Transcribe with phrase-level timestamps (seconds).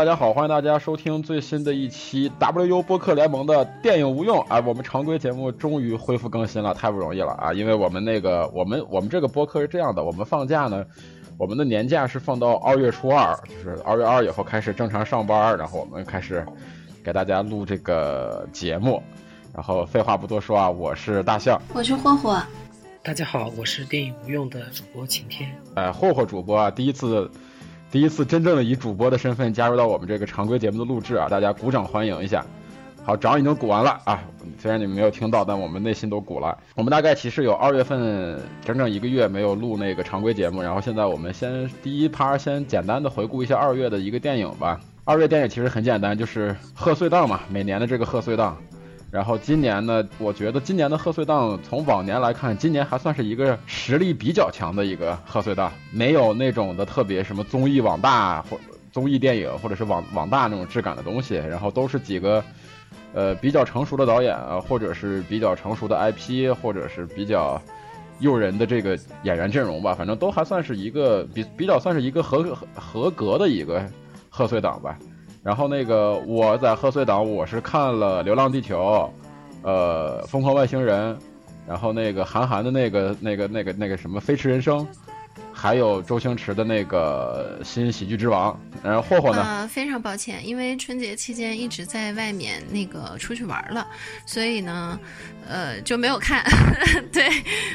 [0.00, 4.58] 大家好，欢迎大家收听最新的一期 WU 播客联盟的电影无用啊！
[4.64, 7.52] 我们常规节目终于恢复更新了，太不容易了啊！
[7.52, 10.82] 因为我们那个，我们我们这个播客是这样的，我们放假呢，
[11.36, 16.46] 我们的年假是放到二月初二，就是二月二以后开始正常上班，然后我们开始
[17.04, 19.02] 给大家录这个节目。
[19.52, 22.42] 然后废话不多说啊，我是大象，我是霍霍。
[23.02, 25.54] 大家好，我是电影无用的主播晴天。
[25.74, 27.30] 哎，霍霍主播啊，第一次。
[27.90, 32.44] 第一次真正的以主播的身份加入到我们这个常规节目的录制啊，大家鼓掌欢迎一下。
[33.02, 34.22] 好，掌已经鼓完了啊，
[34.58, 36.56] 虽然你们没有听到，但我们内心都鼓了。
[36.76, 44.78] 我们大概其实有二月份整整一个月没有录那个常规节目，然后现在我们先第一趴先简单的回顾一下二月的一个电影吧。
[45.04, 48.56] 二月电影其实很简单，就是贺岁档嘛，每年的这个贺岁档。
[49.10, 58.58] 然后今年呢，我觉得今年的贺岁档从往年来看，今年还算是一个实力比较强的一个贺岁档，没有那种的特别什么综艺网大或
[58.92, 62.42] 综艺电影或者是网网大那种质感的东西，然后都是几个，
[63.12, 67.60] 呃比较成熟的导演啊，或者是比较成熟的 IP，或者是比较
[68.20, 73.84] 诱人的这个演员阵容吧，反正都还算是一个比比较算是一个合合合格的一个
[74.28, 74.96] 贺岁档吧。
[75.42, 79.10] 然后那个我在贺岁档我是看了《流浪地球》，
[79.66, 81.14] 呃，《疯狂外星人》，
[81.66, 84.78] 然后那个韩寒的那个那个那个那个什么《飞驰人生》。
[85.60, 89.44] 还有周星驰的那个新喜剧之王，然后霍霍呢？
[89.46, 93.86] 呃，非常抱歉，因为春节期间一直在外面那个出去玩了，
[94.24, 94.98] 所以呢，
[95.46, 96.42] 呃，就没有看。
[97.12, 97.28] 对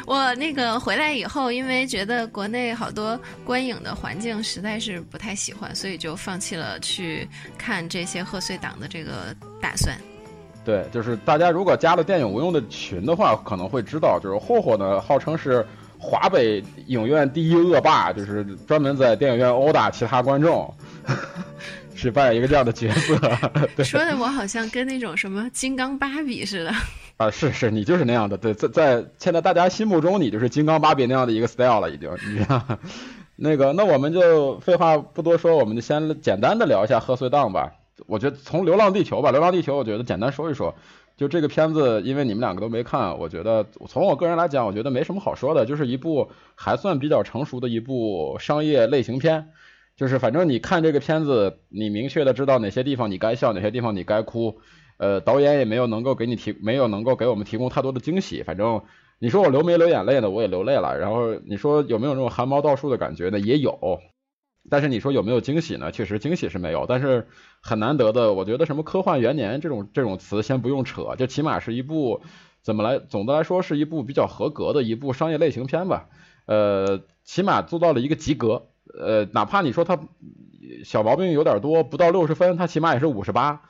[0.07, 9.27] 我那个回来以后，因为觉得国内好多观影的环境实在是不太喜欢，所以就放弃了去看这些贺岁档的这个
[9.61, 9.95] 打算。
[10.63, 15.63] 对，就是大家如果加了电影无用的群的话，可能会知道，就是霍霍呢，号称是。
[16.05, 20.71] 华北影院第一恶霸，就是专门在电影院殴打其他观众，
[21.95, 23.17] 是扮演一个这样的角色。
[23.83, 26.71] 说的我好像跟那种什么金刚芭比似的。
[27.17, 28.37] 啊，是是，你就是那样的。
[28.37, 32.09] 对，在在现在大家心目中，你就是金刚芭比那样的一个 style 了，已经。
[32.29, 32.45] 你
[33.37, 37.71] 那个，那我们就废话不多说，我们就先简单的聊一下贺岁档吧。
[38.07, 40.75] 我觉得从《流浪地球》吧，《流浪地球》，我觉得简单说一说。
[41.17, 49.47] 就这个片子，因为你们两个都没看，我觉得从我个人来讲，我觉得没什么好说的，就是一部还算比较成熟的一部商业类型片。
[49.95, 54.57] 就是反正你看这个片子，你明确的知道哪些地方你该笑，哪些地方你该哭。
[54.97, 58.43] 呃，导演也没有能够给你提，没有能够给我们提供太多的惊喜。
[58.43, 58.81] 反正
[59.19, 60.29] 你说我流没流眼泪呢？
[60.29, 60.97] 我也流泪了。
[60.99, 63.39] 然后你说有没有那种汗毛倒竖的感觉呢？
[63.39, 63.99] 也有。
[64.69, 65.91] 但是你说有没有惊喜呢？
[65.91, 67.27] 确实惊喜是没有，但是
[67.61, 72.21] 很难得的，我觉得什么科幻元年这种这种词先不用扯，就起码是一部
[72.63, 76.09] 怎么来，总的来说是一部比较合格的一部商业类型片吧。
[76.47, 78.67] 呃，起码做到了一个及格。
[78.99, 79.99] 呃，哪怕你说它
[80.83, 83.61] 小毛病有点多，不到六十分，它起码也是五十八，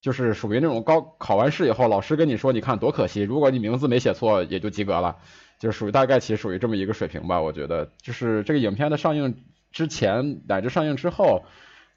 [0.00, 5.16] 就是属于那种高考完试以后，老师跟你说，你看多可惜，如果你名字没写错，也就及格了，
[5.58, 7.40] 就是属于大概其属于这么一个水平吧。
[7.40, 9.34] 我觉得就是这个影片的上映。
[9.76, 11.44] 之前乃至上映之后，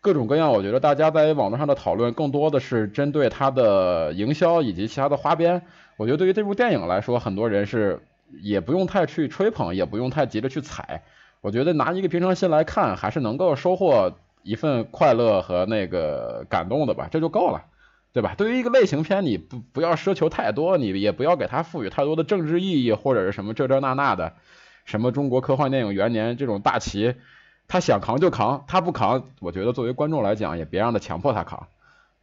[0.02, 5.62] 各种各样，我觉得大家在网络上的讨论更多的是针对它的营销以及其他的花边。
[5.96, 8.02] 我觉得对于这部电影来说，很多人是
[8.42, 11.04] 也不用太去吹捧，也不用太急着去踩。
[11.40, 14.14] 我觉得拿一个平常心来看，还是能够收获
[14.44, 17.64] 一份快乐和那个感动的吧，这就够了，
[18.12, 18.36] 对吧？
[18.38, 24.34] 对于一个类型片，你不不要奢求太多，你也不要给它赋予太多的政治意义或者是什么这这那那的，
[24.84, 27.16] 什么中国科幻电影元年这种大旗。
[27.70, 31.68] 他想扛就扛，他不扛，我觉得作为观众来讲，也别让他强迫他扛，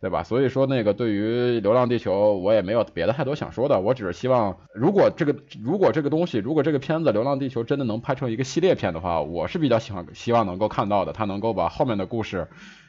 [0.00, 0.24] 对吧？
[0.24, 12.48] 所以说那个对于《流浪地球》，我也没有别的太多想说的，我只是希望，如果这个如果这个东西，如果这个片子《流浪地球》真的能拍成一个系列片的话，我是比较喜欢希望能够看到的，他能够把后面的故事，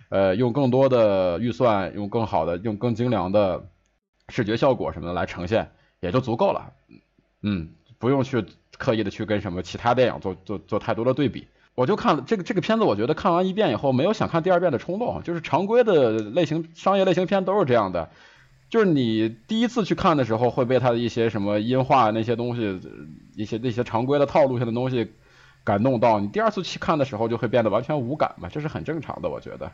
[0.09, 3.67] 呃，用更多的预算，用更好的，用更精良的
[4.29, 6.73] 视觉效果什么的来呈现，也就足够了。
[7.43, 8.43] 嗯，不用去
[8.79, 11.47] 刻意的去跟什么其他电影做做做太多的对比。
[11.77, 15.21] 我就看了这个这个片子，我觉得看完一遍以后没有想看第二遍的冲动。
[15.21, 18.09] 就是常规的类型商业类型片都是这样的，
[18.67, 22.81] 就是你第一次去看的时候会被它的一些什么音画那些东西，
[23.35, 25.11] 一些那些常规的套路性的东西
[25.63, 29.29] 感动到，你第二次去看的时候就会变得完全无感嘛，这是很正常的。
[29.29, 29.71] 我觉得，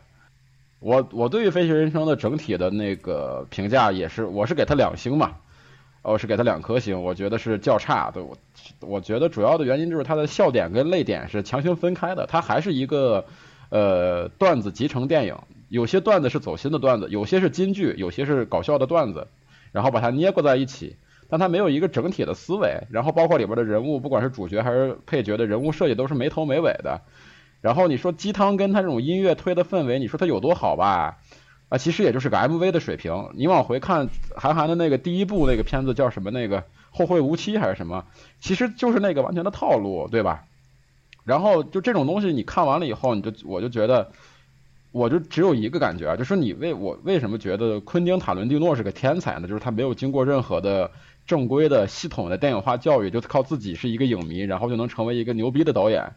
[0.80, 5.36] 我我对于《飞行人生》的整体的那个评价也是，我是给他两星嘛。
[6.04, 8.10] 哦是给他两颗星，我觉得是较差。
[8.12, 8.36] 对我，
[8.80, 12.26] 我觉得主要的原因就是它的笑点跟泪点是强行分开的。
[12.28, 13.24] 它还是一个
[13.70, 15.34] 呃段子集成电影，
[15.68, 19.26] 有些段子是走心的段子，有些是金句，有些是搞笑的段子，
[19.72, 20.96] 然后把它捏过在一起。
[21.26, 27.00] 但它没有一个整体的思维，然后包括里边的人物，不管是主角还是配角的人物设计都是没头没尾的。
[27.62, 31.16] 然后你说鸡汤跟他这种音乐推的氛围，你说它有多好吧？
[31.68, 33.30] 啊，其实也就是个 MV 的水平。
[33.34, 36.30] 你往回看韩寒的那个第一部那个片子叫什么？
[36.30, 38.04] 那个后会无期还是什么？
[38.38, 40.44] 其实就是那个完全的套路，对吧？
[41.24, 44.12] 然后就这种东西，你看完了以后，你就我就觉得，
[44.92, 49.48] 我就只有一个感觉啊，就是你为我为什么觉得昆汀塔伦蒂诺是个天才呢？
[49.48, 50.90] 就是他没有经过任何的
[51.26, 56.12] 正规的系统的电影化教育，就靠自己是一个影迷，然后就能成为一个牛逼的导演。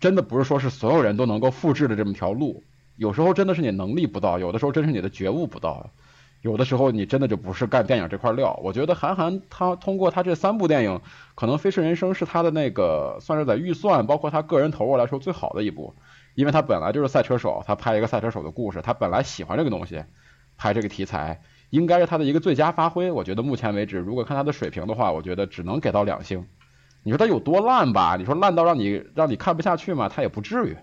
[0.00, 2.64] 真的不是说是所有人都能够复制的这么条路，
[2.98, 5.88] 有时候真的是你能力不到，有的时候真是你的觉悟不到，
[6.42, 8.58] 有的时候你真的就不是干电影这块料。
[8.62, 11.00] 我觉得韩寒他通过他这三部电影，
[11.36, 15.94] 可能《飞驰人生》是他的那个算是在预算包括他个人投入来说最好的一部，
[16.34, 20.04] 因为他本来就是赛车手，他拍一个赛车手的故事，他本来喜欢这个东西，
[20.56, 21.40] 拍这个题材
[21.70, 23.12] 应该是他的一个最佳发挥。
[23.12, 26.46] 我觉得目前为止，如果看他的水平的话，我觉得只能给到两星。
[27.04, 28.16] 你说他有多烂吧？
[28.16, 30.08] 你说烂到让你让你看不下去吗？
[30.08, 30.76] 他也不至于，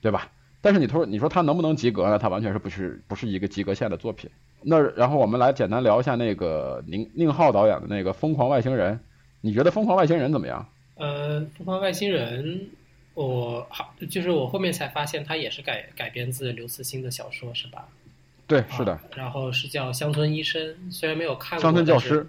[0.00, 0.28] 对吧？
[0.60, 2.18] 但是你说你说他能不能及格呢？
[2.18, 4.30] 他完全是不是不是一个及格线的作品。
[4.62, 8.94] 那然后我们来简单聊一下那个宁宁浩导演的那个《疯狂外星人》，
[9.40, 10.68] 你觉得《疯狂外星人》怎么样？
[10.96, 12.44] 呃，《疯狂外星人》，
[13.14, 17.88] 我好就是我后面才发现他也是改改编自刘慈欣的小说，是吧？
[18.46, 18.98] 对，是的。
[19.16, 21.62] 然后是叫《乡村医生》，虽然没有看过。
[21.62, 22.26] 乡村教师。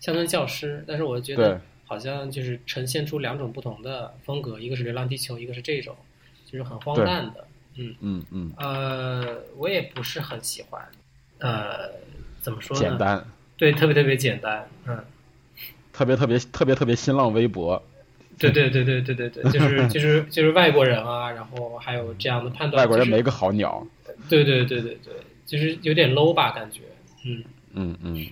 [0.00, 1.60] 乡村教师，但是我觉得。
[1.90, 5.96] 好像就是呈现出两种不同的风格，一个是《流浪地球》，一个是这种，
[6.44, 7.46] 就是很荒诞的。
[7.78, 8.52] 嗯嗯嗯。
[8.58, 10.82] 呃，我也不是很喜欢。
[11.38, 11.90] 呃，
[12.40, 12.82] 怎么说呢？
[12.82, 13.24] 简单。
[13.56, 14.68] 对，特别特别简单。
[14.86, 14.98] 嗯。
[15.92, 17.82] 特别特别特别特别新浪微博。
[18.38, 22.82] 对对对对对对对，就是就是就是外国人啊，然后还有这样的判断。
[22.82, 23.84] 外国人没个好鸟。
[24.28, 25.12] 对对对对对，
[25.44, 26.82] 就是有点 low 吧，感觉。
[27.24, 27.42] 嗯
[27.72, 28.26] 嗯嗯。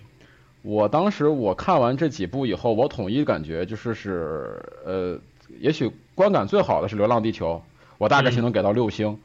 [0.63, 5.19] 我当时我看完这几部以后，我统一感觉就是是呃，
[5.61, 7.55] 也许观感最好的是《流浪地球》，
[7.99, 9.19] 我大概是能给到六星，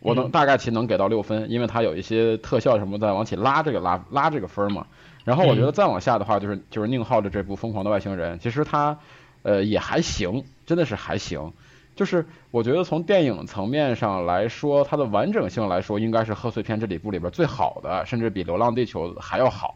[0.00, 4.86] 我能大概其能给到六分，因为它有一些特效什么在往起拉这个拉拉这个分嘛。
[5.24, 8.96] 然后我觉得再往下的话，就是就是宁浩的这部《疯狂的外星人》，其实它
[9.42, 11.52] 呃也还行，真的是还行。
[11.96, 19.74] 就是我觉得从电影层面上来说，它的完整性来说，应该是贺岁片这几部里边最好的，甚至比《流浪地球》还要好。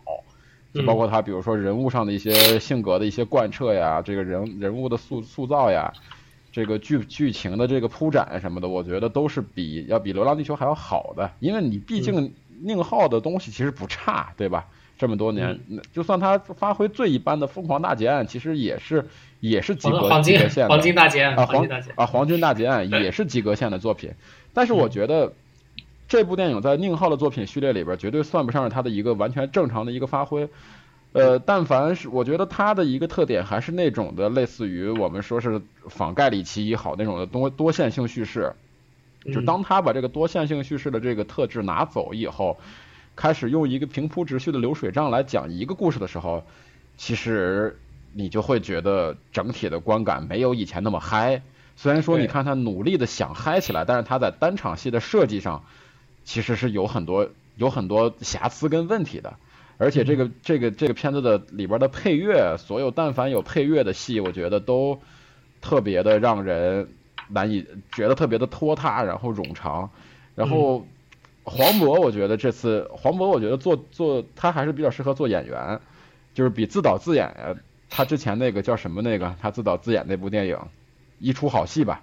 [0.73, 5.93] 就包括他，比如说人物上的一些性格的一些贯彻呀，这个人人物的塑塑造呀，
[6.53, 11.31] 这个剧剧情的这个铺展什么的，我觉得都是比要比《流浪地球》还要好的。
[11.41, 14.67] 因为你毕竟宁浩的东西其实不差，对吧？
[14.99, 15.59] 这么多年，
[15.93, 19.07] 就算他发挥最一般的《疯狂大劫案》，其实也是
[19.41, 19.97] 也是及格
[20.49, 20.69] 线的。
[20.69, 24.11] 黄金大劫案啊，黄啊黄金大劫案也是及格线的作品。
[24.53, 25.33] 但是我觉得。
[26.09, 30.49] 这部电影在宁浩的作品序列里边，绝对算不上是他的一个完全正常的一个发挥。
[31.13, 38.55] 呃，但凡是我觉得他的一个特点，还是那种的类似于我们说是仿盖里奇也好那种的多多线性叙事。
[39.33, 42.59] 就当他把这个多线性叙事的这个特质拿走以后，
[43.17, 46.45] 开始用一个平铺直叙的流水账来讲一个故事的时候，
[46.97, 47.79] 其实
[48.13, 51.43] 你就会觉得整体的观感没有以前那么嗨。
[51.77, 55.65] 虽然说你看他努力的想嗨起来，但是他在单场戏的设计上。
[56.23, 59.37] 其实是有很多有很多瑕疵跟问题的，
[59.81, 65.01] 而且这个这个这个片子的里边的配乐，所有但凡有配乐的戏，我觉得都
[65.63, 66.87] 特别的让人
[67.29, 69.89] 难以觉得特别的拖沓，然后冗长。
[70.35, 70.87] 然后
[71.45, 75.81] 黄渤，我觉得这次黄渤，我觉得做做他还是比较适合做演员，
[76.35, 77.57] 就是比自导自演，
[77.89, 80.59] 他之前那个叫什么那个，他自导自演那部电影
[81.19, 82.03] 一出好戏吧，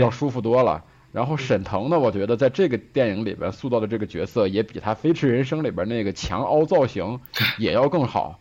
[0.00, 0.82] 要舒服多了。
[1.14, 7.20] 然后沈腾呢，我觉得在这个电影里边塑造的这个角色也比他《飞驰人生》里边那个强凹造型
[7.56, 8.40] 也要更好，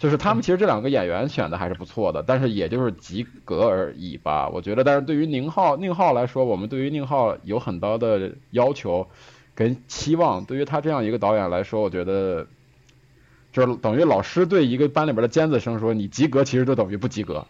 [0.00, 4.48] 就是他们其实这两个演员选的还是不错的，但是也就是及格而已吧。
[4.48, 9.06] 我觉得，但是对于宁浩宁浩来说，我们对于宁浩有很多的要求
[9.54, 10.44] 跟期望。
[10.44, 12.48] 对于他这样一个导演来说，我觉得
[13.52, 17.46] 就是等于老师对一个班里边的尖子生说你及格，其实就等于不及格。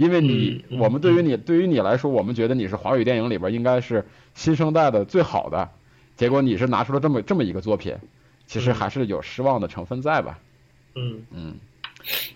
[0.00, 4.02] 因为你，我们对于你，对于你来说，我们觉得你是华语电影里边应该是
[4.34, 5.68] 新生代的最好的，
[6.16, 7.94] 结果你是拿出了这么这么一个作品，
[8.46, 10.38] 其实还是有失望的成分在吧？
[10.94, 11.54] 嗯嗯，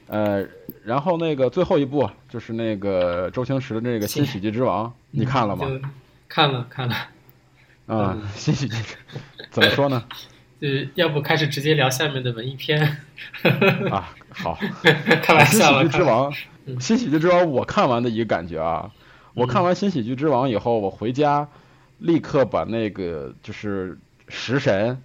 [0.09, 0.47] 呃，
[0.85, 5.66] 然后那个最后一部就是那个周星驰的那个《新喜剧之王》，你看了吗？
[6.28, 6.94] 看了看了。
[7.87, 8.76] 啊，新喜剧
[9.50, 10.04] 怎么说呢？
[10.64, 12.80] 就是要不开始直接聊下面的文艺片？
[13.92, 14.59] 啊，好，
[15.23, 16.33] 开玩笑了，新喜剧之王。
[16.80, 18.90] 新喜剧之王，我看完的一个感觉啊，
[19.35, 21.47] 我看完新喜剧之王以后，我回家
[21.99, 25.02] 立刻把那个就是食神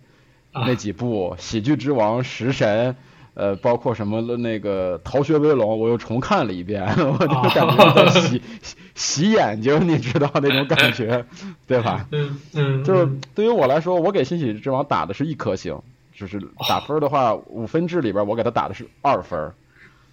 [0.54, 2.96] 那几部喜剧之王、食神
[3.34, 8.42] 呃，包括什么那个《逃学威龙》，我又重看了一遍， 我就感觉在洗
[8.96, 11.24] 洗眼睛，你知道那种感觉，
[11.66, 12.06] 对吧？
[12.12, 12.84] 嗯嗯。
[12.84, 15.80] 就是对于我来说，我给《新喜剧之王》打的是一颗星，
[16.14, 19.52] 就是打分的话，五分制里边我给他打的是二分。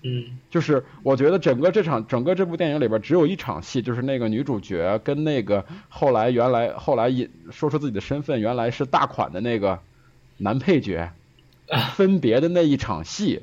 [0.03, 0.39] 嗯。
[0.51, 9.81] 就是我觉得整个这场整个这部电影里边只有一场戏，就是那个女主角跟那个后来原来后来引说出自己的身份，原来是大款的那个
[10.37, 11.11] 男配角。
[11.95, 13.43] 分别的那一场戏，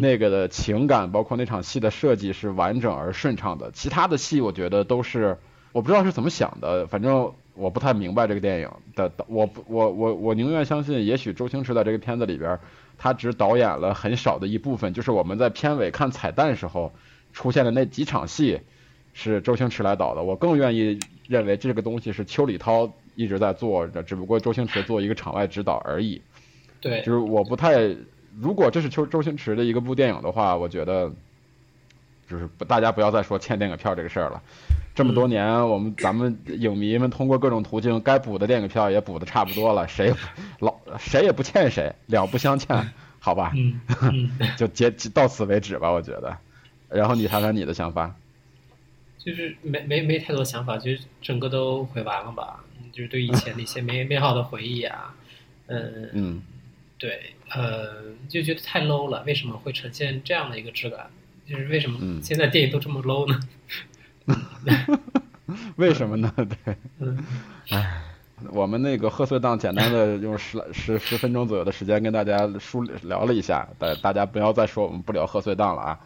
[0.00, 3.70] 那个的情感，包括那场戏的设计是完整而顺畅的。
[3.72, 5.36] 其他的戏，我觉得都是
[5.72, 9.12] 我不知道是怎么想的，反正我不太明白这个电影的。
[9.26, 12.58] 我我我我宁愿相信，也许周星驰在这个片子里边，
[12.96, 16.92] 他只导演了很少的一部分，就是我们在片尾看彩蛋时候
[17.32, 18.60] 出现的那几场戏
[19.12, 20.22] 是周星驰来导的。
[20.22, 20.98] 我更愿意
[21.28, 26.22] 认为这个东西是邱礼涛一直在做的，只不过周星驰做一个场外指导而已。
[26.84, 27.96] 对，就是我不太，
[28.38, 31.10] 如果这是周周星驰的一个部电影的话，我觉得，
[32.28, 34.42] 就是不大家不要再说欠电影票这个事儿了。
[34.94, 40.12] 这么多年，我们咱们影迷们通过各种途径，该补的电影票也补的差不多了，谁
[40.58, 43.52] 老谁也不欠谁，两不相欠，好吧？
[43.56, 46.36] 嗯， 就结到此为止吧，我觉得。
[46.90, 48.14] 然后你谈谈你的想法。
[49.18, 52.62] 就是没没没太多想法，就是整个都回完了吧？
[52.92, 55.14] 就是对以前那些美美好的回忆啊，
[55.66, 56.42] 嗯嗯。
[56.98, 59.22] 对，呃，就觉得太 low 了。
[59.26, 61.10] 为什么会呈现这样的一个质感？
[61.46, 63.38] 就是为什么现在电影都这么 low 呢？
[65.76, 66.32] 为什么呢？
[66.36, 66.76] 对，
[67.68, 68.02] 唉，
[68.50, 76.00] 我们那个贺岁档简单的用十 十十分钟左右的时间跟大家梳理聊了一下，大大家不要再说我们不聊贺岁档了啊。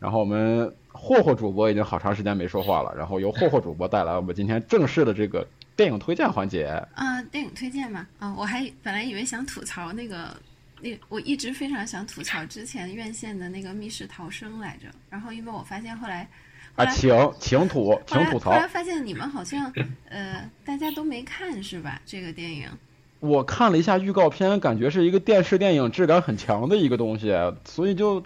[0.00, 5.46] 然后我们霍霍主播已经好长时间没说话了，然后由霍霍主播带来我们今天正式的这个。
[5.76, 10.36] 电影推荐环节啊，电影推荐嘛啊，我还本来以为想吐槽那个
[10.82, 16.28] 那，我一直非常想吐槽之前院线的那个《密室逃生》来着，然后因为我发现后来
[16.76, 18.50] 啊，请请吐，请吐槽。
[18.50, 19.72] 后来发现你们好像
[20.10, 21.98] 呃，大家都没看是吧？
[22.04, 22.68] 这个电影
[23.20, 27.32] 我看了一下预告片，感觉是一个电视电影质感很强的一个东西，
[27.64, 28.22] 所以就。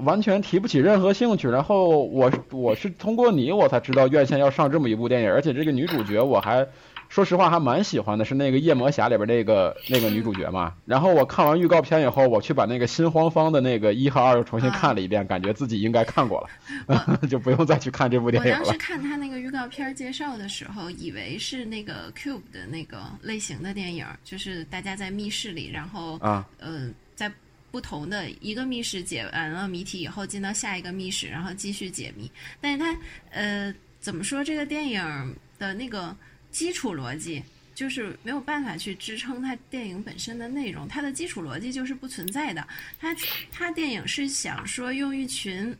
[0.00, 6.66] 完全提不起任何兴趣，然后我我是通过你我才知道院线要上这么一部电影，而且这个女主角我还
[7.08, 10.74] 说实话还蛮喜欢的，是那个夜魔侠里边那个那个女主角嘛。
[10.84, 16.40] 然后我看完预告片以后，我去把那个新荒方的那个一和二又重新看了一遍，感觉自己应该看过
[16.88, 18.58] 了， 就不用再去看这部电影了。
[18.58, 27.30] 我当时看他那个预告片介绍的时候，以为是那个 Cube 的那个类型的电影，就是大家在密室里，然后啊呃在。
[27.76, 32.30] 不同的一个密室解完了谜题以后，进到下一个密室，然后继续解谜。
[32.58, 34.42] 但是它，呃，怎么说？
[34.42, 36.16] 这个电影的那个
[36.50, 37.42] 基础逻辑
[37.74, 40.88] 就是没有办法去支撑它电影本身的内容。
[40.88, 42.66] 它的基础逻辑就是不存在的。
[42.98, 43.14] 它，
[43.52, 45.76] 它电影是想说用一群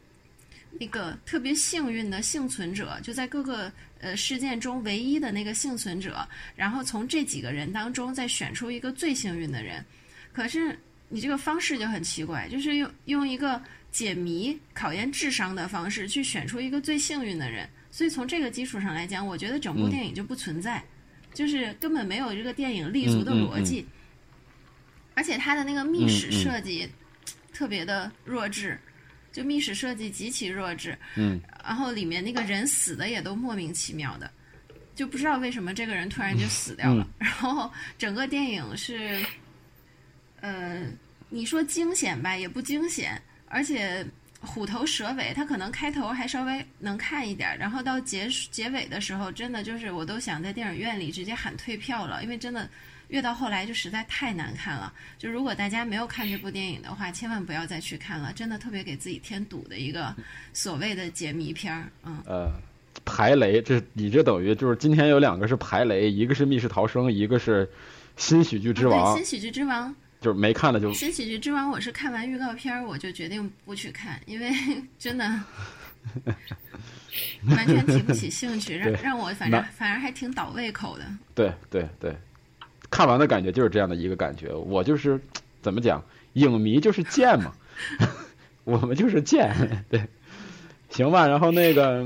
[0.79, 9.83] 那个特别幸运的幸存者，就在各个呃事件中唯一的那个幸存者，然后从这几个人当中再选出一个最幸运的人。
[10.31, 10.79] 可是。
[11.09, 20.83] 你这个方式就很奇怪，就是用用一个解谜、考验智商的方式去选出一个最幸运的人，所以从这个基础上来讲，我觉得整部电影就不存在，
[21.33, 23.87] 就是根本没有这个电影立足的逻辑，
[25.15, 26.89] 而且它的那个密室设计
[27.53, 28.77] 特别的弱智，
[29.31, 34.29] 就密室设计极其弱智，嗯，然后里面那个人死的也都莫名其妙的，
[34.97, 39.25] 就不知道为什么这个人突然就死掉了，然后整个电影是。
[40.47, 40.81] 呃，
[41.29, 44.07] 你说惊险吧，也不惊险，而且
[44.41, 45.33] 虎头蛇尾。
[45.35, 52.69] 它可能开头还稍微能看一点，然后到结结尾的时候，真的就是我都想在电影院里直接喊退票了，因为真的
[53.09, 54.93] 越到后来就实在太难看了。
[55.19, 60.15] 就如果大家没有看这部电影的话，千万不要再去看了，真的特别给自己添堵的一个
[60.53, 61.91] 所谓的解谜片儿。
[62.05, 62.53] 嗯，呃，
[63.05, 67.69] 排雷，这你这等于就是今天有两个是排雷，一个是密室逃生，一个是
[68.17, 69.17] 新喜剧之王。
[69.17, 69.93] 新喜剧之王。
[70.21, 70.93] 就是没看的就。
[70.93, 74.51] 新喜剧之王，我是看完预告片我就决定不去看，因为
[74.99, 75.25] 真的
[77.49, 81.05] 完全提不起兴趣，让让我反正反而还挺倒胃口的。
[81.35, 82.17] 对对对，
[82.91, 84.53] 看完的感觉就是这样的一个感觉。
[84.53, 85.21] 我就是
[85.63, 86.03] 怎么讲，
[86.35, 87.53] 影迷就是贱嘛，
[88.65, 89.55] 我们就是贱，
[89.89, 90.03] 对，
[90.91, 91.27] 行吧。
[91.27, 92.05] 然后那个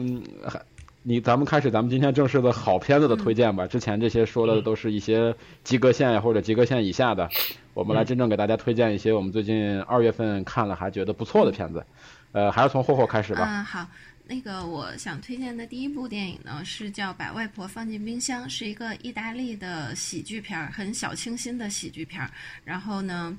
[0.49, 0.61] 还。
[1.03, 3.67] 你咱们开始咱们今天正式的好片子的推荐吧。
[3.67, 7.27] 之前这些说的都是一些及格线呀或者及格线以下的，
[7.75, 11.85] 我们来真正给大家推荐一些我们最近二月份看了还觉得不错的片子。
[12.33, 13.45] 呃，还是从霍霍开始吧。
[13.45, 13.87] 嗯，好，
[14.27, 22.29] 那个我想推荐的第一部电影呢是叫《把外婆放进冰箱》，是一个意大利的喜剧片，很小清新的喜剧片。
[22.65, 23.39] 然后呢。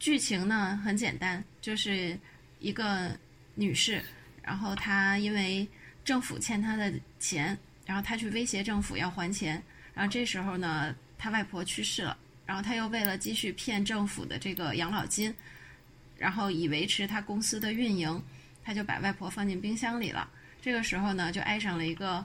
[0.00, 2.16] 剧情呢很简单，就是
[2.60, 3.10] 一个
[3.56, 4.00] 女士，
[4.44, 5.66] 然后她因为
[6.04, 9.60] 政府欠她的钱，然后她去威胁政府要还钱，
[9.92, 12.16] 然后这时候呢，她外婆去世了，
[12.48, 15.32] 然后他又为了继续骗政府的这个养老金，
[16.16, 18.22] 然后以维持他公司的运营，
[18.64, 20.30] 他就把外婆放进冰箱里了。
[20.62, 22.24] 这个时候呢，就爱上了一个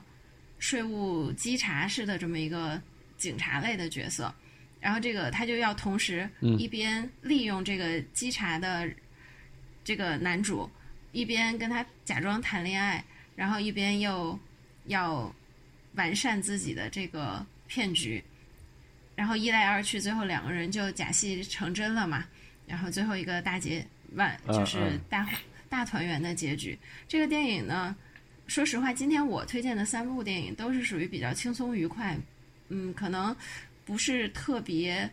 [0.58, 2.80] 税务稽查式的这么一个
[3.18, 4.34] 警察类的角色。
[4.80, 6.26] 然后这个他就要同时
[6.58, 8.88] 一边利用这个稽查的
[9.84, 10.70] 这个男主，
[11.12, 13.04] 一边跟他假装谈恋爱，
[13.36, 14.38] 然后一边又
[14.86, 15.30] 要
[15.96, 18.24] 完善自己的这个骗局，
[19.14, 22.24] 然后一来二去，最后两个人就假戏成真了嘛。
[22.66, 25.28] 然后最后一个大结万就是大
[25.68, 26.78] 大团圆的结局。
[27.06, 27.94] 这个电影呢，
[28.46, 32.16] 说实话，今天我推荐的三部电影都是属于比较轻松愉快，
[32.68, 33.36] 嗯，可能。
[33.86, 35.06] 不是特别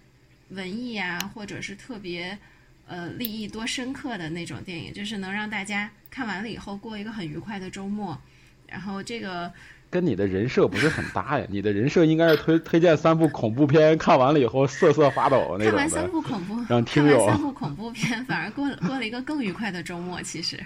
[0.47, 2.39] 文艺啊，或者是特别
[2.87, 8.17] 呃立意多深刻的那种电影，就是能让大家看完了以后过一个很愉快的周末。
[8.65, 9.51] 然后这个
[9.91, 20.19] 跟你的人设不是很搭呀，你的人设应该是推推荐三部恐怖片，看完了以后瑟瑟发抖那种看完三部恐怖，让听友三部恐怖片，反而过过了一个更愉快的周末。
[20.23, 20.57] 其实，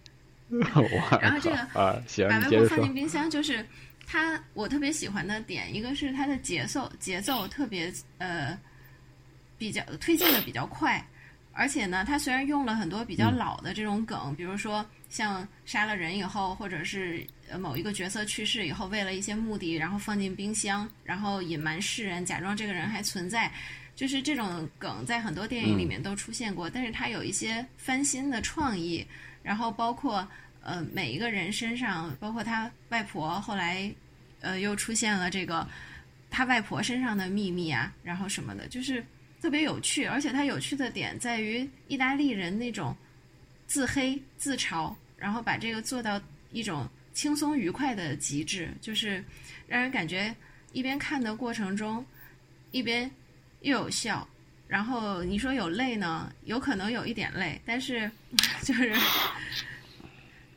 [0.50, 3.64] 然后这个啊，行，把外婆放进冰箱就是。
[4.06, 8.56] 它我特别喜欢的点，一个是它的节奏，节奏特别呃
[9.56, 11.02] 比较推进的比较快，
[11.54, 17.24] 而且呢，它虽然用了很多比较老的这种梗，比如说像杀了人以后，或者是
[17.60, 23.52] 某一个角色去世以后，为了一些目的，然后放进冰箱，然后隐瞒世人，假装这个人还存在，
[23.94, 29.06] 就是这种梗在很多电影里面都出现过，但是它有一些翻新的创意，
[29.42, 30.26] 然后包括。
[30.66, 33.92] 呃，每一个人身上，包括他外婆，后来，
[34.40, 35.68] 呃，又出现了这个
[36.30, 39.04] 他外婆身上的秘密啊，然后什么的，就是
[39.42, 40.06] 特别有趣。
[40.06, 42.96] 而且它有趣的点在于意大利人那种
[43.66, 44.90] 自黑自嘲，
[45.24, 46.20] 然后把这个做到
[46.52, 49.24] 一种轻松愉快的极致，就是
[49.66, 50.36] 让人感觉
[50.72, 52.04] 一边看的过程中，
[52.72, 53.10] 一边
[53.62, 54.28] 又有笑。
[54.68, 58.10] 然后你说有泪呢，有可能有一点泪，但是
[58.62, 58.94] 就是。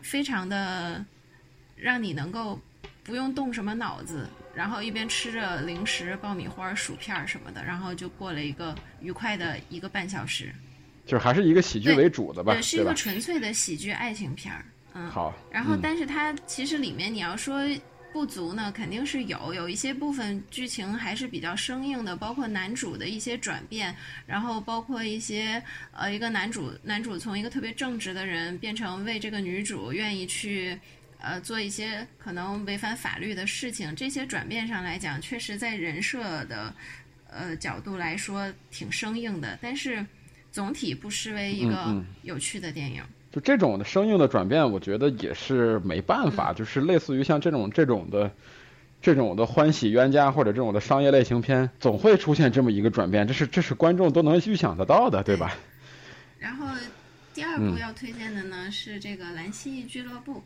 [0.02, 1.06] 非常的
[1.76, 2.58] 让你能够
[3.04, 10.54] 不用动什么脑子，然后一边吃着零食、爆米花、薯片什么的，然后就过了一个愉快的一个半小时。
[11.08, 12.54] 就是还是一个喜剧为主的吧？
[12.54, 14.64] 对，是一个纯粹的喜剧爱情片儿。
[14.94, 15.34] 嗯，好。
[15.50, 17.66] 然后，但是它其实里面你要说。
[18.14, 30.76] 不足呢，肯定是有，有一些部分剧情还是比较生硬的，包括男主的一些转变，然后包括一些呃，一个男主，男主从一个特别正直的人变成为这个女主愿意去
[31.20, 36.74] 呃做一些可能违反法律的事情，这些转变上来讲，确实在人设的
[37.30, 40.04] 呃角度来说挺生硬的，但是
[40.58, 43.04] 总体不失为一个有趣的电影。
[43.32, 46.52] 就这种的生硬的转变，我觉得也是没办法。
[46.52, 48.32] 就是类似于像这种这种的，
[49.00, 55.54] 这种的欢喜冤家或者这种的商业类型片，总会出现这么一个转变，这是这是观众都能预想得到的，对吧？
[56.40, 56.66] 然后
[57.36, 60.34] 第二部要推荐的呢是这个《蓝蜥蜴俱乐部》。《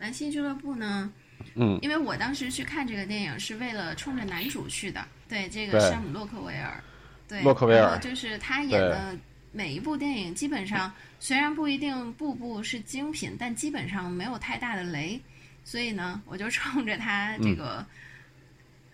[0.00, 1.08] 蓝蜥蜴俱乐部》呢，
[1.54, 6.82] 嗯，因为我当时去看这个电影是为了冲着男主去的，对这个山姆洛克维尔，
[7.28, 9.16] 对，洛克维尔就是他演的。
[9.54, 15.20] 每一部电影基本上虽然不一定步步是精品，但基本上没有太大的雷，
[15.62, 17.86] 所以呢，我就冲着他这个，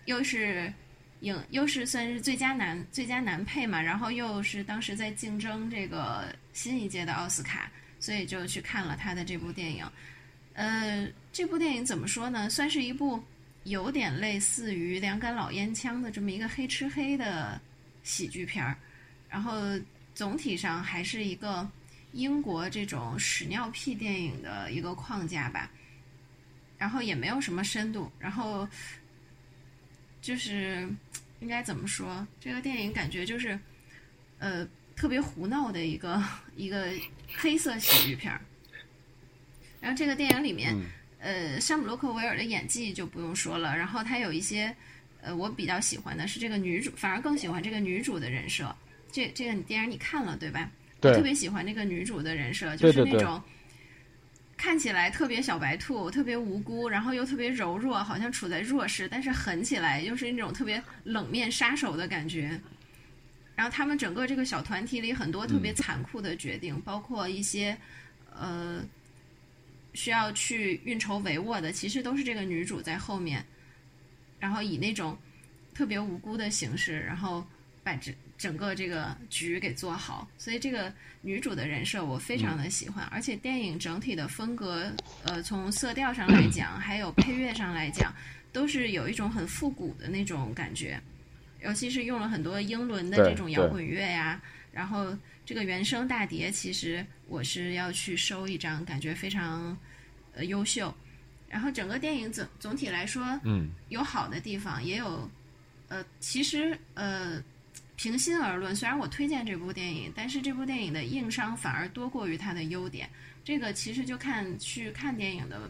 [0.03, 0.71] 又是
[1.21, 9.85] 影，又是算是最佳男最佳男配嘛，然后又是当时在竞争这个新一届的奥斯卡，所以就去看了他的这部电影。
[10.55, 12.49] 呃，这部电影怎么说呢？
[12.49, 13.23] 算是一部
[13.63, 17.59] 有点类似于《两杆老烟枪》的这么一个黑吃黑的
[18.03, 18.75] 喜剧片儿，
[19.29, 19.53] 然后。
[20.19, 21.65] 总体上还是一个
[22.11, 25.71] 英国这种屎尿屁电影的一个框架吧，
[26.77, 28.67] 然后也没有什么深度，然后
[30.21, 30.89] 就是
[31.39, 32.27] 应该怎么说？
[32.37, 33.57] 这个电影感觉就是
[34.39, 36.21] 呃特别胡闹的一个
[36.57, 36.89] 一个
[37.37, 38.41] 黑色喜剧片儿。
[39.79, 40.75] 然后这个电影里面，
[41.19, 44.75] 呃，山姆洛克维尔的演技就不用说了，然后他有一些
[45.21, 48.75] 呃我比较喜欢的是这个女主，反而更喜欢这个女主的人设。
[49.11, 50.69] 这这个电影你看了对吧？
[51.01, 53.41] 对，特别喜欢那个女主的人设，就是那种
[54.57, 62.59] 看起来特别小白兔，特别无辜，然后又特别柔弱，好像处在弱势，但是狠起来又是那种特别冷面杀手的感觉。
[63.55, 67.77] 然后他们整个这个小团体里很多特别残酷的决定，包括一些
[68.33, 68.83] 呃
[69.93, 73.45] 需要去运筹帷幄的，其实都是这个女主在后面，
[74.39, 75.17] 然后以那种
[75.73, 77.45] 特别无辜的形式，然后。
[77.81, 80.27] 把整整个这个局给做好。
[80.39, 84.91] 所以这个女主的人设我非常的喜欢，而且电影整体的风格，
[85.23, 88.11] 呃，从色调上来讲，还有配乐上来讲，
[88.51, 90.99] 都是有一种很复古的那种感觉。
[91.61, 99.77] 尤其是用了很多英伦的这种摇滚乐呀，然后这个原声大碟，其实我是要去收一张，感觉非常
[100.33, 100.95] 呃优秀。
[101.49, 105.29] 然后整个电影总总体来说，嗯，有好的地方，也有
[105.89, 107.43] 呃，其实呃，
[107.99, 113.09] 平心而论，虽然我推荐这部电影，但是这部电影的硬伤反而多过于它的优点。
[113.43, 115.69] 这个其实就看去看电影的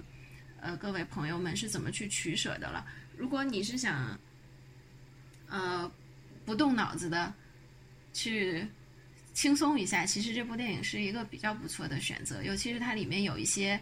[0.61, 2.85] 呃各位朋友们是怎么去取舍的了。
[3.17, 4.15] 如果你是想。
[5.51, 5.91] 呃，
[6.45, 7.33] 不动脑子的
[8.13, 8.63] 去
[9.33, 12.43] 轻松一下，其实这部电影是一个比较不错的选择。
[12.43, 13.81] 尤其是它里面有一些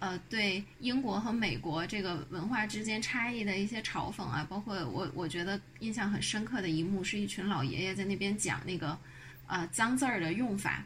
[0.00, 8.98] 呃，对英国和美国这个文化之间差异的一些嘲讽啊，包括我我觉得印象很深刻的一幕，是一群老爷爷在那边讲那个
[9.46, 10.82] 啊脏字儿的用法。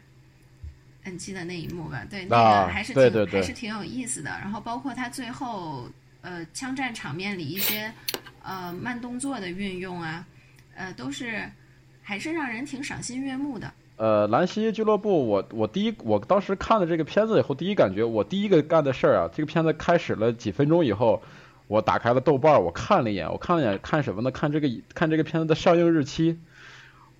[1.03, 2.05] 你记得那一幕吧？
[2.07, 4.29] 对，那个还是挺还是挺有意思的。
[4.29, 5.89] 然后包括他最后
[6.21, 7.91] 呃枪战场面里一些。
[8.47, 10.23] 呃，慢动作的运用啊，
[10.75, 11.51] 呃，都是
[12.03, 13.73] 还是让人挺赏心悦目的。
[13.97, 21.21] 呃，兰溪俱乐部，我我第一，我当时看了这个片子以后，第一感觉，我第一个干的事儿啊，这个片子开始了几分钟以后，
[21.67, 24.31] 我打开了豆瓣，我看了一眼，我看了一眼，看什么呢？
[24.31, 26.37] 看这个看这个片子的上映日期，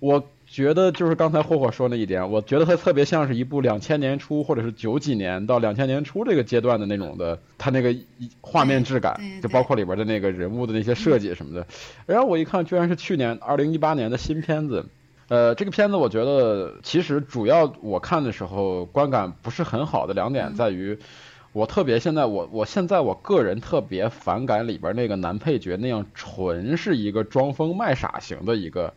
[0.00, 0.26] 我。
[0.48, 7.92] 觉得就是刚才霍霍说那一点，我觉得它特别像是一部两千年初或者是九几年到两千年初这个阶段的那种的，它那个
[8.40, 11.66] 画面质感，就包括里边的那个人物的那些设计什么的。
[12.06, 14.86] 然后我一看，居然是去年二零一八年的新片子。
[15.28, 20.98] 呃，这个片子我觉得其实主要我看的时候观感不是很好的两点在于，
[21.52, 28.92] 我特别现在我我现在我个人特别反感里边那个男配角那样纯是一个装疯卖傻型的一个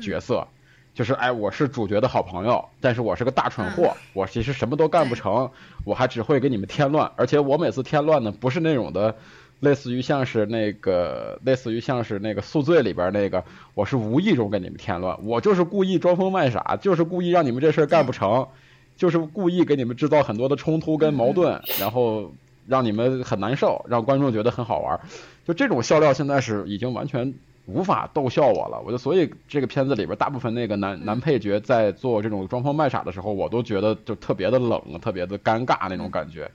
[0.00, 0.46] 角色。
[0.94, 5.50] 就是哎，我是主角的好朋友，但是我是个大蠢货，我其实什么都干不成，
[5.84, 9.16] 我还只会给你们添乱，而且我每次添乱呢，不是那种的，
[9.60, 18.46] 类似于像是那个，类似于像是那个宿醉里边那个，我是无意中给你们添乱，我就是故意装疯卖傻，就是故意让你们这事儿干不成，
[18.96, 22.32] 就是故意给你们制造很多的冲突跟矛盾，然后
[22.66, 25.00] 让你们很难受，让观众觉得很好玩，
[25.46, 27.34] 就这种笑料现在是已经完全。
[27.66, 36.50] 无法逗笑我了，我就所以这个片子里边大部分那个男男配角在做这种装疯卖傻的时候，我都觉得就特别的冷，特别的尴尬那种感觉。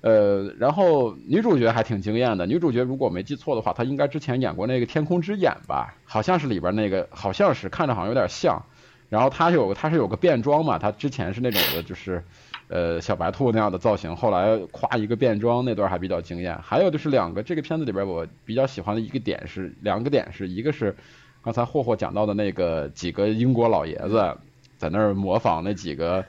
[0.00, 5.94] 呃，然后女主角还挺惊艳的，女主角如果没记错的话，她应该之前演过那个《天空之眼》吧？
[6.04, 8.62] 好像是里边那个，好像是看着好像有点像。
[9.08, 12.22] 然后她有她是有个变装嘛，她之前是那种的就是。
[12.70, 16.54] 呃，小白兔那样的造型，后来夸一个变装那段还比较惊艳。
[16.60, 20.94] 还有就是两个，这个片子里边我比较喜欢的一个点是，两个点是一个是
[21.42, 24.36] 刚才霍霍讲到的那个几个英国老爷子
[24.76, 26.22] 在那儿模仿那几个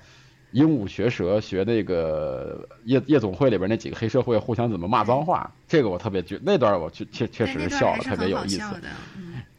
[0.51, 5.49] 鹦鹉学舌，学那个夜夜总会里边那几个黑社会互相怎么骂脏话。
[5.67, 8.63] 这个我特别觉那段我确确确实是笑了，特别有意思。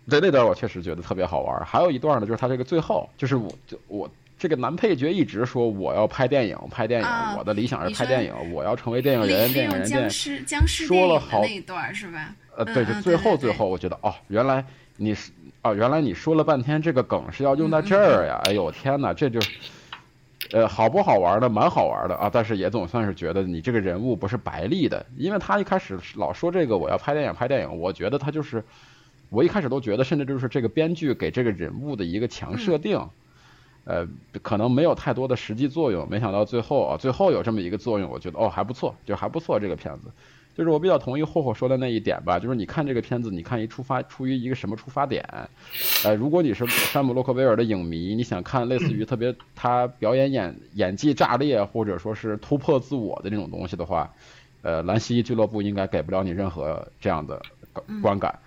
[0.09, 1.65] 对那段我确实觉得特别好玩。
[1.65, 4.11] 还有一段呢，就是他这个最后，就是我就我。
[4.39, 9.87] 这个男配角一直说我要拍电影，拍电影，我的理想是拍电影，我要成为电影人，电影人。
[9.87, 12.35] 僵尸僵尸说了好那一段是吧？
[12.57, 14.65] 呃，对，就最后最后，我觉得哦，原来
[14.97, 18.41] 你是哦，原来你说了半天这个梗是要用在这儿呀！
[18.45, 19.39] 哎呦天哪，这就
[20.53, 22.31] 呃好不好玩的，蛮好玩的啊！
[22.33, 28.65] 但是也总算是觉得你这个人物不是白立的，因为他一开始老说这个我要拍电影，拍电影，我觉得他就是
[29.29, 33.01] 我一开始都觉得，甚至就是这个编剧给这个人物的一个强设定。
[33.85, 34.07] 呃，
[34.43, 40.11] 可能没有太多的实际作用，没想到最后啊，最后有这么一个作用，我觉得哦还不错，就还不错这个片子，
[40.57, 45.25] 就是我比较同意霍霍说的那一点吧，就是你看这个片子，你看一出发出于一个什么出发点，
[46.05, 54.13] 呃，如果你是山姆洛克威尔的影迷，你想看类似于特别他表演演演技炸裂或者说是突破自我的这种东西的话，
[54.63, 57.41] 呃，兰西俱乐部应该给不了你任何这样的
[58.03, 58.39] 观感。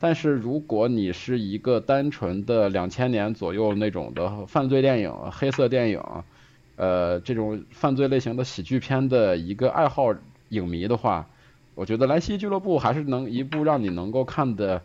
[0.00, 6.00] 但是如果你是一个单纯的两千年左右那种的犯罪电影、黑色电影，
[6.76, 10.14] 呃，这种犯罪类型的喜剧片的一个爱好
[10.50, 11.28] 影迷的话，
[11.78, 14.82] 我觉得《莱西俱乐部》还是能一部让你能够看的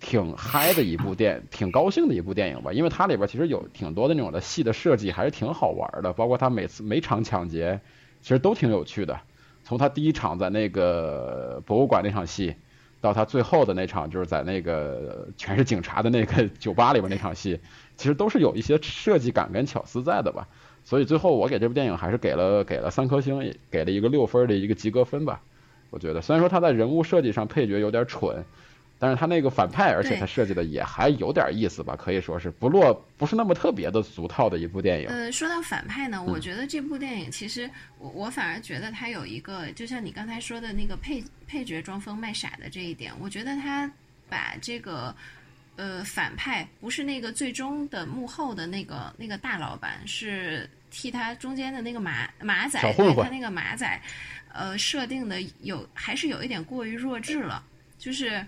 [0.00, 2.72] 挺嗨的一部电，挺高兴的一部电影吧。
[2.72, 6.12] 因为它里边其实有挺多的那种的戏的设计，还是挺好玩的。
[6.12, 7.78] 包括它每次每场抢劫，
[8.20, 9.20] 其实都挺有趣的。
[9.62, 12.56] 从他第一场在那个博物馆那场戏。
[13.00, 17.60] 到他最后的那场，就是在那个全是警察的那个 酒吧里边那场戏，
[17.96, 20.48] 其实都是有一些设计感跟巧思在的吧。
[20.84, 25.42] 所以最后我给这部电影还是给了给了三颗星，给了一个六分的一个及格分吧。
[25.90, 28.44] 我觉得虽然说他在人物设计上配角有点蠢，
[28.98, 35.08] 但是他那个反派，而且他设计的也还有点意思吧，可以说是不落不是那么特别的俗套的一部电影。
[35.08, 37.68] 呃，说到反派呢，我觉得这部电影其实
[37.98, 43.90] 我我反而觉得他有一个，就像你刚才说的那个配配角装疯卖傻的这一点，我觉得他
[44.28, 45.14] 把这个
[45.76, 54.00] 呃反派不是那个最终的幕后的那个那个大老板，是替他中间的那个马马仔，他那个马仔，
[54.54, 57.62] 呃，设定的有还是有一点过于弱智了，
[57.98, 58.42] 就是。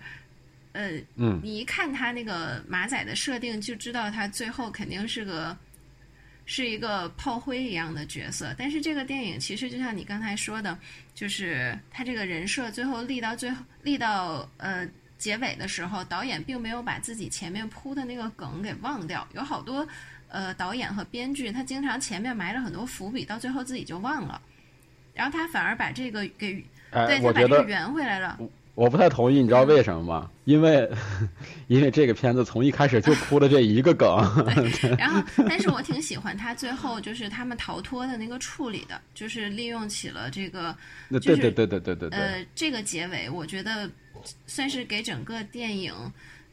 [0.73, 5.57] 呃，嗯，你一看他那个马仔的设定，就知道他最后肯定是个
[6.45, 8.53] 是一个炮灰一样的角色。
[8.55, 10.77] 但是这个电影其实就像你刚才说的，
[11.15, 19.27] 就是他这个人设最后立到最后立到呃结尾的时候，导演并没有把自己前面铺的那个梗给忘掉。
[19.33, 19.87] 有好多
[20.27, 24.39] 呃导演和编剧，他经常前面埋了很多伏笔，到最后自己就忘了，
[25.17, 28.39] 然后他反而把这个给对他把这个圆回来了。
[28.75, 30.29] 我不太同意，你知道为什么吗？
[30.45, 30.87] 因为，
[31.65, 34.07] 因为这个片子从一开始就铺了这一个梗。
[34.99, 40.77] 然后，但是我挺喜欢他最后就是他们逃脱的那个处理的，就是利用起了这个，
[41.09, 42.09] 对对对对对对对。
[42.11, 43.89] 呃，这个结尾我觉得
[44.45, 45.91] 算是给整个电影，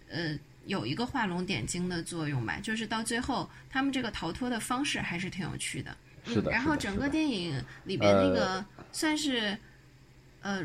[0.08, 2.58] 呃，有一个画龙点睛的作用吧。
[2.62, 5.94] 就是到最后，他们这个逃脱的方式还是挺有趣的。
[6.24, 6.50] 是的。
[6.50, 9.56] 然后整个电影里边那个算是，
[10.42, 10.64] 呃。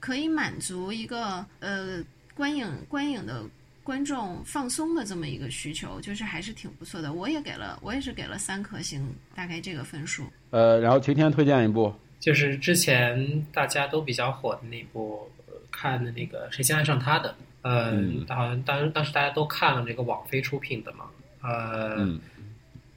[0.00, 2.00] 可以满足一个呃
[2.32, 3.42] 观影观影的
[3.82, 7.12] 观众放松的这么一个需求，就是还是挺不错的。
[7.12, 10.22] 我也给了，我也是给了三颗星，大概这个分数。
[10.50, 15.28] 呃，然后晴天推荐一部，就是之前大家都比较火的那部
[15.72, 17.30] 看的那个《谁先爱上他的》。
[17.62, 21.06] 嗯，好像当当时大家都看了那个网飞出品的嘛。
[21.42, 22.06] 呃，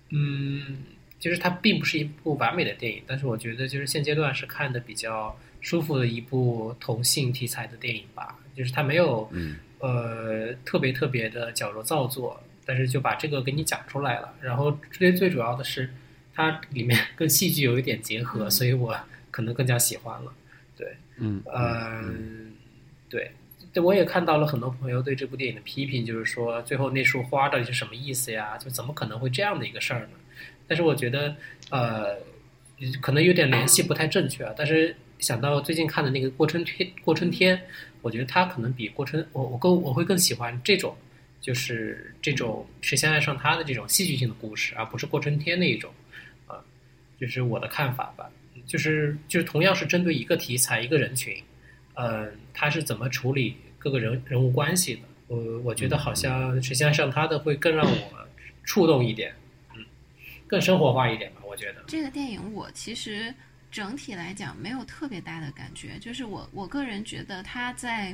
[0.09, 0.77] 嗯，
[1.21, 5.33] 就是它并不是一部完美的电影，但是我觉得就是现阶段是看的比较。
[5.63, 9.31] 舒服的一部同性题材的电影吧，就是它没有，
[9.77, 14.33] 呃，特别特别的矫揉造作，但是就把这个给你讲出来了。
[14.41, 15.93] 然后最最主要的是，
[16.33, 20.33] 它里面跟戏剧有一点结合，所以我可能更加喜欢了。
[20.75, 22.11] 对，嗯，呃，
[23.07, 23.31] 对，
[23.75, 28.57] 我也看到了很多朋友对这部电影的批评，就是说最后那束花到底是什么意思呀？
[28.57, 30.17] 就怎么可能会这样的一个事儿呢？
[30.71, 31.35] 但是我觉得，
[31.69, 32.17] 呃，
[33.01, 34.95] 可能有点联系不太正确啊，但是。
[35.21, 37.61] 想到最近看的那个《过春天》，过春天，
[38.01, 40.97] 我觉得他可能比过春，我我更我会更喜欢这种，
[41.39, 45.93] 就是这种谁先爱上他的这种戏剧性的故事，而不是过春天那一种，
[46.47, 46.57] 啊，
[47.19, 48.31] 就是我的看法吧。
[48.65, 51.37] 就是就是同样是针对一个题材一个人群，
[51.93, 55.01] 嗯，他是怎么处理各个人人物关系的？
[55.27, 58.27] 我我觉得好像谁先爱上他的会更让我
[58.63, 59.40] 触动一点，嗯，
[60.51, 61.41] 更生活化一点吧。
[61.47, 63.33] 我觉得这个电影我其实。
[63.71, 68.13] 整体来讲没有特别大的感觉，就是我我个人觉得它在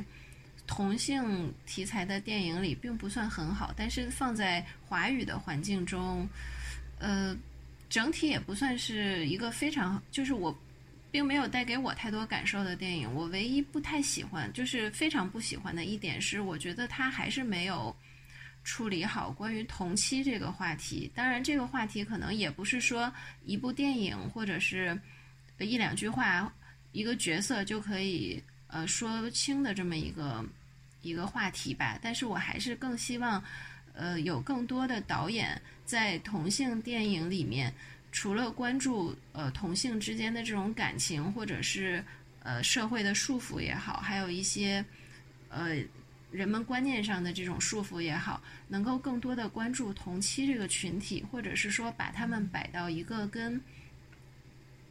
[0.68, 6.28] 同性题材的电影里并不算很好，但是放在华语的环境中，
[7.00, 7.36] 呃，
[7.90, 10.56] 整体也不算是一个非常，就是我
[11.10, 13.12] 并没有带给我太多感受的电影。
[13.12, 17.92] 我唯一不太喜欢，就是非常不喜欢的一点是，我觉得它还是没有
[18.68, 21.10] 处理好关于同期这个话题。
[21.14, 23.10] 当然，这个话题可能也不是说
[23.46, 24.96] 一部电影或者是。
[25.60, 26.52] 一两句话，
[26.92, 30.44] 一个角色就可以呃说清的这么一个
[31.02, 31.98] 一个话题吧。
[32.00, 33.42] 但是我还是更希望，
[33.92, 37.74] 呃，有更多的导演在同性电影里面，
[38.12, 42.04] 除了关注呃同性之间的这种感情，或者是
[42.44, 44.84] 呃社会的束缚也好，还有一些
[45.48, 45.74] 呃
[46.30, 53.60] 人们观念上的这种束缚也好，能够更多的关注同期这个群体，或者是说把他们摆到一个跟。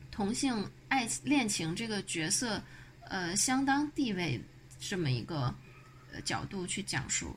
[0.09, 2.59] 同性爱恋情这个角色，
[3.01, 4.41] 呃，相当地位
[4.79, 5.53] 这么一个
[6.11, 7.35] 呃角度去讲述，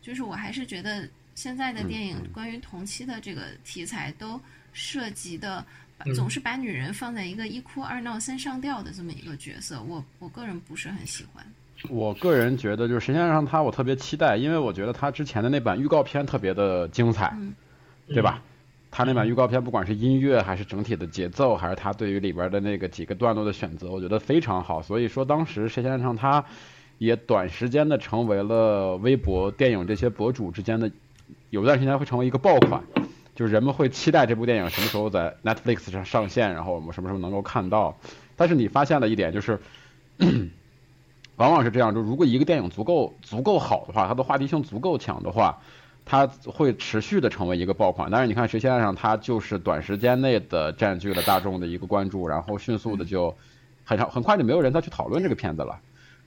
[0.00, 4.40] 就是我还是觉得现在的电影关于同期的这个题材都
[4.72, 5.66] 涉及的，
[6.14, 11.44] 总是把女人放在一个一哭二闹三上吊的这么一个角色，我我个人不是很喜欢。
[11.88, 17.36] 我个人觉得，就是实际上他我特别期待，因为我觉得他之前的那版预告片特别的精彩，
[18.08, 18.42] 对吧？
[18.90, 24.82] 他那版预告片，不管是音乐还是整体的节奏，还是他对于里边的那个几个段落的选择，我觉得非常好。
[24.82, 26.44] 所以说，当时谁先上，他
[26.98, 30.90] 也短时间的成为了微博电影这些博主之间的，
[31.48, 32.82] 有段时间会成为一个爆款，
[33.34, 37.96] 就是人们会期待这部电影什么时候在 Netflix 上上线，然后我们什么时候能够看到。
[38.36, 39.58] 但是你发现了一点，就是
[41.36, 45.58] 往往是这样，就如果一个电影足够足够好的话，它的话题性足够强的话。
[46.04, 53.32] 它会持续的成为一个爆款，但是你看《谁先爱上他》就是短时间内的占据了大众的一个关注，然后迅速的就
[53.84, 55.78] 很长很快就没有人再去讨论这个片子了。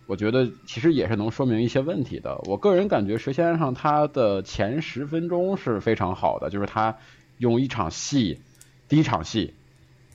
[0.06, 2.40] 我觉得其实也是能说明一些问题的。
[2.46, 6.96] 我个人感觉《蛇先生》他的前十分钟是非常好的，就是他
[7.38, 8.40] 用一场戏，
[8.88, 9.54] 第一场戏。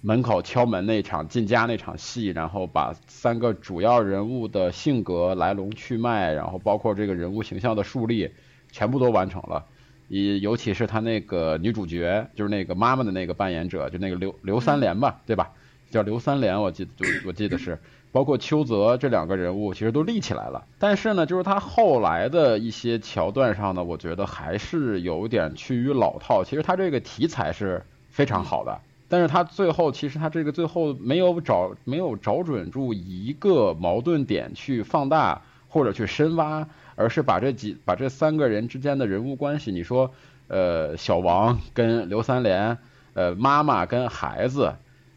[0.03, 8.31] 门口敲门那场进家那场戏，然后把三个主要人物的性格来龙去脉，然后包括这个人物形象的树立，
[8.73, 9.67] 全部都完成了。
[10.09, 15.51] 以尤其是他那个女主角，就是那个妈妈的那个扮演者，就那个刘刘三连吧，对吧？
[15.91, 17.79] 叫刘三连，我记就我记得是，
[18.11, 20.65] 包括邱泽这两个人物其实都立起来了。
[20.79, 26.43] 但是呢，就是他后来的一些桥段上呢，我觉得还是有点趋于老套。
[26.43, 28.81] 其实他这个题材是非常好的。
[29.11, 40.12] 但是他最后其实他这个最后没有找没有找准住一个矛盾点去放大或者去深挖，而是把这几把这三个人之间的人物关系，你说
[40.46, 42.79] 呃小王跟刘三连，
[43.14, 44.73] 呃妈妈跟孩子，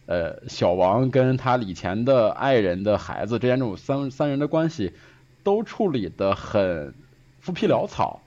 [0.08, 4.92] 呃小王跟他以前的爱人的孩子之间这种三三人的关系，
[5.44, 6.96] 都处理的很
[7.40, 8.23] 浮皮潦草。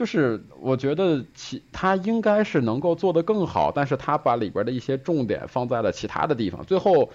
[0.00, 6.64] 就是我觉得其他应该是能够做得更好，但是他把里边的一些重点放在了其他的地方。
[6.64, 7.10] 最后，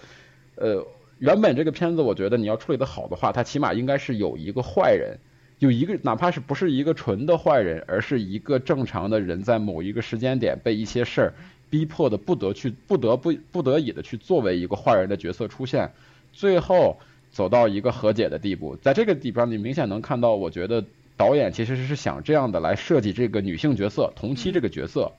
[0.53, 0.85] 呃，
[1.17, 5.17] 原本这个片子我觉得你要处理的好的话，他起码应该是有一个坏人，
[5.57, 11.33] 有一个哪怕是不是一个纯的坏人，而是一个正常的人，在某一个时间点被一些事儿
[11.71, 15.91] 逼迫的不得去不得不不得已的去作为一个坏人的角色出现，
[16.31, 16.99] 最后
[17.31, 18.75] 走到一个和解的地步。
[18.75, 20.85] 在这个地方，你明显能看到，我觉得。
[21.17, 25.13] 导演其实是想这样的来设计这个女性角色同期这个角色，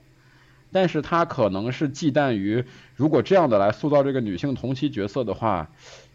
[0.73, 5.71] 但是他可能是忌惮于如果这样的来塑造这个女性同期角色的话，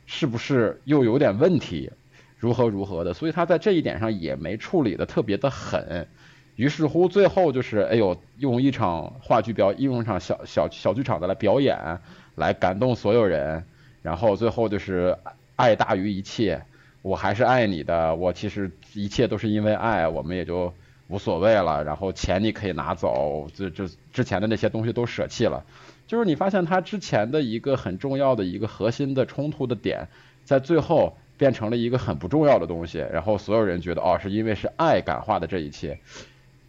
[0.06, 1.91] 是不是又有点问题？
[2.38, 3.13] 如何如何的？
[3.13, 6.08] 所以他在这一点上也没处理的特别的狠。
[6.56, 12.00] 于是乎最后就是哎呦，用一场话剧表，用一场小小小剧场的来表演，
[12.36, 13.63] 来感动所有人，
[14.02, 15.17] 然后最后就是
[15.56, 16.63] 爱大于一切。
[17.04, 20.72] 我还是爱你的，我其实一切都是因为爱，我们也就
[21.08, 21.84] 无所谓了。
[21.84, 25.66] 然后钱你可以拿走，这这之前的那些东西都舍弃了。
[26.06, 30.08] 就是你发现他之前的一个很重要的一个核心的冲突的点，
[30.46, 33.00] 在最后变成了一个很不重要的东西。
[33.12, 35.98] 然后所有人觉得哦，是因为是爱感化的这一切。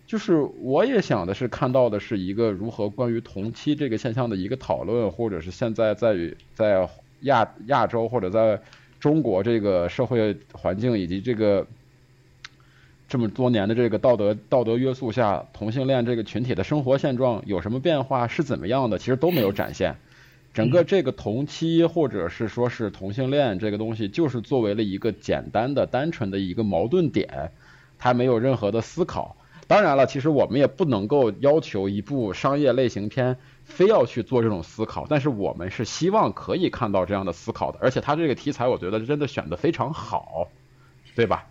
[0.07, 6.89] 就是我也想的是看到的是一个如何关于同期这个现象的一个讨论，或者是现在在于在
[7.21, 8.59] 亚亚洲或者在。
[9.03, 11.67] 中国这个社会环境以及这个
[13.09, 18.99] 这么多年的这个道德道德约束下，同性恋这个群体的生活现状有什么变化是怎么样的？
[18.99, 19.97] 其实都没有展现。
[20.55, 27.51] 整个这个同期或者是说是同性恋这个东西，就是作为了一个简单的、单纯的一个矛盾点，
[27.99, 29.37] 它没有任何的思考。
[29.67, 33.37] 当然了，其实我们也不能够要求一部商业类型片。
[33.65, 40.49] 非要去做这种思考，但是我们是希望可以看到这样的思考的，而且他这个题材，我觉得真的选的非常好，
[41.15, 41.47] 对吧？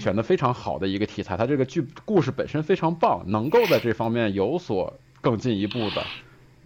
[0.00, 6.04] 选的非常好的一个题材，他这个剧故事本身非常棒，能够在这方面有所更进一步的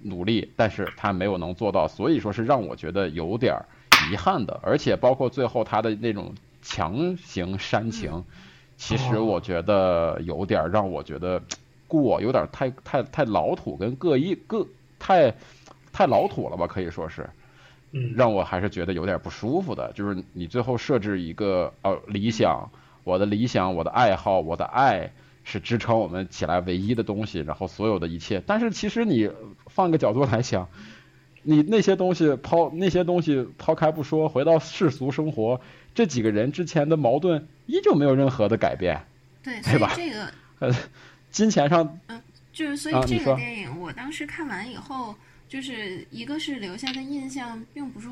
[0.02, 3.61] 努力，但是他没有能做到，所以说是让我觉得有点
[4.11, 8.24] 遗憾的，而且包括最后他的那种强行煽情，
[8.78, 11.42] 其实我觉得有点让我觉得。
[11.98, 14.66] 过有点太太太老土，跟各一各
[14.98, 15.35] 太
[15.92, 17.29] 太老土了吧，可以说是，
[18.14, 19.92] 让我还是觉得有点不舒服的。
[19.92, 22.70] 就是你最后设置一个呃理想，
[23.03, 25.11] 我的理想，我的爱好，我的爱
[25.42, 28.40] 是支撑我们起来唯一的东西，然后所有的一切。
[28.46, 29.29] 但是其实你
[29.64, 30.68] 换个角度来想，
[31.42, 35.61] 你那些东西抛那些东西抛开不说，回到世俗生活，
[35.94, 39.05] 这几个人之前的矛盾依旧没有任何的改变，
[39.42, 39.92] 对对吧？
[39.96, 40.26] 这个
[40.61, 40.72] 呃。
[41.30, 42.20] 金钱上，嗯，
[42.52, 45.14] 就是所以这个电影我当时看完以后，
[45.48, 48.08] 就是一个是留下的印象并不是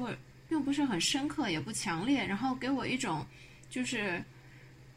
[0.49, 3.27] 并不是很深刻，也不强烈，然后给我一种
[3.69, 4.23] 就是，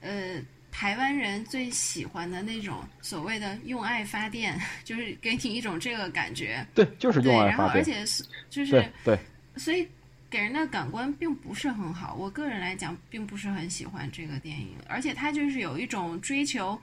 [0.01, 0.39] 呃，
[0.71, 6.65] 台湾人最喜欢的那种所谓的用爱发电， 就是给你一种这个感觉。
[6.73, 7.57] 对，就是用爱发电。
[7.57, 9.17] 然后而且是就是对，
[9.57, 9.87] 所以
[10.29, 12.15] 给人的感官并不是很好。
[12.15, 16.79] 我个人来讲，并不是很喜欢这个电影，而且它就是有一种追求。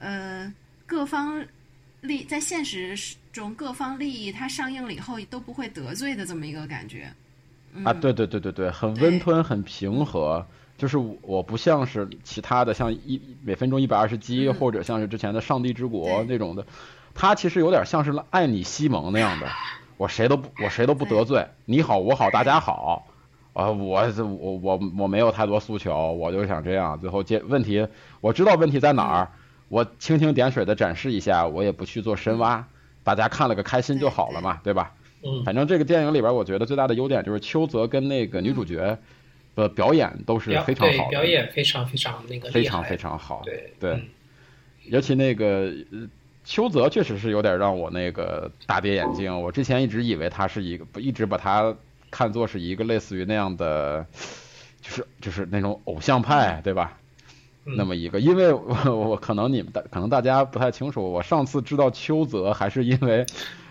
[0.00, 0.52] 呃，
[0.86, 1.44] 各方
[2.00, 2.96] 利在现实
[3.32, 7.12] 中各方利益，它上映了以后都不会得罪的这么一个感觉。
[7.84, 10.44] 啊，对对对对对，很温吞，很平和。
[10.78, 16.66] 就是我不像是其他的，像一每分钟一百二十集，或者像是之前的《上帝之国》那种的，
[17.14, 19.46] 它其实有点像是爱你西蒙那样的。
[19.98, 23.06] 我谁都不我谁都不得罪，你好我好大家好。
[23.52, 26.98] 啊，我我我我没有太多诉求，我就想这样。
[26.98, 27.86] 最后解问题，
[28.22, 29.30] 我知道问题在哪儿。
[29.70, 32.66] 我蜻蜓点水的展示一下，我也不去做深挖，
[33.04, 34.92] 大家看了个开心就好了嘛，对吧？
[35.22, 38.98] 嗯，反正这个电影里边，我觉得最大的优点就是邱泽跟那个女主角，
[39.54, 44.02] 的表演都是非常好的，表演非常非常那个非常非常好，对对，
[44.86, 45.72] 尤其那个
[46.44, 49.40] 邱泽确实是有点让我那个大跌眼镜。
[49.40, 51.72] 我之前一直以为他是一个，一直把他
[52.10, 54.04] 看作是一个类似于那样的，
[54.80, 56.98] 就是就是那种偶像派，对吧？
[57.64, 58.74] 那么一个，因为我
[59.10, 63.24] 我可能你们大可能大家不太清楚，我上次知道邱泽还是因为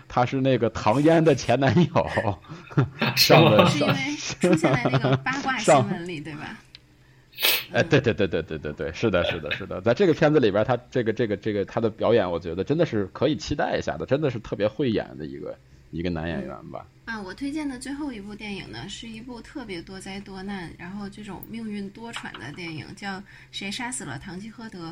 [0.08, 2.10] 他是那个唐嫣的前男友，
[3.16, 6.56] 上的是因为出现在那个八卦 新闻里，对吧？
[7.72, 15.56] 哎，对对对对对对对，是的，是的，是的，在这个片子里边，他这个这个这个他的表演，我觉得真的是可以期待一下的，真的是特别会演的一个
[15.90, 16.86] 一个男演员吧。
[17.04, 23.18] 啊，我推荐的最后一部电影呢，是一部特别多灾多难，然后这种命运多舛的电影，叫
[23.50, 24.90] 《谁杀死了堂吉诃德》，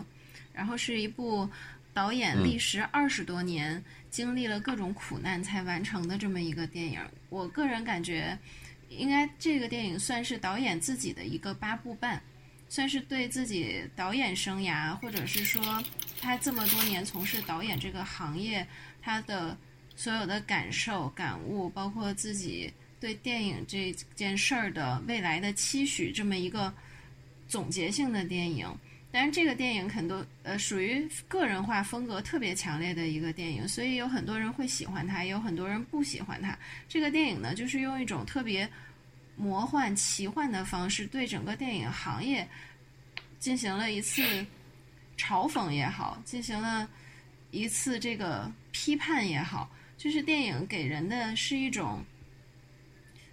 [0.53, 1.49] 然后是一部
[1.95, 7.01] 导演历时二十多年，经历了各种苦难才完成的这么一个电影。
[7.29, 8.37] 我个人感觉，
[8.89, 12.21] 应该这个电影算是导演自己的一个八部半。
[12.71, 15.83] 算是对自己导演生涯，或者是说
[16.21, 18.67] 他这么多年从事导演这个行业，
[19.01, 19.57] 他的
[19.99, 26.73] 所有的感受、感悟，包括自己对电影这件事儿的未来的期许，这么一个
[27.49, 28.73] 总结性的电影。
[29.11, 36.57] 当然，这个电影很多呃属于个人化风格特别强烈的一个电影，所以有很多人会喜欢它，也有很多人不喜欢它。
[36.89, 38.69] 这个电影呢，就是用一种特别。
[39.41, 42.45] 魔幻奇幻的方式对整个电影行业
[43.39, 44.21] 进行了一次
[45.17, 46.91] 嘲讽也好，进行了
[47.53, 52.03] 一次这个批判也好，就是电影给人的是一种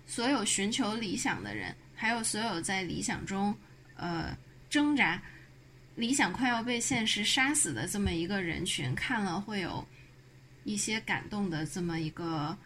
[0.06, 3.56] 所有寻求理想的人，还有所有在理想中
[3.96, 4.38] 呃
[4.70, 5.22] 挣扎，
[5.96, 9.88] 理想快要被现实杀死的这么一个人群，看了会有
[10.66, 12.58] 一些感动的这么一个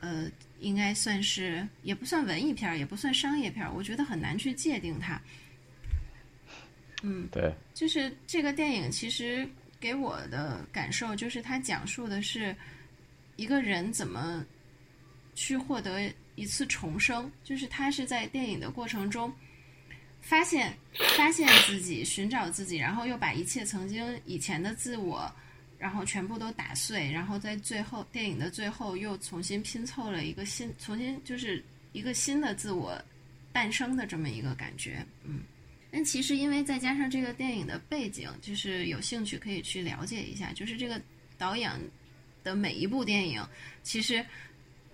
[0.00, 0.28] 呃。
[0.60, 5.22] 应该算是也不算文艺片儿，也不算商业片儿，我觉得很难去界定它。
[7.04, 9.48] 嗯，对，就是这个电影其实
[9.78, 12.52] 给我的感受就是，它讲述的是
[13.38, 14.44] 一个人怎么
[15.34, 19.32] 去获得一次重生，就是他是在电影的过程中
[20.20, 20.76] 发现
[21.16, 25.32] 发现自己，寻找自己，然后又把一切曾经以前的自我。
[25.78, 33.00] 然后全部都打碎，然后在最后电影的最后又重新拼凑了一个新，重新就是一个新的自我
[33.52, 35.38] 诞生的这么一个感觉，嗯。
[35.88, 41.00] 但其实因为再加上这个电影的背景，就是有兴趣可以去了解一下，就是这个
[41.38, 41.70] 导演
[42.48, 43.44] 的每一部电影，
[43.82, 44.24] 其实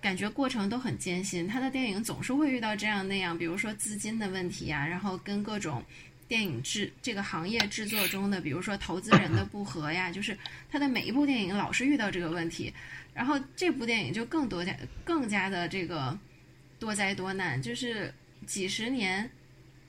[0.01, 5.83] 感觉过程都很艰辛，他的电影总是会遇到这样那样，比如说资金的问题啊，然后跟各种。
[6.27, 10.35] 电影制这个行业制作中的，比如说投资人的不和呀，就是
[10.71, 12.73] 他的每一部电影老是遇到这个问题，
[13.13, 16.17] 然后这部电影就更多加更加的这个
[16.79, 18.11] 多灾多难，就是
[18.47, 19.29] 几十年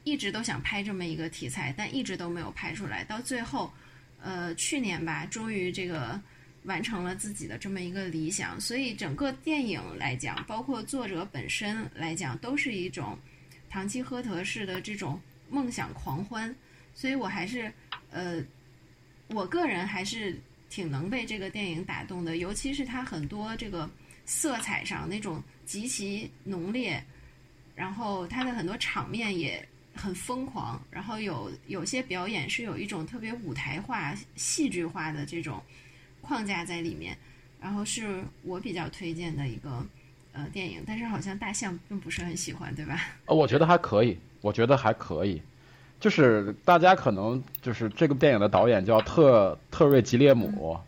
[0.05, 3.73] 一直都想拍这么一个题材，但一直都没有拍出来，到最后，
[4.21, 6.21] 呃，去年吧，终于这个
[6.67, 13.19] 完成了自己的这么一个理想，所以整个电影来讲，包括作者本身来讲，都是一种
[13.71, 15.19] 唐吉诃德式的这种。
[15.49, 16.53] 梦想狂欢，
[16.93, 17.73] 所以我还是，
[18.11, 18.43] 呃，
[19.29, 20.37] 我个人还是
[20.69, 23.89] 挺能被这个电影打动的，尤其是它很多这个
[24.25, 27.01] 色彩上那种极其浓烈，
[27.77, 29.65] 然后它的很多场面也
[29.95, 35.63] 很疯狂，然后有有些表演是有一种特别舞台化、戏剧化的这种
[36.27, 37.17] 框架在里面，
[37.61, 39.71] 然后是我比较推荐的一个
[40.33, 42.99] 呃电影，但是好像大象并不是很喜欢，对吧？
[43.27, 44.19] 呃，我觉得还可以。
[44.43, 45.43] 我觉得还可以，
[45.99, 50.79] 就是大家可能就是这个电影的导演叫特特瑞吉列姆，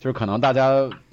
[0.00, 0.70] 就是可能大家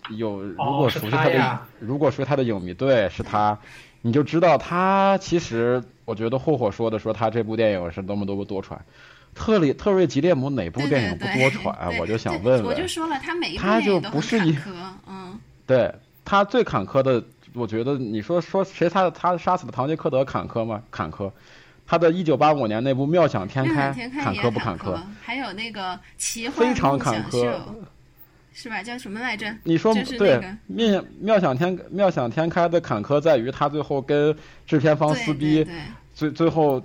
[0.10, 3.60] 有如果熟悉他的，如果说他的影迷对是他，
[4.02, 8.76] 你就知道他其实我觉得霍霍说的说他这部电影是多么多么多舛，
[9.36, 12.00] 特里特瑞吉列姆哪部电影不多舛？
[12.00, 14.72] 我就想问问，我就说了他每一部电影都是坎坷，
[15.08, 17.24] 嗯，对他最坎坷的，
[17.54, 20.82] 我觉得你说说谁他他杀死的唐吉诃德坎坷吗？
[20.92, 21.32] 坎坷。
[21.86, 24.98] 他的一九八五年那部《妙想天开》坎坷不坎坷？
[25.22, 27.60] 还有那个奇幻非常坎坷，
[28.54, 28.82] 是吧？
[28.82, 29.54] 叫什么来着？
[29.64, 30.42] 你说对？
[30.68, 34.34] 妙妙想天妙想天开的坎坷在于他最后跟
[34.66, 35.68] 制片方撕逼，
[36.16, 36.82] 最最后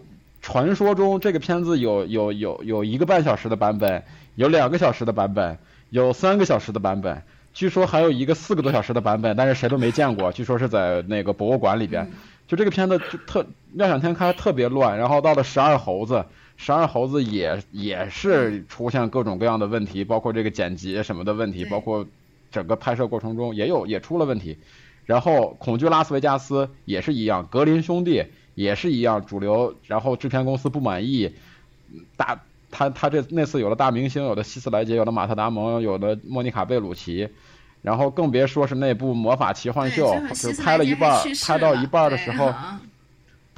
[0.48, 4.02] 传说中这个片子有有有有一个半小时的版本，
[4.34, 5.58] 有两个小时的版本，
[5.90, 7.22] 有三个小时的版本，
[7.52, 12.10] 据说还有一个四个多小时的版本，但是谁都没见过，据说是在那个博物馆里边。
[12.46, 13.44] 就这个片子就特
[13.74, 16.24] 妙想天开特别乱，然后到了十二猴子，
[16.56, 22.06] 十二猴子也也是出现各种各样的问题，包括这个剪辑什么的问题，包括
[22.50, 24.56] 整个拍摄过程中也有也出了问题，
[25.04, 28.24] 然后恐惧拉斯维加斯也是一样，格林兄弟
[28.58, 31.32] 也是一样，主流，然后制片公司不满意，
[32.16, 32.40] 大
[32.72, 37.28] 他他这那次有了大明星，有的希斯莱杰，有的马特达蒙，有的莫妮卡贝鲁奇，
[37.82, 42.52] 然后更别说是那部魔法奇幻秀，就拍了一半，拍到一半的时候。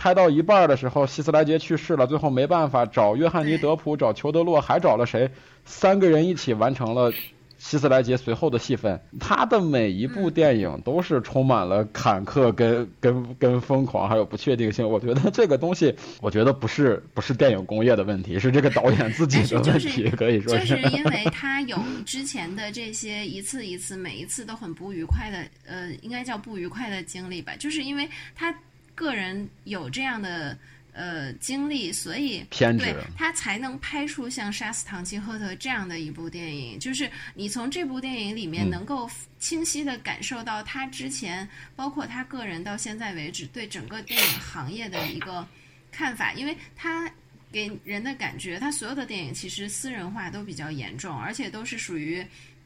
[0.03, 5.31] 拍到一半的时候，希斯莱杰去世了，最后没办法找约翰尼德普，找裘德洛，还找了谁？
[5.67, 7.13] 三个人一起完成了
[7.61, 8.99] 希斯莱杰随后的戏份。
[9.21, 14.89] 他的每一部电影都是充满了坎坷、跟跟跟疯狂，还有不确定性。
[14.89, 20.75] 我觉得这个东西，我觉得不是不是电影工业的问题，是这个导演自己的问题，可以说是。
[20.75, 27.53] 就是因为 他有之前的这些一次一次，每一次都很不愉快的，呃，应该叫不愉快的经历吧。
[27.59, 28.53] 就是因为他。
[28.93, 30.55] 个人有这样的
[30.93, 36.79] 呃经历，所以对他才能拍出像《杀死唐吉诃德》这样的一部电影。
[36.79, 45.47] 就是你从这部电影里面能够清晰的感受到他之前，包括他个人到现在为止对整个电影行业的一个
[45.91, 47.11] 看法，因为他
[47.53, 52.25] 给人的感觉，他所有的电影其实私人化都比较严重，而且都是属于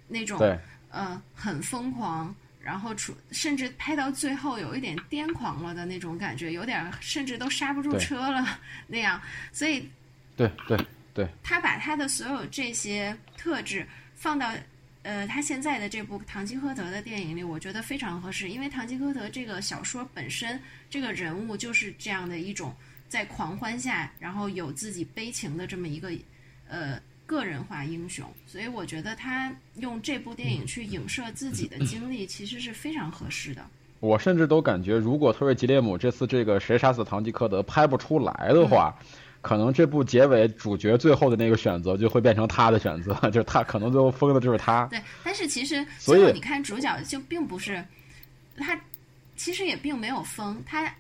[0.09, 0.39] 那种
[0.91, 2.35] 呃很疯狂。
[2.65, 9.21] 然后出，甚至拍到最后有一点癫狂了的那种感觉，有点甚至都刹不住车了那样。
[9.53, 9.87] 所以，
[10.35, 10.79] 对对
[11.12, 13.87] 对，他把他的所有这些特质
[14.17, 14.53] 放到
[15.03, 18.49] 呃他现在的这部《堂吉诃德》的电影里，我觉得非常合适。
[18.49, 20.59] 因为《堂吉诃德》这个小说本身，
[20.89, 22.75] 这个人物就是这样的一种
[23.09, 26.11] 在狂欢下，然后有自己悲情的这么一个
[26.67, 26.99] 呃。
[27.27, 33.64] 个人化英雄，所以我觉得他用这部电影去影射自己的经历，其实是非常合适的。
[34.01, 38.95] 我甚至都感觉，如果特瑞吉列姆这次这个谁杀死堂吉诃德拍不出来的话，
[39.41, 44.85] 可能这部结尾主角最后的那个选择就会变成他的选择， 就是他可能最后疯的就是他。
[44.87, 47.83] 对，但是其实最后你看主角就并不是
[48.59, 48.79] 他，
[49.37, 50.95] 其实也并没有疯，他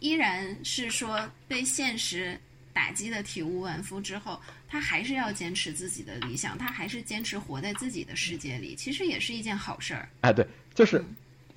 [0.00, 2.38] 依然是说被现实。
[2.72, 10.08] 打击的体无完肤之后，他还是要坚持自己的理想，他还是坚持活在自己的世界里，其实也是一件好事儿。
[10.20, 11.04] 哎，对，就是，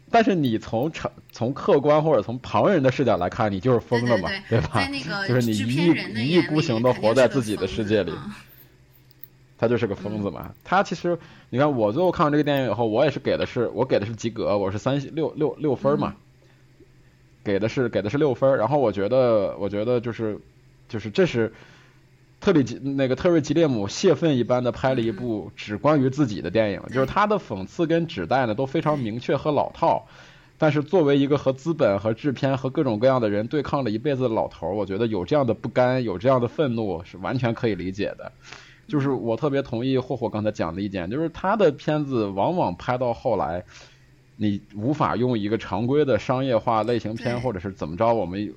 [0.09, 4.71] 但是你从成从客观或者从旁人的视角来看，你就是疯了嘛，对吧？
[4.73, 8.11] 在那个就是你一意一意孤行的活在自己的世界里，
[9.59, 10.53] 他就是个疯子嘛。
[10.63, 11.17] 他其实，
[11.51, 16.15] 你看我最后看完这个电影以后，我也是给的是我给的是及格，我是三六六六分嘛，
[17.43, 18.57] 给的是给的是六分。
[18.57, 20.39] 然后我觉得，我觉得就是。
[20.93, 21.51] 就是这是
[22.39, 30.05] 特里吉那个特瑞吉列姆泄愤一般的拍了一部只关于自己的电影，就是他的讽刺跟指代呢都非常明确和老套，
[30.59, 38.31] 但是作为一个和资本和制片和各种各样的人对抗了一辈子的老头，我觉得有这样的不甘，有这样的愤怒是完全可以理解的。
[38.87, 43.63] 就是我特别同意霍霍刚才讲的意见，就是他的片子往往拍到后来，
[44.35, 48.53] 你无法用一个常规的商业化类型片或者是怎么着我们。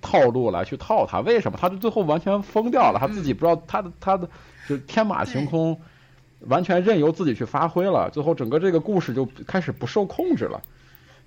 [0.00, 1.58] 套路来去套他，为什么？
[1.60, 4.28] 他就最后完全疯掉了，他自己不知道他的他的
[4.68, 5.80] 就天马行空，
[6.40, 8.10] 完全任由自己去发挥了。
[8.10, 10.62] 最后整个这个故事就开始不受控制了。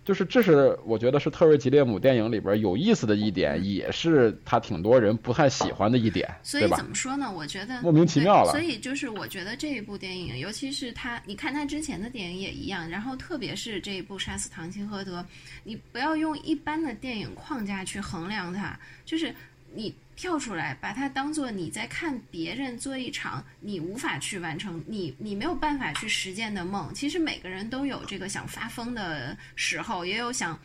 [0.03, 7.31] 就是这是我觉得是特瑞吉列姆电影里边有意思的一点，也是他挺多人不太喜欢的一点，所以怎么说呢？
[7.31, 8.51] 我觉得莫名其妙了。
[8.51, 15.19] 所以就是我觉得这一部电影，尤其是他，你看他之前的电影也一样，然后特别是这一部《杀死唐吉诃德》，
[15.63, 19.33] 你不要用一般的电影框架去衡量它，就是
[19.73, 19.93] 你。
[20.21, 26.93] 跳出来，把它当做你在看别人做一场你无法去完成、你你没有办法去实践的梦。
[26.93, 30.59] 其实每个人都有这个想发疯的时候，也有想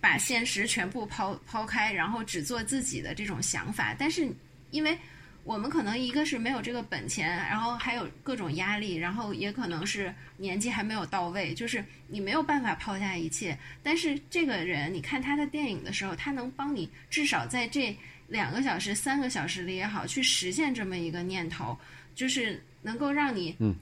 [0.00, 3.94] 把现实全部抛抛开，然后只做自己的这种想法。
[3.98, 4.26] 但是，
[4.70, 4.96] 因为
[5.42, 13.58] 我们可能一个是没有这个本钱，然后还有各种压力，然后也可能是年纪还没有到位，就是你没有办法抛下一切。
[13.82, 17.94] 但是这个人，你看他的电影的时候，他能帮你至少在这。
[18.28, 21.76] 两个小时、三个小时里也好，去实现这么一个念头，
[22.14, 23.74] 就是能够让你嗯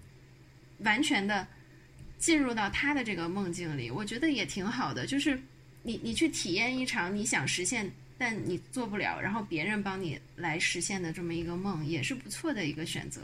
[0.78, 1.46] 完全的
[2.18, 3.90] 进入到他的这个梦境里。
[3.90, 5.38] 我觉得也挺好的，就是
[5.82, 13.20] 你你去体验一场你想实现但你做不了，然后别人帮你来实现的这么一个梦，也是不错的一个选择。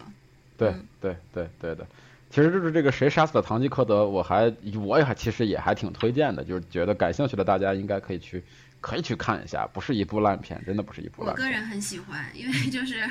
[0.56, 1.86] 对对对对的，
[2.30, 8.42] 其实就是这个谁杀死了堂吉诃德，我还我也还其实也还挺推荐的，就是觉得感兴趣的大家应该可以去。
[8.81, 11.45] 可以去看一下，不是一部烂片，真的不是一部烂片。
[11.45, 13.09] 我个人很喜欢，因为 就是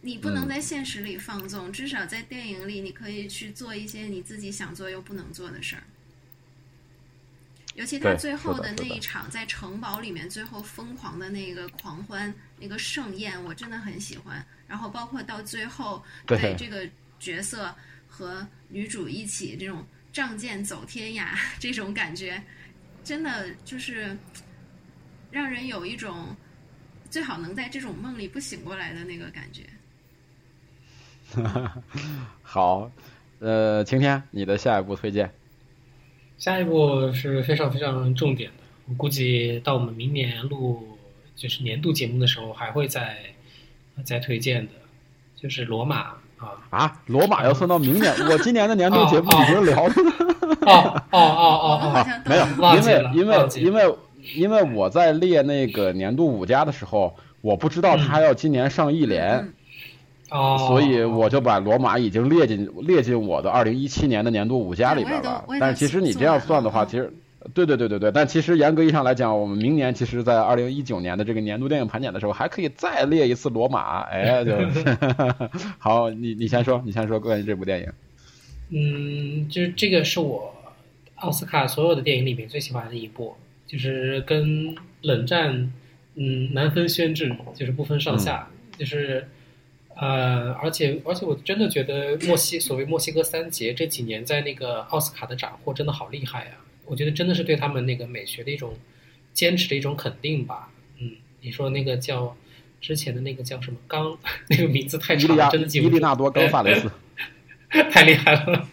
[0.00, 5.82] 你不能在现实里放纵，至少在电影里你可以去做一些你自己想做又不能做的事儿。
[7.74, 14.42] 尤其他最后的那一场在城堡里面最后疯狂的那个狂欢那个盛宴，我真的很喜欢。
[14.66, 16.88] 然后包括到最后对这个
[17.20, 17.74] 角色
[18.08, 22.42] 和女主一起这种仗剑走天涯 这种感觉，
[23.04, 24.16] 真的就是。
[25.30, 26.36] 让人有一种
[27.10, 29.62] 最好能在这种梦里不醒过来的那个感觉。
[32.42, 32.90] 好，
[33.40, 35.30] 呃，晴天，你的下一步推荐？
[36.38, 40.98] 下一步是非常非常重点的，我估计到我们明年录
[41.34, 43.16] 就是年度节目的时候，还会再
[44.04, 44.72] 再推荐的，
[45.34, 47.02] 就是罗马啊啊！
[47.06, 49.94] 罗马要算到明年， 我今年的年度节目已经聊了。
[50.60, 52.46] 哦哦哦哦，没有，
[52.76, 53.96] 因为因为因为
[54.34, 59.52] 因为我在列那个年度五家的时候，我不知道他要今年上一联。
[60.28, 65.44] 哦，所以我就把罗马已经列进列进我的二零一七年的年度五家里边了。
[65.60, 67.12] 但是其实你这样算的话，其实，
[67.54, 68.10] 对对对对对。
[68.10, 74.00] 但其实严格意义上来讲，我们明年其实，在二零一九年的这个年度电影盘点的时候，还可以再列一次罗马。
[74.00, 74.52] 哎，就
[75.78, 77.86] 好，你你先说，你先说关于这部电影。
[78.70, 80.52] 嗯，就是这个是我
[81.14, 83.36] 奥斯卡所有的电影里面最喜欢的一部，
[83.66, 85.72] 就是跟冷战
[86.14, 88.48] 嗯难分轩轾，就是不分上下，
[88.78, 89.26] 就是。
[89.98, 96.60] 呃，而且而且，我真的觉得墨西所谓墨西哥三杰这几年在那个奥斯卡的斩获真的好厉害啊！
[96.84, 98.74] 我觉得真的是对他们那个美学的一种
[99.32, 100.70] 坚持的一种肯定吧。
[101.00, 102.36] 嗯，你说那个叫
[102.78, 104.18] 之前的那个叫什么刚，
[104.50, 105.94] 那个名字太长，真的记不住。
[105.94, 106.92] 伊利纳多·冈萨雷斯，
[107.90, 108.68] 太厉害了，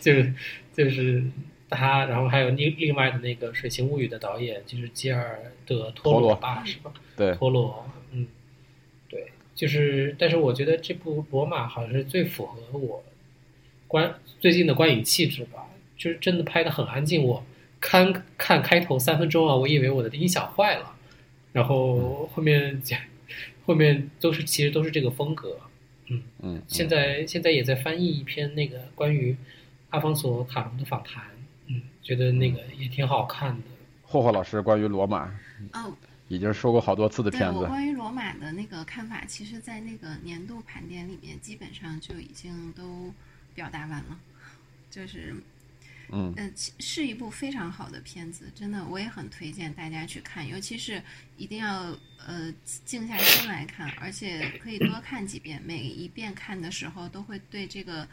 [0.00, 0.32] 就是
[0.76, 1.24] 就是
[1.70, 6.92] 他，然后还有另另外的那个《水形物语》的导演就是吉尔德·托罗吧，是吧？
[7.16, 7.86] 对，托罗。
[8.12, 8.26] 嗯，
[9.08, 13.04] 对就是，但是我觉得这部《罗马》好像是最符合我
[13.86, 15.64] 观最近的观影气质吧。
[15.96, 17.24] 就是真的拍的很安静。
[17.24, 17.44] 我
[17.80, 20.94] 看看开头三分钟啊，我以为我的音响坏了，
[21.52, 22.80] 然后后面
[23.66, 25.58] 后面都是其实都是这个风格。
[26.06, 26.62] 嗯嗯。
[26.68, 29.36] 现在现在也在翻译一篇那个关于
[29.90, 31.37] 阿方索卡隆的访谈，嗯，
[32.08, 33.62] 觉得那个也挺好看的。
[34.02, 35.26] 霍霍老师关于《罗马》。
[35.74, 35.94] 哦。
[36.28, 37.58] 已经说过好多次的片子。
[37.60, 43.12] 我关于罗马的那个看法，其实，在那个年度盘点里面，基本上就已经都
[43.54, 44.18] 表达完了。
[44.90, 45.34] 就是，
[46.10, 51.02] 嗯，呃，是一部非常好的片子，真的，我也很推荐大家去看，尤其是
[51.38, 51.96] 一定要
[52.26, 52.52] 呃
[52.84, 55.60] 静下心来看，而且可以多看几遍。
[55.64, 58.06] 每一遍看的时候，都会对这个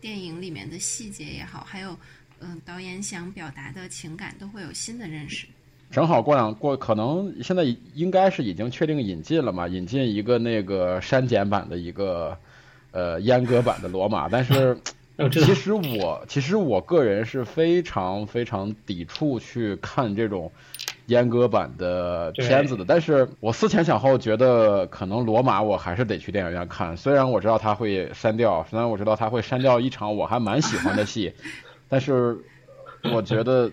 [0.00, 1.98] 电影里面的细节也好，还有
[2.40, 5.46] 嗯导演想表达的情感，都会有新的认识。
[5.90, 7.64] 正好过两过，可能现在
[7.94, 9.66] 应该是已经确定引进了嘛？
[9.66, 12.38] 引进一个那个删减版的一个
[12.92, 14.78] 呃阉割版的罗马，但是
[15.32, 20.50] 其实我其实我个人是非常非常抵触去看这种
[21.08, 22.84] 阉割版的片子的。
[22.86, 26.96] 但是我思前想后，觉得可能罗马我还是得去电影院看。
[26.96, 31.34] 虽然我知道他会删掉，虽然我知道他会删掉一场我还蛮喜欢的戏，
[31.90, 32.38] 但是
[33.12, 33.70] 我觉得。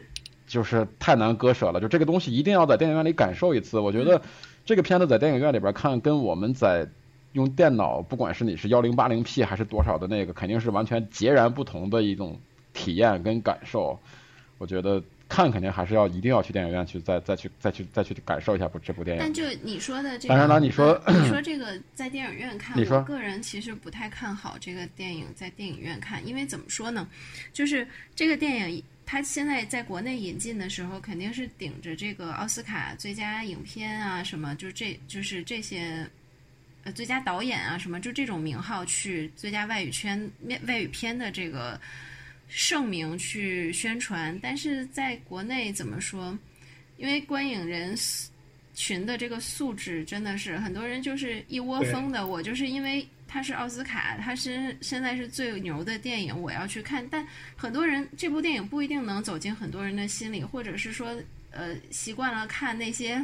[0.50, 3.82] 就是太难割舍了，就这个东西一定要在电影院里感受一次。
[3.82, 4.22] 我觉得
[4.64, 6.88] 这个片子在电影院里边看，跟我们在
[7.34, 12.40] 用电脑，不管是你是幺零八零 P 还是多少的那个，肯定是完全截然不同的一种
[12.72, 14.00] 体验跟感受。
[14.58, 19.24] 我觉得看肯定还是要一定要去电影院去再再去再去再去感受一下部这部电影。
[19.24, 27.08] 但就你说的这个，当然了，你说你说 这个在电影院看，我个人其实不太看好这个电影在电影院看，因为怎么说呢，
[27.54, 28.84] 就是这个电影。
[29.10, 36.06] 它现在在国内引进的时候，肯定是顶着这个奥斯卡最佳影片啊，什么就这就是这些，
[36.84, 40.30] 呃，最佳导演啊，什么就这种名号去最佳外语圈
[40.68, 41.80] 外语片的这个
[42.48, 44.38] 盛名去宣传。
[44.42, 46.38] 但是在国内怎么说？
[46.98, 47.96] 因为观影人
[48.74, 53.08] 群的这个素质真的是很多人就是一窝蜂的，我就是因为。
[53.30, 57.06] 它是奥斯卡，它是现在是最牛的电影，我要去看。
[57.12, 57.28] 但
[57.58, 61.14] 很多人这部电影不一定能走进很多人的心里，或者是说，
[61.52, 63.24] 呃，习惯了看那些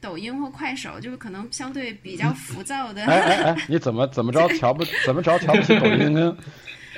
[0.00, 3.04] 抖音或快手，就是可能相对比较浮躁的。
[3.04, 6.34] 哎哎哎，你怎么怎么着瞧不 怎么着瞧不起抖音跟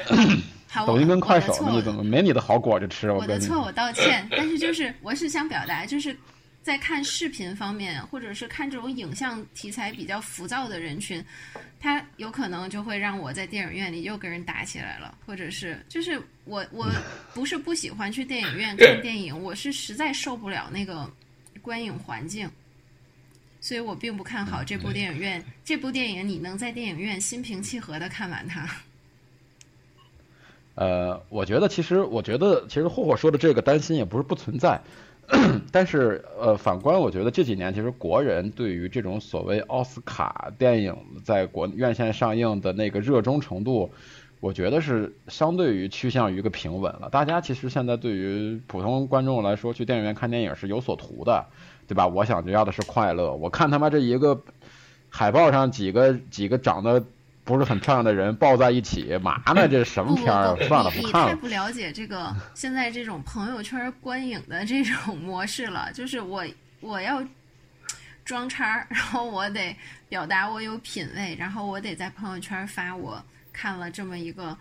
[0.87, 1.53] 抖音跟快手？
[1.71, 3.11] 你怎么没你的好果子吃？
[3.11, 4.27] 我的错，我道歉。
[4.31, 6.17] 但是就是我是想表达，就是
[6.63, 11.25] 在看视频方面，或者是看这种影像题材比较浮躁的人群。
[11.81, 16.91] 他有可能就会让我在电影院里又跟人打起来了，或者是就是我我
[17.33, 21.11] 不是不喜欢去电影院看电影，我是实在受不了那个
[21.63, 22.51] 观影环境，
[23.61, 25.43] 所以我并不看好这部电影院。
[25.65, 28.69] 这部电影你能在电影院心平气和的看完它？
[30.79, 34.81] 呃，我觉得其实我觉得其实霍霍说的这个担心也不是不存在。
[35.73, 43.91] 但是，呃，反观，我觉得这几年其实国人对于这种所谓奥斯卡电影在国院线上映的那个热衷程度，
[44.41, 47.09] 我觉得是相对于趋向于一个平稳了。
[47.11, 51.45] 大家其实现在对于普通观众来说，去电影院看电影是有所图的，
[51.89, 52.07] 对吧？
[52.07, 53.35] 我想就要的是快乐。
[53.35, 54.41] 我看他妈这一个
[55.11, 57.05] 海报上几个几个长得
[57.49, 59.67] 不是很漂亮的人抱在一起，嘛呢？
[59.67, 60.55] 这什么片儿？
[60.69, 61.29] 算了，不看了。
[61.29, 65.91] 你太不了解这个现在这种朋友圈观影的这种模式了。
[65.95, 66.45] 就是我
[66.81, 67.25] 我要
[68.23, 69.75] 装叉，然后我得
[70.11, 73.25] 表达我有品位，然后我得在朋友圈发我。
[73.51, 74.57] 看了这么一个，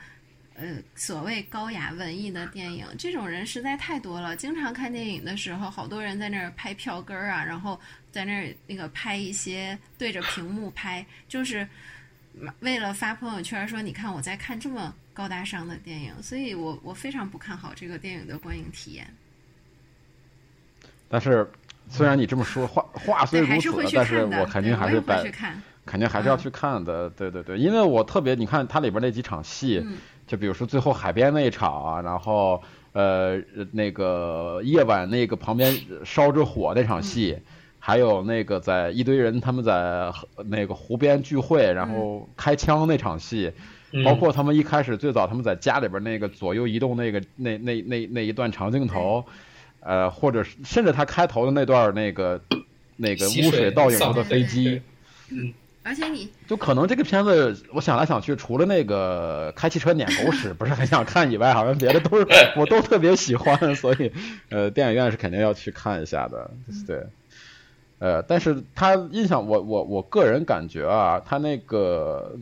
[0.56, 0.66] 呃，
[0.96, 4.34] 所谓高雅文艺的电影，这种人实在太多了。
[4.34, 7.78] 经常看电影的时候，好多人在那儿拍票根儿啊，然后
[8.14, 11.68] 在那儿那个拍一些对着屏幕拍，就是
[12.60, 16.14] 为了发朋友圈说你看我在看这么高大上的电影。
[16.22, 19.08] 所以我我非常不看好这个电影的观影体验。
[21.10, 21.50] 但是
[21.90, 25.24] 虽然你这么说话话虽如此，但是我肯定还是摆。
[25.90, 29.82] 肯定还是要去看的，对对对，因为我特别，你看它里边那几场戏，
[30.28, 32.62] 就比如说最后海边那一场啊，然后
[32.92, 35.74] 呃那个夜晚那个旁边
[36.04, 37.40] 烧着火那场戏，
[37.88, 40.12] 还有那个在一堆人他们在
[40.48, 43.50] 那个湖边聚会，然后开枪那场戏，
[44.04, 49.24] 包括他们一开始最早他们在家里边那个左右移动那个那那那那一段长镜头，
[49.80, 52.42] 呃，或者甚至他开头的那段那个
[52.98, 54.82] 那个污水倒影出的飞机，
[55.30, 55.54] 嗯。
[55.84, 62.28] 而且你就可能这个片子，我想来想去，除了那个开汽车撵狗屎不是很想看以外，好像别的都是
[62.60, 64.12] 我都特别喜欢，所以
[64.50, 66.52] 呃，电影院是肯定要去看一下的，
[66.86, 67.02] 对。
[68.00, 72.38] 呃，但是他印象我我我个人感觉啊，他那个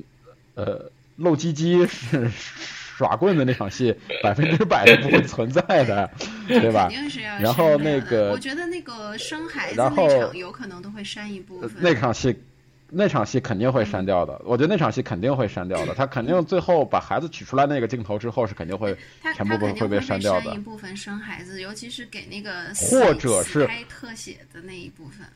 [0.55, 6.09] 呃露鸡鸡是耍棍子那场戏， 百分之百是不会存在的，
[6.47, 6.89] 对吧？
[6.89, 7.37] 肯定是要。
[7.39, 11.71] 然后那个，我觉得那个生孩子那场有可能都会删一部分。
[11.79, 12.35] 那场戏。
[12.87, 15.95] 那场戏肯定会删掉的，我觉得那场戏肯定会删掉的。
[15.95, 18.95] 他肯定最后把孩子取出来那个镜头之后是肯定会
[19.35, 20.53] 全部会被删掉的。
[20.53, 22.51] 一部分生孩子，尤其是给那个
[22.91, 25.33] 或者是拍特写的那一部分，嗯，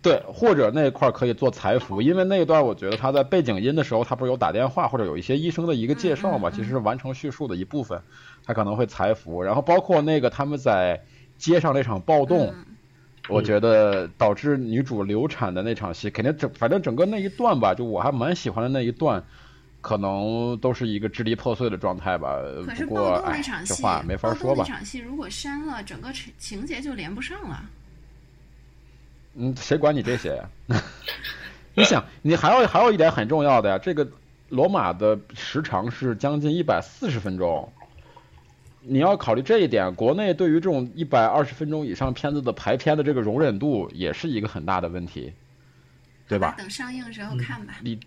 [0.00, 8.00] 对，或者那块可以做裁服，因为那一段我觉得他在背景音的时候，他不是有打电话或者有一些医生的一个介绍嘛，其实是完成叙述的一部分，
[8.44, 9.42] 他可能会裁服。
[9.42, 11.00] 然后包括那个他们在
[11.38, 12.54] 街上那场暴动。
[13.28, 19.22] 我觉得导致女主流产的那场戏，肯定整反正整个那一段吧，就我还蛮喜欢的那一段，
[19.80, 22.36] 可能都是一个支离破碎的状态吧。
[22.66, 24.64] 可是暴动那场戏，没法说吧？
[24.66, 27.62] 那场戏如果删了，整个情情节就连不上了。
[29.34, 30.48] 嗯，谁管你这些呀？
[31.74, 34.06] 你想，你还有还有一点很重要的呀，这个
[34.50, 37.72] 罗马的时长是将近一百四十分钟。
[38.84, 45.32] 你要考虑这一点，国内对于这种一百二十分钟以上片子的排片的这个容忍度，也是一个很大的问题，
[46.28, 46.56] 对吧？
[46.58, 47.74] 等上映时候看吧。
[47.80, 47.98] 你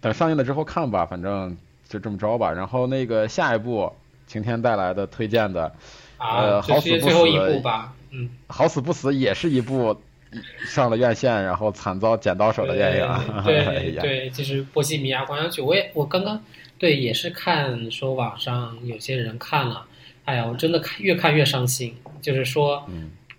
[0.00, 1.56] 等上映了之后看吧，反正
[1.88, 2.52] 就这么着吧。
[2.52, 3.90] 然后那个下一部
[4.26, 5.72] 晴天带来的推荐的，
[6.18, 7.16] 呃，好死不死，
[8.10, 10.00] 嗯，好死不死也是一部
[10.66, 13.44] 上了院线然后惨遭剪刀手的电影。
[13.44, 16.42] 对 对，就是《波西米亚狂想曲》，我也我刚刚。
[16.78, 19.84] 对，也是看说网上有些人看了，
[20.24, 21.96] 哎呀，我真的看越看越伤心。
[22.22, 22.88] 就是说，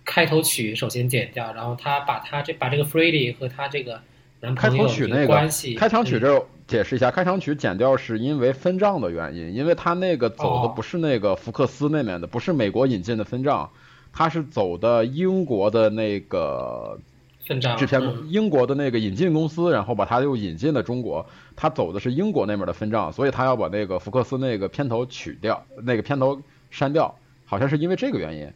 [0.04, 3.98] 开头曲首先剪掉，然后他把他这把这个 Freddie 和他这个
[4.40, 13.70] 男朋友的关系，开场曲这解释一下，开场曲剪掉是因为分账的原因，因为他那个走的不是那个福克斯那面的，不是美国引进的分账，
[14.12, 16.98] 他是走的英国的那个。
[17.76, 21.26] 制片英国的那个引进公司，然后把他又引进了中国。
[21.56, 26.40] 他走的是英国那边的分账，所以他要把那个福克斯那个片头取掉，那个片头
[26.70, 27.12] 删掉，
[27.46, 28.52] 好像是因为这个原因。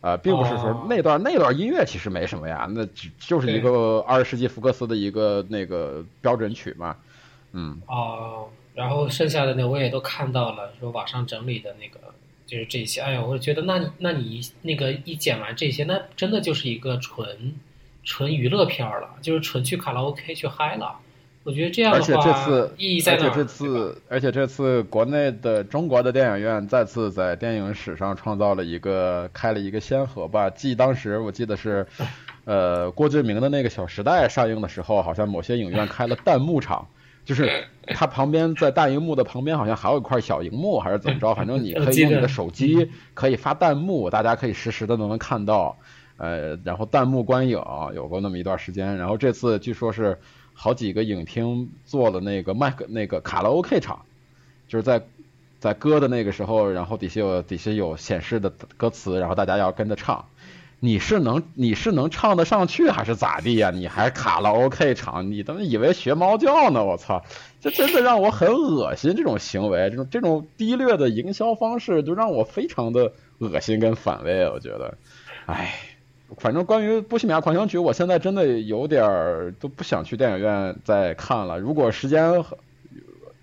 [0.00, 6.96] 呃，并不是说那段那段音乐其实没什么呀，那只就是一个二十世纪福克斯的一个那个标准曲嘛。
[7.52, 7.82] 嗯。
[7.86, 12.11] 哦，然后剩下的呢，我也都看到了，说网上整理的那个
[12.52, 13.00] 就是这些。
[13.00, 17.54] 哎呀，我觉得那你那你那个一剪完这些，那真的就是一个纯。
[18.04, 20.96] 纯娱乐片了，就是纯去卡拉 OK 去嗨了。
[21.44, 23.26] 我觉得这样的话意义在哪？
[23.26, 30.50] 而且这次，而且这次国内的中国的电影院再次在电影史上创造了一个开了一个先河吧。
[30.50, 31.86] 记当时我记得是，
[32.44, 36.88] 呃，郭敬明的那个《小时代》上映的时候，好像某些影院开了弹幕场，
[37.24, 41.34] 就是它旁边在大荧幕的旁边好像还有一块小荧幕，还是怎么着？
[41.34, 45.76] 反正你可以用你的手机可以发弹幕，大家可以实时的都能看到。
[46.18, 47.58] 呃，然后弹幕观影
[47.94, 50.20] 有过那么一段时间，然后这次据说是
[50.54, 54.04] 好几个影厅做了那个麦克那个卡拉 OK 场，
[54.68, 55.02] 就是在
[55.58, 60.26] 在歌的那个时候，然后底下有底下有显示的歌词，然后大家要跟着唱，
[60.84, 63.70] 你是能你是能唱得上去还是咋地呀？
[63.70, 66.84] 你还卡拉 OK 唱，你他妈以为学猫叫呢？
[66.84, 67.22] 我操！
[67.60, 74.48] 这真的让我很恶心，这种行为，这种这种低劣的营销方式，就让我非常的恶心跟反胃。
[74.48, 74.98] 我觉得，
[75.46, 75.72] 唉，
[76.36, 81.60] 反正关于《波西米亚狂想曲》，我现在真的有点都不想去电影院再看了。
[81.60, 82.58] 如果时间合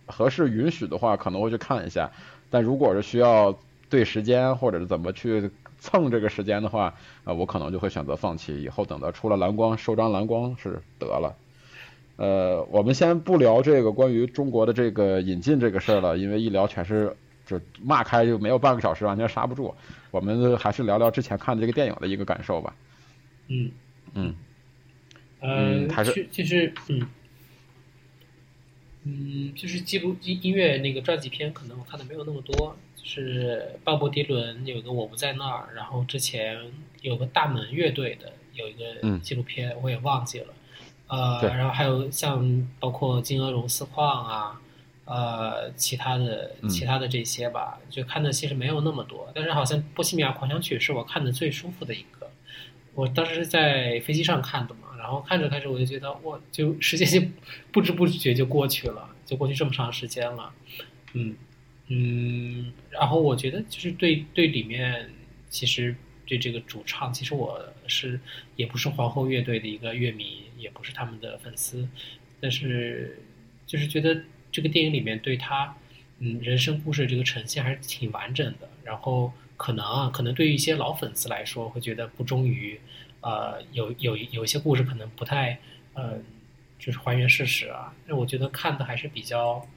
[0.08, 2.12] 合适允许的话，可能会去看一下。
[2.50, 3.58] 但如果是需要
[3.90, 5.50] 对时间或者是怎么去
[5.80, 8.62] 蹭这个时间的话，啊，我可能就会选择放弃。
[8.62, 11.36] 以后等到出了蓝光，收张蓝光是得了。
[12.18, 17.16] 呃，我们先不聊这个关于中国的这个引进这个事儿了，因为一聊全是
[17.46, 19.74] 就骂开就没有半个小时，完全刹不住。
[20.12, 22.76] 我们还是聊聊之前看的这个电影的一个感受吧。
[23.48, 23.72] 嗯
[24.14, 24.36] 嗯
[25.40, 27.08] 嗯，还是就就是嗯
[29.06, 32.76] 嗯，就是记录音音乐那个传记片，可能我看的没有那么多。
[33.02, 36.58] 就是鲍勃迪伦有个我不在那儿，然后之前
[37.02, 40.48] 有个大门乐队的有一个嗯纪录片，我也忘记了。
[41.08, 44.62] 呃，然后还有像包括金鹅绒丝矿啊，
[45.06, 49.32] 呃，其他的嗯其他的这些吧，就看的其实没有那么多。
[49.34, 52.30] 但是好像《波西米亚狂想曲》是我看的最舒服的一个。
[52.94, 57.28] 我当时是在飞机上看的嘛，然后看着看着我就觉得，哇，就时间就
[57.72, 60.52] 不知不觉就过去了，就过去这么长时间了，
[61.14, 61.36] 嗯
[61.92, 65.10] 嗯，然后我觉得就是对对里面
[65.50, 68.20] 其实对这个主唱，其实我是
[68.56, 71.90] 也不是皇后乐队的一个乐迷，也不是他们的粉丝，
[72.40, 73.20] 但是
[73.66, 74.22] 就是觉得
[74.52, 75.76] 这个电影里面对他
[76.20, 82.80] 嗯人生故事这个呈现还是挺完整的，然后可能啊，可能对于一些老粉丝来说会觉得不忠于，
[83.22, 85.58] 呃，有有有些故事可能不太
[85.96, 86.20] 呃
[86.78, 89.68] 就是还原事实啊，那我觉得看的还是比较。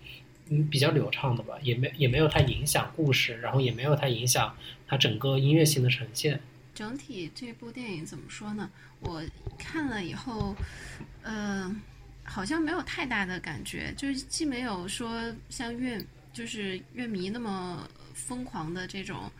[0.53, 4.55] 嗯，比较流畅的吧，也没也没有太影响故事，然后也没有太影响
[4.87, 6.39] 它整个音乐性的呈现。
[6.75, 8.71] 整体这部电影怎么说呢？
[9.01, 9.23] 我
[9.59, 10.55] 看了以后，
[11.23, 11.75] 呃，
[12.23, 15.99] 好像没有太大的感觉，就是既没有说像乐
[16.35, 19.31] 就是乐迷那么疯狂的这种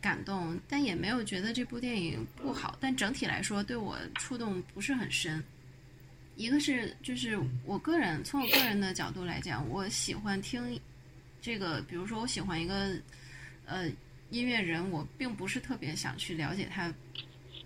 [0.00, 2.76] 感动，但也没有觉得这部电影不好。
[2.78, 5.42] 但整体来说，对我触动不是很深。
[6.38, 10.80] 一个是就是我个人从我个人的角度来讲，我喜欢听
[11.42, 12.96] 这个，比如说我喜欢一个
[13.66, 13.90] 呃
[14.30, 16.94] 音乐人，我并不是特别想去了解他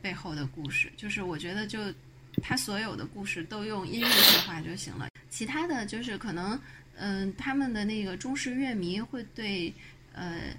[0.01, 1.79] 背后的故事，就是我觉得就
[2.43, 5.09] 他所有的故事都用音乐说话就行了。
[5.29, 6.59] 其他的就是可能
[6.97, 9.73] 嗯、他们的那个忠实乐迷会对
[10.15, 10.55] 呃。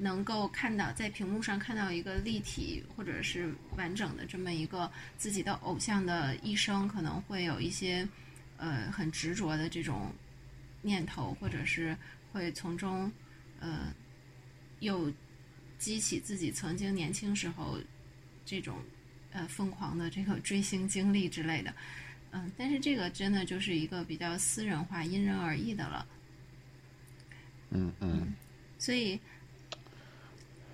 [0.00, 8.08] 能够看到在屏幕上看到一个立体或者是完整的这么一个自己的偶像的一生，可能会有一些
[8.58, 10.12] 呃很执着的这种
[10.82, 11.96] 念头，或者是
[12.32, 13.10] 会从中
[13.58, 13.92] 呃
[14.78, 15.12] 又
[15.80, 17.76] 激起自己曾经年轻时候
[18.46, 18.78] 这种
[19.32, 21.74] 呃疯狂的这个追星经历之类的。
[22.30, 26.06] 嗯，但是这个真的就是一个比较私人化、因人而异的了。
[27.70, 28.32] 嗯嗯，
[28.78, 29.18] 所以。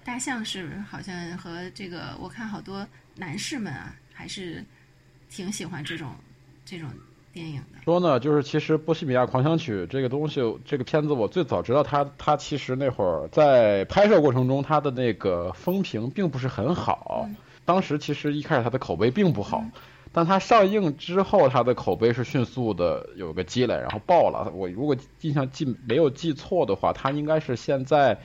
[0.04, 2.86] 大象是好像和这个，我看好多
[3.16, 4.62] 男士们啊，还是
[5.30, 6.10] 挺喜欢这种
[6.64, 6.90] 这种
[7.32, 7.78] 电影的。
[7.82, 17.26] 说呢，就是其实《波西米亚狂想曲》这个东西，这个片子我最早知道它，它其实那会儿在拍摄过程中，它的那个风评并不是很好。
[17.26, 17.34] 嗯、
[17.64, 19.72] 当时其实一开始它的口碑并不好，嗯、
[20.12, 24.50] 但它上映之后，它的口碑是迅速的有个积累，然后爆了。
[24.54, 28.18] 我如果印象记没有记错的话，它应该是现在。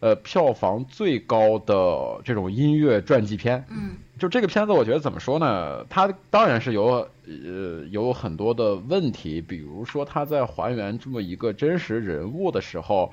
[0.00, 5.82] 呃，票房最高的这种音乐传记片，嗯，就这个片子，我觉得怎么说呢？
[5.88, 13.10] 它当然是有呃有很多的问题，比如说它在还原这么一个真实人物的时候，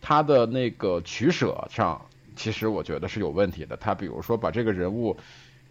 [0.00, 2.00] 它的那个取舍上，
[2.36, 3.76] 其实我觉得是有问题的。
[3.76, 5.16] 它比如说把这个人物，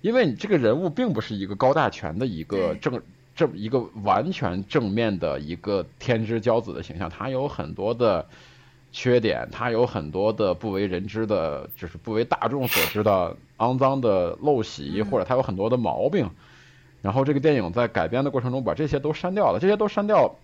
[0.01, 3.01] 因为你这个人物并不是一个高大全的一个正
[3.33, 8.27] 这么一个完全正面的一个天之骄子的形象，他有很多的。
[8.99, 16.27] 缺点，它有很多的不为人知的，就是不为大众所知的肮脏的陋习，或者它有很多的毛病。
[17.03, 20.35] 然后这个电影在改编的过程中把这些都删掉了，这些都删掉，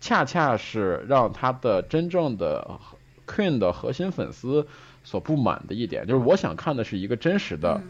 [0.00, 2.80] 恰恰是让他的真正的
[3.26, 4.66] Queen 的核心粉丝
[5.04, 7.82] 所不满的一点，就是我想看的是一个真实的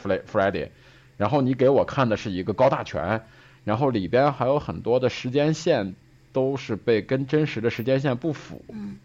[0.00, 0.68] Freddie，
[1.16, 3.24] 然后你给我看的是一个高大全，
[3.64, 5.96] 然后里边还有很多的时间线
[6.32, 8.64] 都是被跟真实的时间线不符。
[8.68, 8.98] 嗯。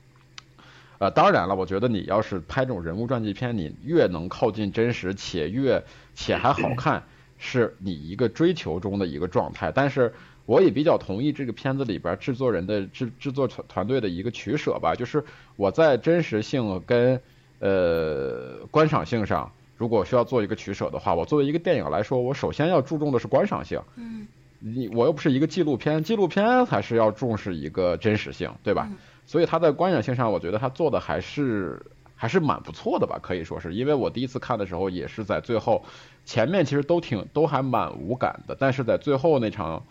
[1.04, 5.84] 呃，当然了，我觉得你要是拍这种人物传记片，你越能靠近真实，且越
[6.16, 7.04] 且还好看，
[7.38, 9.70] 是你一个追求中的一个状态。
[9.70, 10.14] 但是
[10.46, 15.22] 我也比较同意这个片子里边制作人的制制作团团队的一个取舍吧，就是
[15.58, 17.20] 我在真实性跟
[17.60, 23.82] 呃观赏性上如果需要做一个取舍的话，我作为一个电影来说，我首先要注重的是观赏性。
[23.98, 24.26] 嗯，
[24.60, 28.90] 你我又不是一个纪录片，纪录片还是要重视一个真实性，对吧？
[29.26, 31.82] 所以他在观赏性上，我觉得他做的还是
[32.16, 33.74] 还是蛮不错的吧，可以说是。
[33.74, 35.84] 因为我第一次看的时候，也是在最后，
[36.26, 39.84] 前面其实都挺都还蛮无感的，但是在最后那场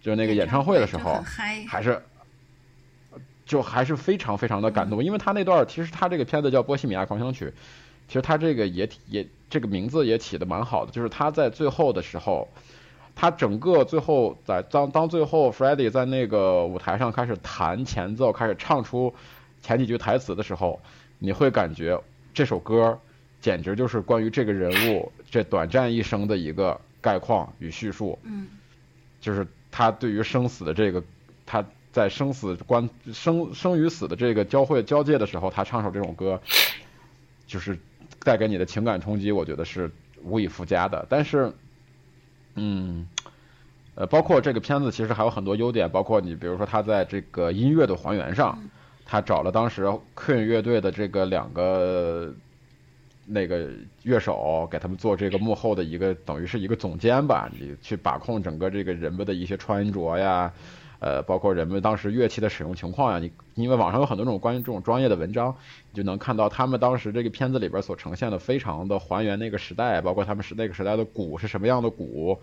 [0.00, 1.22] 就是那个演唱会的时候，
[1.68, 2.02] 还是
[3.44, 7.46] 就还是非常非常的感动，因为他那段其实他这个片子叫《波西米亚狂想曲》。
[8.06, 12.46] 其实他这个也也这个名字也起的蛮好的，就是他在最后的时候，
[13.14, 19.14] 他整个最后在当当最后 Freddie 在那个舞台上开始弹前奏，开始唱出
[19.62, 20.80] 前几句台词的时候，
[21.18, 22.00] 你会感觉
[22.32, 22.98] 这首歌
[23.40, 28.18] 简直就是关于这个人物这短暂一生的一个概况与叙述。
[28.22, 28.48] 嗯，
[29.20, 31.02] 就是他对于生死的这个
[31.46, 36.40] 他在生死关生生与死的这个交汇交界的时候，他唱首这种歌，
[37.46, 37.78] 就是。
[38.22, 39.90] 带给你的情感冲击，我觉得是
[40.22, 41.04] 无以复加的。
[41.10, 41.52] 但是，
[42.56, 43.06] 嗯，
[43.94, 48.58] 呃，包括这个片子其实还有很多优点，包括你比如说他在这个音乐的还原上，
[49.04, 49.84] 他找了当时
[50.16, 52.32] Queen 乐队的这个两个
[53.26, 53.68] 那个
[54.02, 60.52] 乐手，给他们做这个幕后的一个等于是一个总监吧，你去把控整个这个人们的一些穿着呀。
[61.00, 63.30] 呃，包括人们当时乐器的使用情况呀，你
[63.62, 65.54] 因为网上有很多这种关于这种专业的文章，
[65.90, 72.40] 你就能看到他们当时这个片子里边所呈现的非常的还原那个时代，包括他们是那个时代的鼓是什么样的鼓，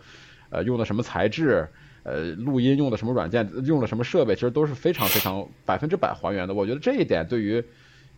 [0.52, 1.68] 呃，用的什么材质，
[2.04, 6.54] 呃，录音用的什么软件，用了什么设备，其实都是非常非常百分之百还原的。
[6.54, 7.64] 我觉得这一点对于，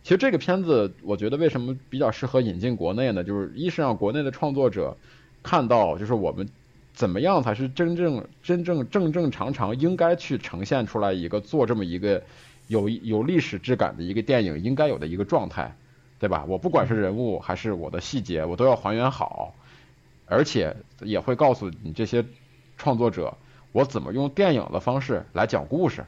[0.04, 3.24] 其实这个片子，我觉得为什么比较适合引进国内呢？
[3.24, 4.96] 就是一是让国内的创作者
[5.42, 6.48] 看到，就是我们。
[6.96, 12.22] 怎么样才是真正真正正正常常应该去呈现出来一个做这么一个
[12.68, 15.74] 有有历史质感的一个电影应该有的一个状态，
[16.20, 16.44] 对吧？
[16.46, 19.52] 我不管是人物还是我的细节，我都要还原好，
[20.26, 22.24] 而且也会告诉你这些
[22.78, 23.36] 创作者，
[23.72, 26.04] 我怎么用电影的方式来讲故事。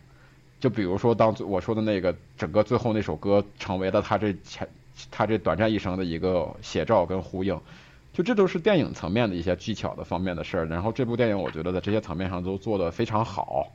[0.61, 4.69] 就比如说，当我说的那个整个最后那首歌成为了他这前
[5.11, 7.61] 他这短暂一生的一个写照跟呼应。
[8.13, 13.71] 就这都是电影层面的一些技巧的方面的事儿，然后这部电影我觉得在这些层面上都做得非常好，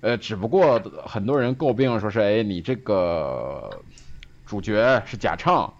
[0.00, 3.68] 呃，只不过很多人诟病说是哎你这个
[4.46, 5.74] 主角是假唱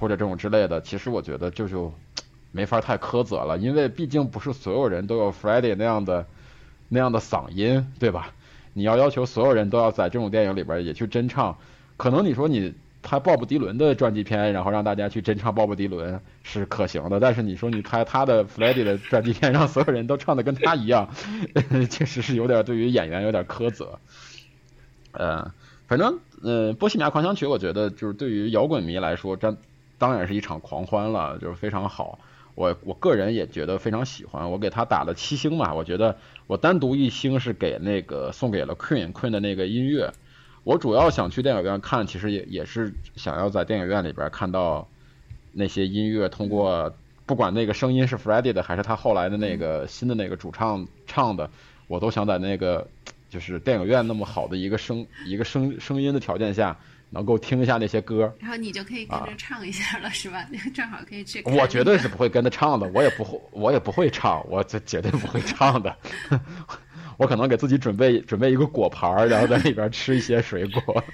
[0.00, 1.92] 或者这种之类的，其实我觉得就就
[2.50, 6.26] 没法太苛责了，因为毕竟不是所有人都有 Freddie 那样的
[6.88, 8.32] 那样的嗓音，对吧？
[8.72, 11.56] 你要要求所有人都要在这种电影里边也去真唱，
[11.96, 12.74] 可能你说你。
[13.04, 17.18] 拍鲍勃迪伦的传记片，然后让大家去真唱鲍勃迪伦是可行的。
[17.18, 21.10] 但是你说你拍他的 Freddie 的传记片，让所有人都唱的跟他一样，
[21.90, 23.98] 确实是有点对于演员有点苛责。
[25.10, 25.52] 呃，
[25.88, 29.56] 反正呃，《波西米亚狂想曲》我觉得就是对于摇滚迷来说，这
[29.98, 32.20] 当然是一场狂欢了，就是非常好。
[32.54, 35.74] 我我个人也觉得非常喜欢，我给他打了七星嘛。
[35.74, 40.12] 我觉得我单独一星是给那个送给了 Queen Queen 的那个音乐。
[40.64, 44.88] 我主要想去电影院看，其实也也是想要在电影院里边看到
[45.52, 46.94] 那些音乐，通过
[47.26, 51.50] 不管那个声音是 Freddie 的，还是他后来的那个新的那个主唱唱的，
[51.88, 52.86] 我都想在那个
[53.28, 56.78] 就是电影院那么好的一个声一个声声音的条件下，
[57.12, 58.34] 能够听一下那些歌。
[58.40, 60.44] 然后你就可以跟着唱一下了，是吧？
[60.74, 61.42] 正好可以去。
[61.44, 65.96] 我绝对是不会跟着唱的，我也不会， 我也不会唱，我这绝对不会唱的。
[67.18, 71.04] 我可能给自己准备准备一个果盘儿，然后在里边吃一些水果。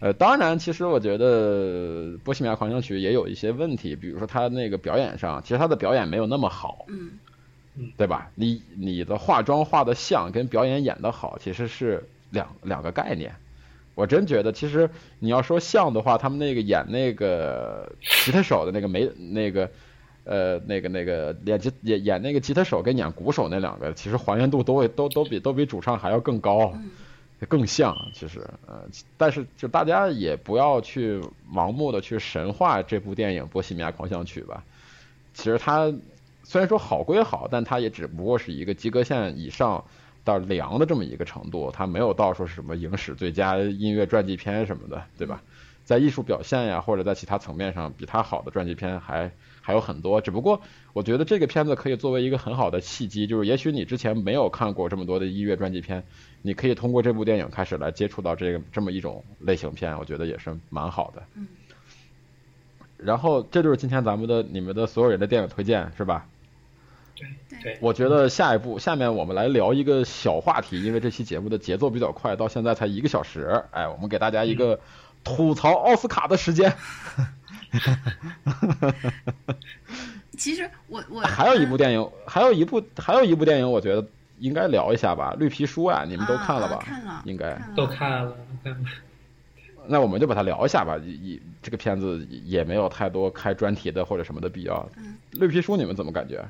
[0.00, 7.10] 呃，当然，其实我觉得《波西米亚狂想曲》也有一些问题，比如说他那个表演上，其实他的表演没有那么好，嗯，
[7.96, 8.30] 对吧？
[8.36, 13.34] 你你的化妆化的像，跟表演演的好，其实是两两个概念。
[13.98, 14.88] 我真觉得，其实
[15.18, 17.90] 你要说像的话，他们那个演那个
[18.24, 19.68] 吉他手的那个没那个。
[20.30, 26.70] 呃，那个那个演吉演演那个吉他手跟演鼓手那两个，其实还原度都会都都比都比主唱还要更高，
[27.48, 27.96] 更像。
[28.12, 28.82] 其实，呃，
[29.16, 31.18] 但是就大家也不要去
[31.50, 34.62] 盲目的去神化这部电影《波西米亚狂想曲》吧。
[35.32, 35.90] 其实它
[36.44, 39.82] 虽然说好归好，但它也只不过是一个及格线以上
[40.28, 45.42] 到凉的这么一个程度，它没有到说是什么影史最佳音乐传记片什么的，对吧？
[45.84, 49.32] 在艺术表现呀，或者在其他层面上，比它好的传记片还。
[49.60, 50.62] 还有很多，只不过
[50.94, 56.02] 我觉得这个片子可以作为一个很好的契机，就是也许你之前没有看过这么多的音乐传记片，
[56.40, 61.22] 你可以通过这部电影开始来接触到这个这么一种类型片，我觉得也是蛮好的。
[61.34, 61.46] 嗯。
[62.96, 66.26] 然后这就是今天咱们的你们的所有人的电影推荐，是吧？
[67.18, 67.78] 对对。
[67.80, 74.78] 我觉得下一步，下面我们来聊一个小话题，因为这期节目的节奏比较快，到现在才一个小时，哎，我们给大家一个
[75.24, 76.72] 吐槽奥斯卡的时间。
[80.38, 84.06] 其实我我还有一部电影，还有一部还有一部电影，我觉得
[84.38, 86.78] 应该聊一下吧，《绿皮书》啊，你们都看了吧？
[86.80, 88.36] 看了，应该都看了。
[88.62, 88.78] 看了。
[89.90, 94.88] 那我们就把它聊一下吧，一这个片子也没有太多开专题的或者什么的必要。
[94.96, 96.44] 嗯，绿皮书你们怎么感觉？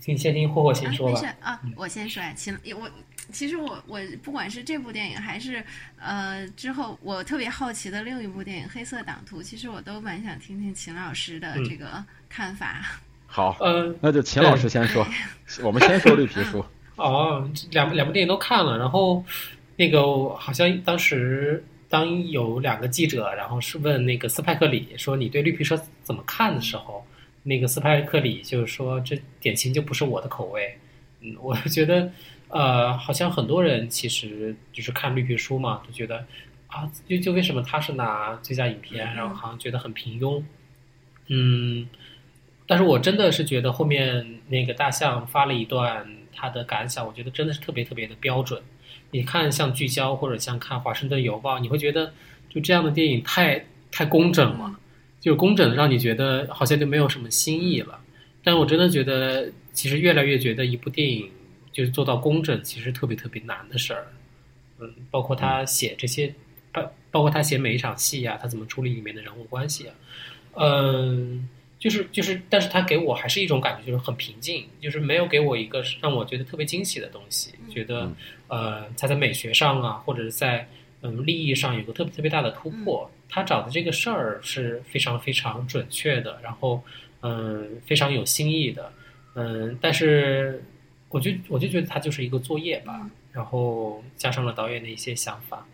[0.00, 1.34] 听先听霍霍先说吧。
[1.40, 2.90] 啊，我先说啊，秦我
[3.32, 5.62] 其实我我不管是这部电影还是
[5.98, 12.82] 呃之后我特别好奇的另一部电影《黑色党徒》，其实我都蛮想听听秦老师的这个看法。
[13.26, 15.06] 好，嗯，那就秦老师先说，
[15.62, 16.64] 我们先说绿皮书。
[16.96, 19.24] 哦，两两部电影都看了，然后。
[19.80, 27.06] 那个好像当时当有两个记者，然后是问那个斯派克里说你对绿皮书怎么看的时候，
[27.48, 30.78] 那个斯派克里就是说这典型就不是我的口味。
[31.20, 32.12] 嗯，我觉得
[32.48, 36.24] 呃，好像很多人其实就是看绿皮书嘛，就觉得
[36.68, 40.42] 啊，就就为什么他是拿最佳影片，然后好像觉得很平庸。
[41.28, 41.88] 嗯，
[42.66, 48.62] 但是我真的是觉得后面那个大象发了一段他的感想，我觉得真的是特别特别的标准。
[49.10, 52.12] 你看像聚焦或者像看华盛顿邮报，你会觉得
[52.48, 54.78] 就这样的电影太太工整了，
[55.20, 58.00] 就工整让你觉得好像就没有什么新意了。
[58.42, 61.30] 但我真的觉得，其实越来越觉得一部电影
[61.72, 64.06] 就是做到工整，其实特别特别难的事儿。
[64.78, 66.34] 嗯，包括他写这些，
[66.72, 69.94] 包包括他写每一场戏呀，他怎么处理里面的人物关系啊，
[70.54, 71.48] 嗯。
[71.78, 77.52] 就是就是，但是他给我还是一种感觉，就是很平静，就是没有给我一个让我觉得特别惊喜的东西。
[77.70, 78.10] 觉得，
[78.48, 80.68] 呃，他在美学上啊，或者是在
[81.02, 83.10] 嗯利益上有个特别特别大的突破。
[83.28, 86.82] 他找的这个事儿是非常非常准确的，然后
[87.20, 88.92] 嗯非常有新意的，
[89.34, 90.64] 嗯，但是
[91.10, 95.66] 我就我就觉得他就是一个作业吧，然后加上了导演的一些想法。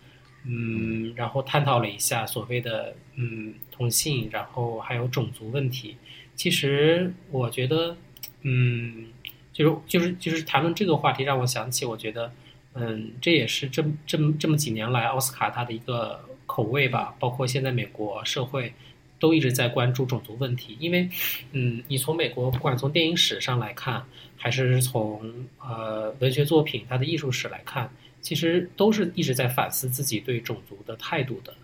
[0.47, 5.97] 嗯，然后探讨了一下所谓的嗯同性，然后还有种族问题。
[6.35, 7.97] 其实我觉得，
[8.43, 9.07] 嗯，
[9.55, 12.31] 就是就是就是谈论这个话题，让我想起，我觉得，
[12.75, 17.14] 嗯，这也是这这么这么几年来奥斯卡它的一个口味吧。
[17.18, 18.72] 包括现在美国社会
[19.18, 21.09] 都一直在关注种族问题，因为，
[21.53, 24.05] 嗯，你从美国不管从电影史上来看，
[24.37, 25.20] 还是从
[25.59, 27.91] 呃文学作品它的艺术史来看。
[28.20, 31.55] 其实都是一直在反思自己对种族的态度的，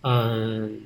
[0.00, 0.80] 嗯，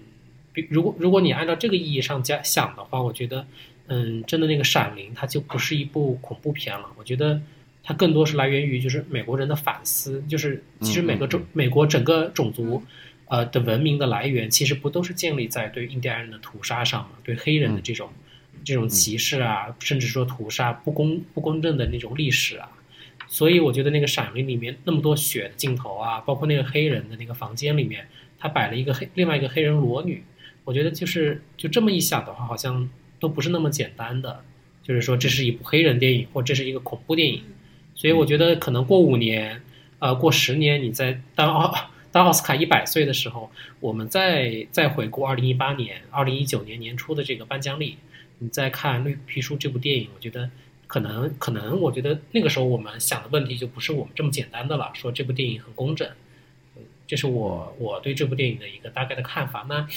[0.53, 3.47] 比如果如果你按照这个意义上加想的话，我觉得，
[3.87, 6.87] 嗯，真的那个《闪灵》它就不是一部恐怖片了。
[6.99, 7.41] 我觉得
[7.83, 12.83] 它更多是来源于就是美国人的反思，就是其实每个种美国整个种族，
[13.27, 17.11] 呃的文明的来源，其实不都是建立在对印第安人的屠杀上吗？
[17.25, 18.09] 对黑人的这种
[18.65, 22.71] 这种歧视啊，甚至说屠杀不公不公正的那种历史啊。
[23.27, 28.07] 所以我觉得那个《闪灵》里面那么多血的镜头啊，包括那个黑人的那个房间里面，
[28.39, 30.23] 他摆了一个黑另外一个黑人裸女，
[30.65, 34.45] 我觉得就是就这么一想的话，好像都不是那么简单的，
[34.83, 37.43] 就是说这是一部黑人电影，或这是一个恐怖电影。
[37.95, 39.63] 所以我觉得可能过五年，
[39.99, 41.75] 呃，过十年，你在当奥
[42.11, 47.99] 当奥斯卡一百岁的时候，我们再再回顾二零一八年、二零一九年年初的这个颁奖礼，
[48.39, 50.51] 你再看《绿皮书》这部电影，我觉得。
[50.89, 54.91] 可能可能，我觉得那个时候我们想的问题就不是我们这么简单的了。
[54.93, 56.07] 说这部电影很工整，
[57.07, 59.65] 这是我我对这部电影的一个大概的看法。
[59.67, 59.89] 那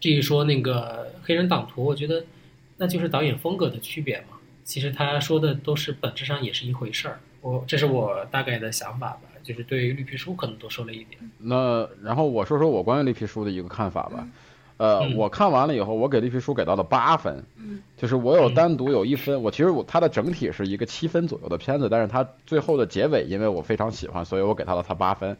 [0.00, 2.26] 至于说那个黑人党徒，我觉得
[2.76, 4.37] 那就是导演风格的区别嘛。
[4.68, 7.18] 其实他说的都是本质上也是一回事儿。
[7.40, 11.18] 我这是我大概的想法吧，就是对于绿皮书可能多说了一点。
[11.38, 14.28] 那然后我说说我关于绿皮书的一个看法吧。
[14.76, 17.42] 呃，我看完了以后，我给绿皮书给到了八分，
[17.96, 25.34] 就是我有单独有一分，我其实我它的整体是一个七分左右的片子，但是它最后的结尾，因为我非常喜欢，所以我给到了它八分。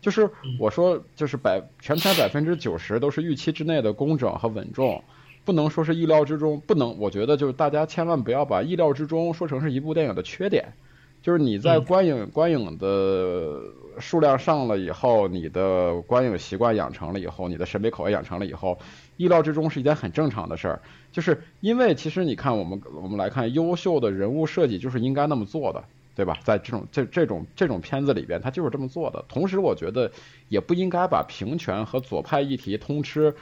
[0.00, 0.28] 就是
[0.58, 5.04] 我说，就是百全片百分之九十都是预期之内的工整和稳重，
[5.44, 10.72] 不能说是意料之中，不能，我觉得就是大家千万不要把意料之中说成是一部电影的缺点。
[11.22, 13.60] 就是你在观影观影的
[13.98, 18.78] 数量上了以后，你的观影习惯养成了以后，你的审美口味养成了以后，
[19.18, 20.80] 意料之中是一件很正常的事儿。
[21.12, 25.84] 就是因为其实你看我们我们来看优秀的人物设计就是应该那么做的，
[26.16, 26.38] 对吧？
[26.42, 29.22] 在这种这这种这种片子里边，他就是这么做的。
[29.28, 30.10] 同时，我觉得
[30.48, 33.34] 也不应该把平权和左派议题通吃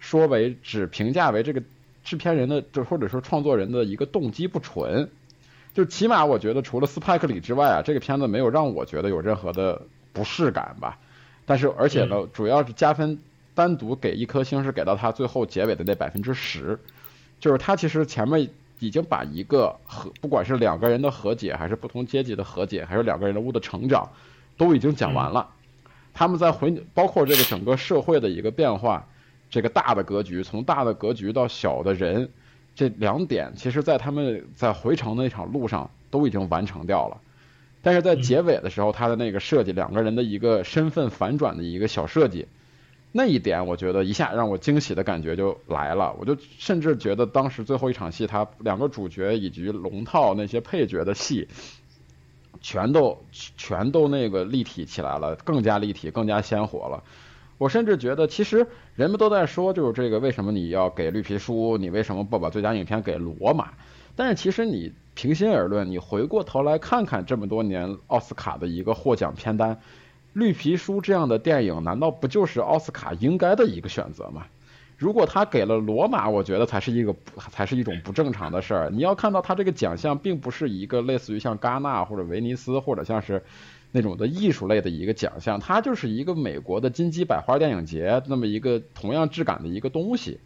[0.00, 1.62] 说为只评价为这个
[2.02, 5.08] 制片人的就或者说创作人的一个动机不纯。
[5.72, 9.80] 就起码我觉得，除了斯派克里之外啊，这个片子没有让我觉得有任何的
[10.12, 10.98] 不适感吧。
[11.46, 13.20] 但是而且呢，主要是加分，
[13.54, 16.78] 单独给一颗星是给到他最后结尾的那百分之十，
[17.38, 18.48] 就是他其实前面
[18.80, 24.10] 已经把一个和不管是两个人的和解，还是不同阶级的和解，还是两个人物的成长，
[24.56, 25.48] 都已经讲完了。
[26.12, 29.06] 他们在回包括这个整个社会的一个变化，
[29.50, 32.30] 这个大的格局，从大的格局到小的人，
[32.74, 37.20] 这两点，其实在他们在回程的那场路上都已经完成掉了。
[37.82, 42.46] 但是在结尾的时候，他的那个设计，两个人的一个身份反转的一个小设计，
[43.10, 46.14] 那一点我觉得一下让我惊喜的感觉就来了。
[46.20, 51.48] 我就甚至觉得当时最后一场戏，他两个主角以及龙套那些配角的戏，
[52.60, 57.02] 全都全都那个立体起来了，更加立体，更加鲜活了。
[57.60, 63.68] 我甚至觉得，其实人们都在说，就是这个为什么你要给绿皮书，你为什么不把最佳影片给罗马？
[64.16, 69.78] 但是其实你平心而论，你回过头来看看这么多年奥斯卡的一个获奖片单，
[70.32, 74.46] 绿皮书这样的电影，难道不就是奥斯卡应该的一个选择吗？
[74.96, 77.14] 如果他给了罗马，我觉得才是一个
[77.50, 78.88] 才是一种不正常的事儿。
[78.90, 83.42] 你要看到他这个奖项，并不是一个类似于像戛纳或者威尼斯或者像是。
[83.92, 90.38] 那种的艺术类的一个奖项，它就是一个美国的金鸡百花电影节那么一个同样质感的一个东西，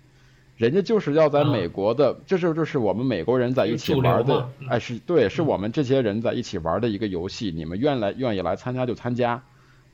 [0.57, 9.43] 人家就是要在美国的，这就就是我们美国人在一起玩的，哎，是对，是我们这些人在一起玩的一个游戏，你们愿来愿意来参加就参加，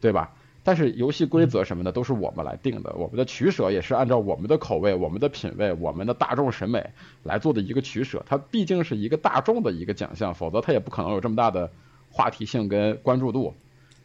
[0.01, 0.33] 对吧？
[0.63, 6.91] 但是游戏规则什么的都是我们来定的，我们的取舍也是按照我们的口味、我们的品味、我们的大众审美
[7.23, 8.23] 来做的一个取舍。
[8.29, 11.71] 它毕竟是一个大众的一个奖项，否则它也不可能有这么大的。
[12.11, 13.55] 话题性跟关注度，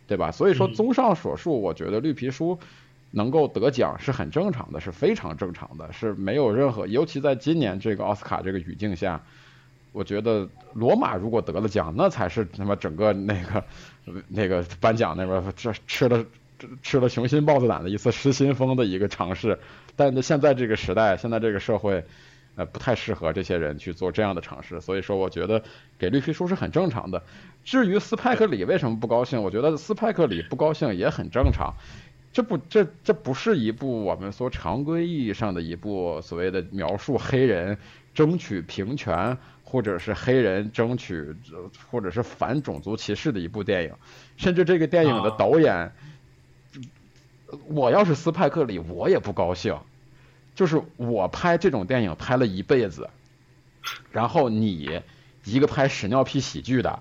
[0.07, 0.31] 对吧？
[0.31, 2.59] 所以说，综上所述，我觉得绿皮书
[3.11, 9.21] 能够得奖是很正常的，是非常正常的，是没有任何，尤其在今年这个奥斯卡这个语境下，
[9.91, 13.63] 我觉得罗马如果得了奖，那才是他妈整个那个
[14.29, 16.23] 那个颁奖那边这吃了
[16.83, 19.59] 吃了雄心豹子胆的一次失心疯的一个尝试。
[19.95, 22.05] 但现在这个时代，现在这个社会。
[22.55, 25.61] 呃，不太适合这些人去做这样的尝试，所以说我觉得
[25.99, 27.21] 给绿皮书是很正常的。
[27.63, 31.73] 至于斯派克里为什么不高兴，我觉得斯派克里不高兴也很正常。
[32.31, 37.77] 这不，这这不是一部我们说常规意义上的一部所谓的描述黑人
[38.13, 41.33] 争取平权，或者是黑人争取，
[41.89, 43.93] 或者是反种族歧视的一部电影。
[44.35, 45.91] 甚至这个电影的导演，
[47.67, 49.77] 我要是斯派克里，我也不高兴。
[50.55, 53.09] 就是我拍这种电影拍了一辈子，
[54.09, 55.01] 然后你
[55.43, 56.99] 一个拍屎尿屁喜剧的，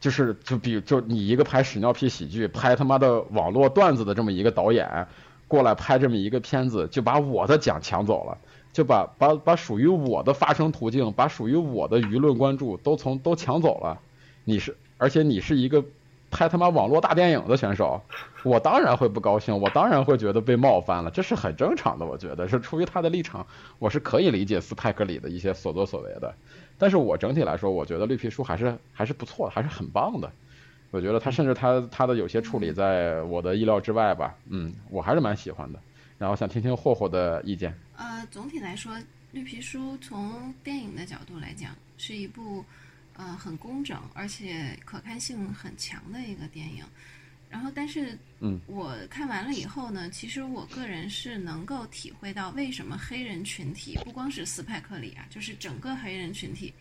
[0.00, 5.06] 就是就比就你一个拍屎尿屁喜剧拍他妈的网络段子的这么一个导演
[5.46, 8.38] 过来拍这么一个片子，就把我的奖抢走了，
[8.72, 14.00] 就把把把属于我的发声途径，把属于我的舆论关注都从都抢走了。
[14.44, 15.84] 你是而且你是一个。
[16.30, 18.00] 拍他妈网络大电影的选手，
[18.44, 22.06] 我当然会不高兴，我当然会觉得被冒犯了，这是很正常的。
[22.06, 23.44] 我觉得是出于他的立场，
[23.78, 26.32] 我是可以理解斯派克里的一些所作所为的。
[26.78, 30.30] 但是我整体来说，我觉得绿皮书还是还是不错的，还是很棒的。
[30.92, 35.78] 我觉得他甚至他他的有些处理在我的意料之外吧，嗯，我还是蛮喜欢的。
[36.16, 37.74] 然后想听听霍霍的意见。
[37.96, 38.92] 呃，总体来说，
[39.32, 42.64] 绿皮书从电影的角度来讲，是一部。
[43.20, 46.82] 呃，很工整，而且可看性很强的一个电影。
[47.50, 56.72] 然后，但是，嗯，我看完了以后呢，其实我个人是能够体会到为什么黑人群体，不光是斯派克里啊，就是整个黑人群体，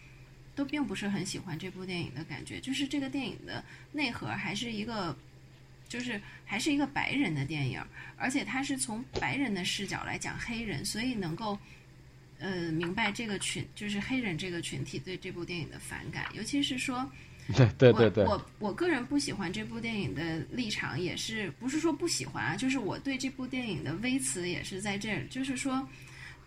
[0.56, 2.58] 都并不是很喜欢这部电影的感觉。
[2.62, 3.62] 就是这个电影的
[3.92, 5.14] 内核还是一个，
[5.90, 7.84] 就是还是一个白人的电影，
[8.16, 11.60] 而且它是从白人的视角来讲黑人，所以能够。
[12.40, 17.06] 呃，明白这个群就是黑人这个群体对这部电影的反感，尤其是说，
[17.54, 25.86] 对对对对，我我个人不喜欢这部电影的立场也是不是说不喜欢啊，就是我对这部电影的微词也是在这儿，就是说，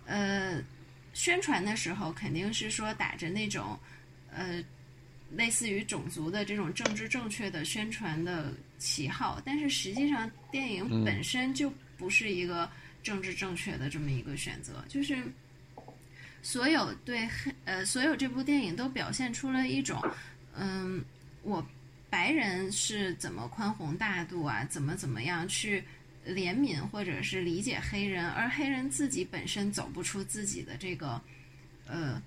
[0.06, 0.62] 呃，
[1.12, 3.78] 宣传的时候肯定是说打着那种
[4.34, 4.64] 呃
[5.30, 12.66] 类似于种族的这种政治正确的宣传的旗号，但是实际上电影本身就不是一个
[13.02, 15.18] 政治正确的这么一个选择，就是。
[16.42, 20.02] 所有对黑呃，所有这部电影都表现出了一种，
[20.56, 21.02] 嗯，
[21.42, 21.64] 我
[22.10, 25.82] 白人是怎么宽宏大度啊，怎么怎么样去
[26.26, 31.22] 怜悯或者是理解黑人，而黑人自己本身走不出自己的这个，
[31.86, 32.20] 呃，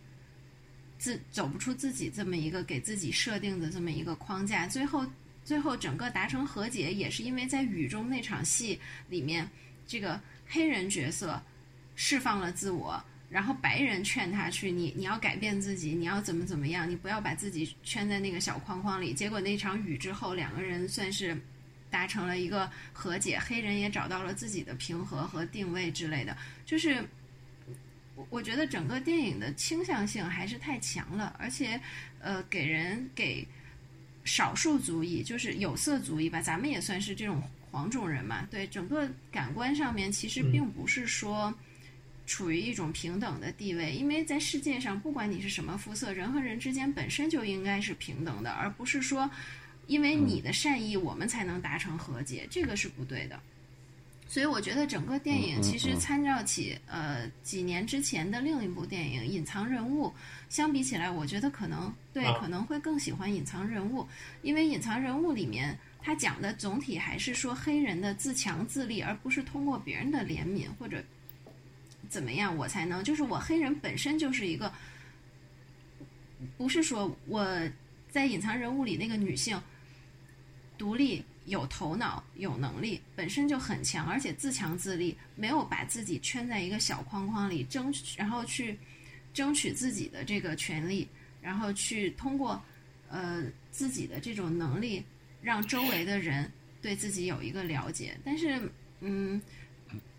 [0.97, 5.05] 自走不出自己这么一个给自己设定的这么一个框架，最后
[5.43, 8.79] 最后整个达成和解，也是因为在雨中那场戏
[9.09, 9.45] 里面，
[9.85, 11.41] 这个黑人角色
[11.95, 13.03] 释放了自我。
[13.29, 19.13] 然后白人劝他去，你你要改变自己，你要怎么怎么样，你不要把自己圈在那个小框框里。
[19.13, 21.37] 结果那场雨之后，两个人算是
[21.89, 26.37] 达成了一个和解，黑人也找到了自己的平和和定位之类的。
[26.65, 27.03] 就是
[28.15, 31.79] 我我觉得整个电影的倾向性还是太强了，而且
[32.19, 33.47] 呃，给人给
[34.23, 37.41] 少数族裔，就是有色族裔吧，咱们也算是这种。
[37.71, 41.53] 黄种人嘛，对整个感官上面其实并不是说
[42.25, 49.29] 处于一种平等的地位，因为在世界上，不管你是什么肤色，人和人之间本身就应该是平等的，而不是说
[49.87, 53.39] 因为你的善意我们才能达成和解，这个是不对的。
[54.27, 60.07] 所以我觉得整个电影其实参照起呃几年之前的另一部电影《隐藏人物》，
[60.49, 64.01] 相比起来，我觉得可能对可能会更喜欢《隐藏人物》，
[64.41, 71.03] 因为《隐藏人物》里面它讲的总体还是说黑人的自强自立，而不是通过别人的怜悯或者
[72.09, 74.71] 怎么样我才能，就是我黑人本身就是一个，
[76.57, 77.45] 不是说我
[78.09, 79.61] 在《隐藏人物》里那个女性
[80.77, 81.23] 独立。
[81.45, 88.75] 有头脑、有能力，本身就很强，而且自强自立，没有把自己圈在一个小框框里，争取然后去
[89.31, 91.07] 争取自己的这个权利，
[91.43, 92.59] 然后去通过
[93.09, 95.03] 呃自己的这种能力，
[95.39, 96.51] 让周围的人
[96.81, 98.17] 对自己有一个了解。
[98.25, 98.59] 但是，
[99.01, 99.39] 嗯，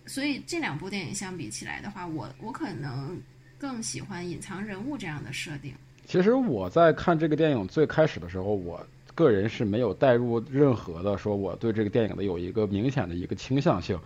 [0.06, 3.20] 所以这两部电影相比起来的话，我我可能
[3.58, 5.72] 更喜欢隐藏人物这样的设定。
[6.06, 8.84] 其实我在看这个电影最开始的时候，我。
[9.16, 13.98] 个人是没有带入任何的，说我对这个电影的有一个明显的一个倾向性，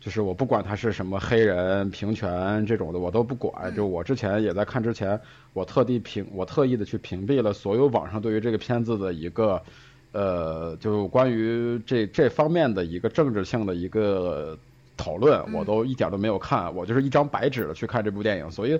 [0.00, 3.72] 就是我不管他是什么黑人、平权这种的，我都不管。
[3.76, 5.20] 就我之前也在看之前，
[5.52, 9.62] 我特地屏，我特意的去屏蔽了所有网上对于这个片子的一个，
[10.10, 14.58] 呃，就关于这这方面的一个政治性的一个
[15.02, 18.50] 讨论，我都一点都没有看，我就是一张白纸的去看这部电影。
[18.50, 18.78] 所以，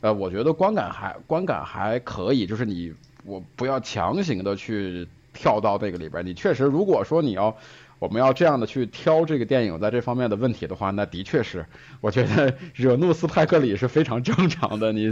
[0.00, 2.94] 呃，我觉得观感还观感还可以，就是你。
[3.24, 6.24] 我不要强行的去跳到那个里边。
[6.24, 7.54] 你确实，如果说你要，
[7.98, 11.66] 我们要这样的去挑这个电影在这方面的问题的话，那的确是，
[12.00, 14.92] 我觉得惹怒斯派克里是非常正常的。
[14.92, 15.10] 你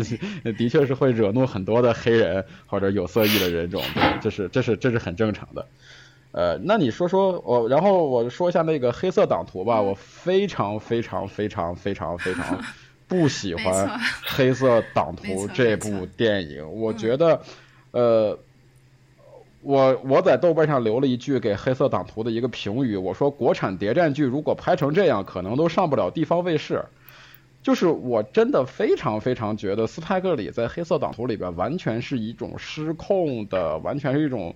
[0.56, 3.82] 的确是会惹怒很多的黑人或者有色裔的人种，
[4.22, 5.66] 这是这是这是很正常的。
[6.36, 9.80] 呃，那你说说我，然后我说一下那个黑色党徒吧。
[9.80, 12.62] 我非常非常非常非常非常
[13.08, 17.40] 不喜欢黑色党徒这部电影，我觉得。
[17.92, 18.38] 呃，
[19.62, 26.84] 我我在豆瓣上留了一句给《黑色党徒》的一个评语，我说国产谍战剧如果拍成这样，可能都上不了地方卫视。
[27.62, 34.54] 就是我真的非常非常觉得斯派克里在《黑色党徒》里边完全是一种失控的，完全是一种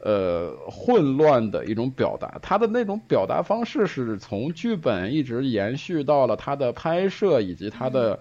[0.00, 2.38] 呃混乱的一种表达。
[2.42, 8.20] 他的那种表达方式是从剧本一直延续到了他的拍摄以及他的。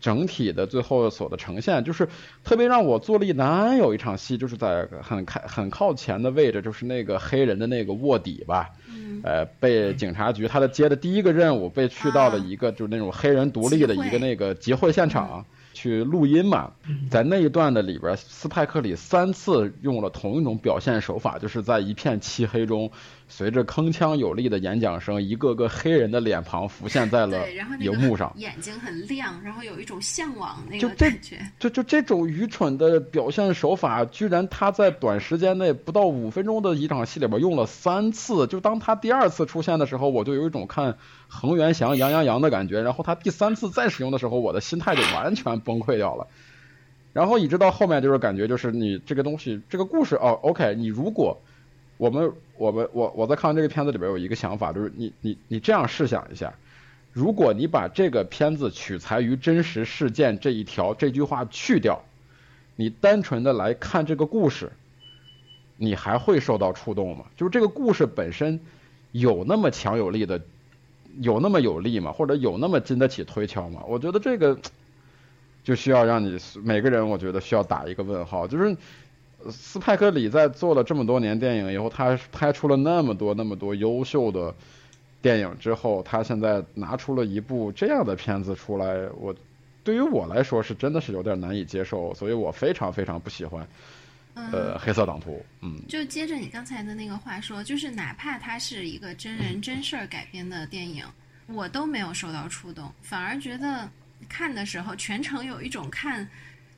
[0.00, 2.06] 整体的最后所的呈现，就是
[2.44, 3.78] 特别让我坐立难安。
[3.78, 8.68] 有一场戏，就是在很开很靠前的位置，就是那个黑人的那个卧底吧，
[9.22, 15.46] 呃，被警察局他的接的第一个任务，被去到了一个就是那种黑人独立的一个那个集会现场。
[15.84, 16.72] 去录音嘛，
[17.10, 22.90] 在那一段的里边，斯派克里三次用了同一种表现手法，就是在一片漆黑中，
[23.28, 27.46] 随着铿锵有力的演讲声，一个个黑人的脸庞浮现在了
[27.80, 31.38] 荧幕上，眼睛很亮，然后有一种向往那个感觉。
[31.58, 38.46] 就就这种愚蠢的表现手法，居然他在短时间内不到五分钟的一场戏里边用了三次。
[38.46, 40.96] 就当他第二次出现的时候，我就有一种看。
[41.26, 46.28] 恒源祥杨洋洋的感觉，然后他第三次再使用的时候，我的心态就完全崩溃掉了。
[47.12, 51.42] 然后一直到后面就是感觉就是你这个东西这个故事哦，OK，你如果
[51.96, 56.54] 我们我们我我在看完这个片子里边有一个想法，就是你你你这样试想一下，
[57.12, 62.04] 如果你把这个片子取材于真实事件这一条这句话去掉，
[62.76, 64.72] 你单纯的来看这个故事，
[65.76, 67.24] 你还会受到触动吗？
[67.36, 68.60] 就是这个故事本身
[69.12, 70.40] 有那么强有力的？
[71.20, 72.10] 有那么有力吗？
[72.10, 73.84] 或者有那么经得起推敲吗？
[73.86, 74.58] 我觉得这个
[75.62, 78.48] 就需要让你每个人，我觉得需要打一个问号。
[78.48, 78.76] 就是
[79.50, 84.54] 斯派克里在做了这么多年电影以后，他拍出了那么多那么多优秀的
[85.22, 89.34] 电影之后，他现在拿出了一部这样的片子出来，我
[89.82, 93.66] 对于我来说是真的是有点难以接受，所以我非常非常不喜欢。
[94.34, 101.04] 呃，黑色党徒，嗯，就接着你刚才的那个话说，就是哪怕它是一个真人真事儿改编的电影，
[101.46, 103.88] 我都没有受到触动，反而觉得
[104.28, 106.28] 看的时候全程有一种看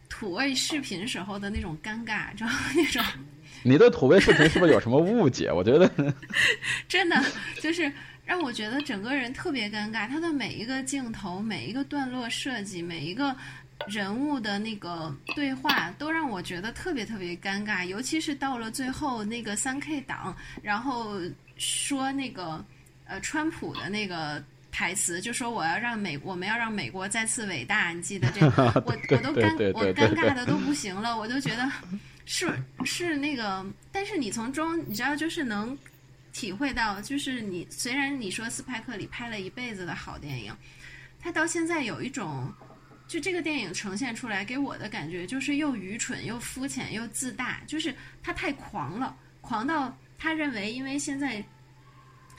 [0.08, 3.02] 土味视频时候的那种尴尬，知道那种。
[3.62, 5.50] 你对土味视频是不是有什么误解？
[5.52, 5.90] 我觉得
[6.88, 7.20] 真的
[7.60, 7.90] 就是
[8.24, 13.34] 让我觉得整个人特别尴尬，他的每一个镜头、每一个段落设计、每一个。
[13.86, 21.20] 人物的那个对话都让我觉得特别特别尴尬，尤其是到了最后那个三 K 档，然后
[21.58, 22.64] 说那个
[23.04, 24.42] 呃川普的那个
[24.76, 28.64] 台词，就说我要让美我们要让美国再次伟大，你记得这 个？
[28.84, 31.72] 我我都尴我尴尬的都不行了，我就觉得
[32.26, 32.52] 是
[32.84, 35.76] 是那个，但是你从中你知道就是能。
[36.32, 40.54] 体会到，就是你虽然你说斯派克里拍了一辈子的好电影，
[41.18, 42.52] 他到现在有一种，
[43.08, 51.42] 就这个电影呈现出来给我的感觉就是又愚蠢又肤浅又自大，就是他太狂了，狂到他认为因为现在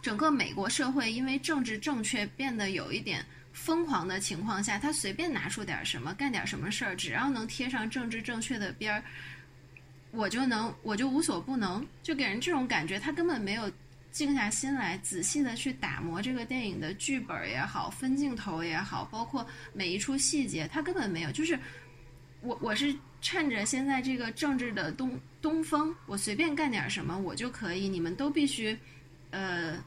[0.01, 3.25] 整个美国社会因为政治正确变得有一点。
[3.53, 9.03] 疯狂的情况下，他随便拿出点什么，干点什么事儿，只要能贴上政治正确的边儿，
[10.11, 12.99] 我就能，我就无所不能，就给人这种感觉。
[12.99, 13.71] 他根本没有
[14.11, 19.43] 静下心来，仔细的去打磨这个电影的剧本也好，分镜头也好，包括
[19.73, 21.31] 每一处细节，他根本没有。
[21.31, 21.57] 就是
[22.41, 28.77] 我，我是趁着现在这个政治的东东风，我随便干点什么，我就可以，你们都必须，
[29.31, 29.77] 呃，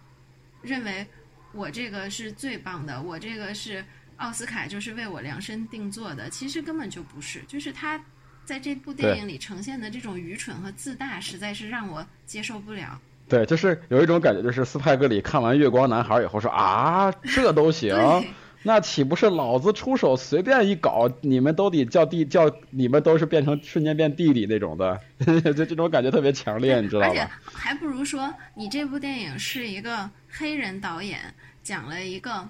[0.63, 1.07] 认为。
[1.53, 3.85] 我这个是最棒的，我这个是
[4.19, 8.01] 奥斯卡就是为我量身定做的，其实根本就不是，就是他
[8.45, 12.97] 在这部电影里呈现的这种愚蠢和自大，实在是让我接受不了。
[13.29, 17.97] 对，就是有一种感觉，就是斯派格里看完《月光男孩》以后说啊，这都行，
[18.63, 25.01] 那岂不是老子出手随便一搞，你们都得叫弟叫，你们都是变成瞬间变弟弟那种的，
[25.55, 27.09] 就这种感觉特别强烈，你知道吧？
[27.09, 30.11] 而且还不如说你这部电影是一个。
[30.33, 31.19] 黑人导演
[31.61, 32.49] 讲了一个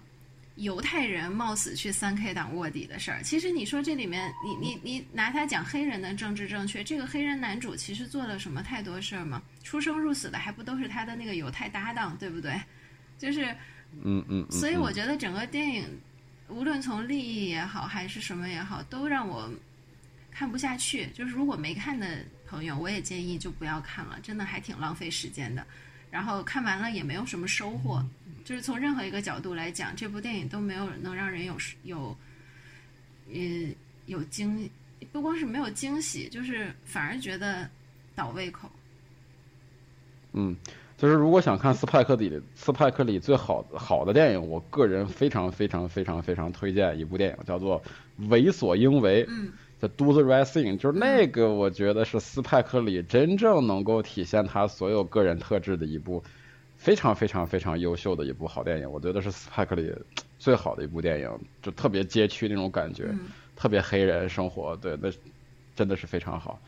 [0.57, 3.23] 犹太人冒死去三 K 党卧底的事儿。
[3.23, 9.41] 其实你说这里面，你你你拿他讲黑人的政治正确，这个黑人男主其实做了什么太多事儿吗？
[9.65, 12.53] 出生入死的还不都是他的那个犹太搭档，对不对？
[13.19, 13.49] 就是，
[14.03, 14.47] 嗯嗯。
[14.51, 16.01] 所以我觉得整个电影，
[16.49, 19.51] 无论从利益也好还是什么也好，都让我
[20.31, 21.07] 看不下去。
[21.15, 25.65] 就是如果没看的朋友，我也建议就不要看了，真的还挺浪费时间的。
[26.11, 28.05] 然后看完了也没有什么收获，
[28.45, 32.17] 就是从任何一个角度来讲，这部电影都没有能让人有有，
[33.29, 33.73] 嗯，
[34.07, 34.69] 有惊，
[35.13, 37.71] 不光是没有惊喜，就是反而觉得
[38.17, 38.69] 倒胃口。
[40.33, 40.57] 嗯，
[41.01, 47.81] 就是如果想看斯派克里斯派克里最好好的电影，我个人非常非常非常非常推荐一部电影，叫做
[48.29, 49.25] 《为所应为》。
[49.31, 49.51] 嗯。
[49.79, 56.23] The Do the Right Thing，就是那个，我觉得是斯派克里真正能够体现他所有个人特质的一部
[56.77, 58.93] 非常非常非常优秀的一部好电影。
[58.93, 59.91] 我觉得是斯派克里
[60.39, 61.31] 最好的一部电影，
[61.63, 63.09] 就特别街区那种感觉，
[63.57, 65.11] 特别黑人生活，对，那
[65.75, 66.61] 真的是非常好。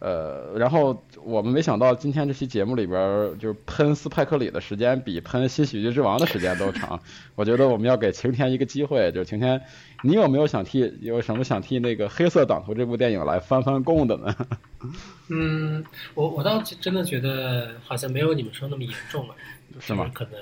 [0.00, 7.00] 呃，然后我们没想到今天这期节目里边，就是喷斯派克里的时间比喷《新喜剧之王》的时间都长。
[7.34, 9.60] 我觉得我们要给晴天一个机会，就是晴天，
[10.02, 14.36] 你有没有想替有什么想替那个《黑色党徒》这部电影来翻翻供的呢？
[15.30, 15.84] 嗯，
[16.14, 19.34] 我我倒真的觉得好像没有你们说那么严重了，
[19.80, 20.08] 是吗？
[20.14, 20.34] 可能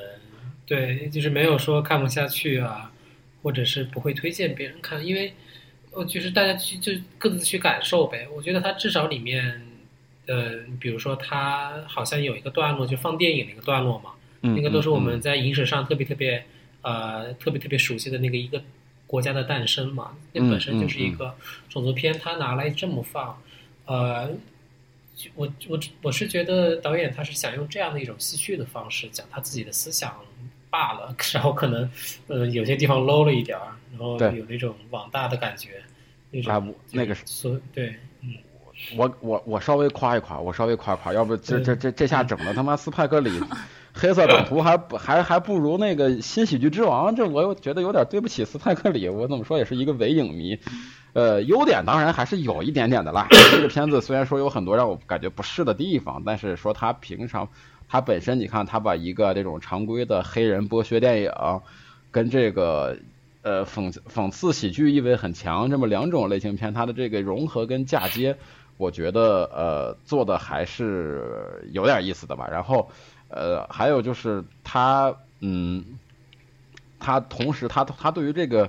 [0.67, 2.93] 对，就是没有说看不下去啊，
[3.43, 5.33] 或者是不会推荐别人看，因为。
[5.97, 8.29] 我就是大家去就各自去感受呗。
[8.37, 9.63] 我觉得它至少里面，
[10.27, 14.11] 呃，比如说它好像有一个段落就放电影的一个段落嘛，
[14.43, 16.45] 那个都是我们在影史上特别特别
[16.83, 18.63] 呃特别特别熟悉的那个一个
[19.07, 20.15] 国家的诞生嘛。
[20.33, 21.35] 那本身就是一个
[21.71, 23.43] 种族片，他拿来这么放，
[23.87, 24.29] 呃，
[25.35, 30.15] 我我我是觉得导演他是想用这样的一种戏剧的方式讲他自己的思想
[30.69, 31.91] 罢了， 然后可能
[32.27, 33.73] 呃有些地方 low 了一点儿。
[33.99, 35.83] 然后有那种网大的感觉，
[36.49, 36.63] 啊，
[36.93, 38.35] 那个是，对，嗯，
[38.97, 43.31] 我我我稍微夸一夸，我稍微夸夸，要不这这这这下整的他妈斯派克里
[43.95, 50.59] 黑色党徒还不还还不如那个新喜剧之王，这我又觉得有点对不起斯派克里，我怎么说也是一个伪影迷，
[51.15, 53.27] 呃，优点当然还是有一点点的啦。
[53.51, 57.49] 这个片子虽然说有很多让我感觉不适的地方，但是说他平常
[57.89, 61.31] 他本身，你看他把一个这种常规的黑人剥削电影
[62.11, 62.99] 跟这个。
[63.47, 68.37] 呃，讽讽刺喜剧意味很强，这么两种类型片，它的这个融合跟嫁接，
[68.77, 72.49] 我觉得呃做的还是有点意思的吧。
[72.51, 72.91] 然后
[73.29, 75.85] 呃还有就是他嗯，
[76.99, 78.69] 他同时他他对于这个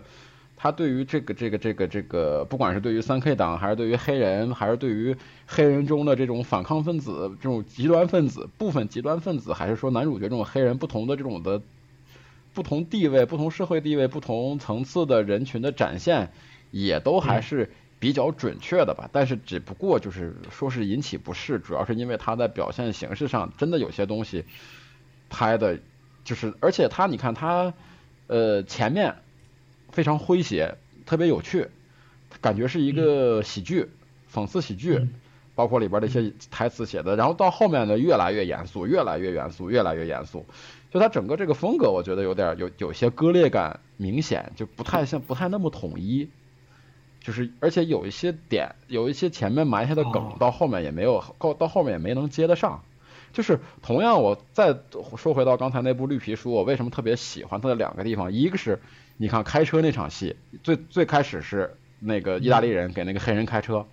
[0.55, 5.17] 他对于这个这个这个这个，不管是对于三 K 党，还是对于黑人，还是对于
[5.47, 11.59] 黑人中的这种反抗分子、这种极端分子、部分极端分子，还是说男主角这种黑人不同的这种的。
[12.57, 16.31] 不同地位、不同社会地位、不同层次的人群的展现，
[16.71, 17.69] 也都还是
[17.99, 19.07] 比较准确的吧。
[19.13, 24.43] 但是只不过就是说是引起不适，主要是因为他在表现形式上真的有些东西
[25.29, 25.77] 拍的，
[26.23, 27.71] 就是而且他你看他
[28.25, 29.13] 呃前面
[29.91, 30.73] 非常诙谐，
[31.05, 31.67] 特别有趣，
[32.41, 33.87] 感觉是一个喜剧、
[34.33, 35.07] 讽刺喜剧，
[35.53, 37.15] 包括里边的一些台词写的。
[37.15, 40.43] 然后到后面呢，越来越严肃，越来越严肃，越来越严肃。
[40.89, 46.29] 就它整个这个风格，我觉得有点有有些割裂感明显，就不太像不太那么统一，
[47.21, 52.83] 就是而且有一些点，有一些前面埋下的梗，到后面也没有到到后面也没能接得上，
[53.33, 54.77] 就是同样，我再
[55.17, 58.79] 说回到刚才那部绿皮书，我为什么特别喜欢它的两个地方，一个是
[59.17, 63.85] 你看开车那场戏，最最开始是那个意大利人给那个黑人开车，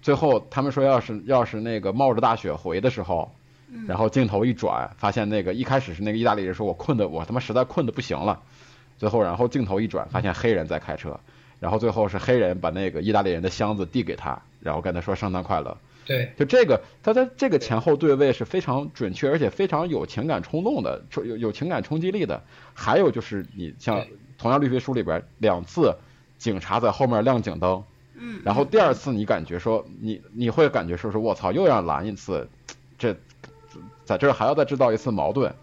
[0.00, 3.30] 最后他们说要是要是那个冒着大雪回的时候，
[3.86, 8.40] 然后镜头一转，发现那个一开始是那个意大利人说我困的我他妈实在困的不行了，
[8.98, 11.18] 最后然后镜头一转，发现黑人在开车，
[11.60, 15.76] 然后最后是黑人把那个意大利人的箱子递给他，然后跟他说圣诞快乐。
[16.06, 22.42] 对，就这个，他在这个前后对位是非常准确，而且非常有情感冲动的，有有情感冲击力的。
[22.74, 24.04] 还有就是你像
[24.36, 25.96] 同样绿皮书里边两次
[26.36, 27.82] 警察在后面亮警灯，
[28.14, 32.46] 嗯，然后第二次你感觉说你你会感觉说是我操又要拦一次，
[32.98, 33.16] 这
[34.04, 35.54] 在这儿还要再制造一次矛盾，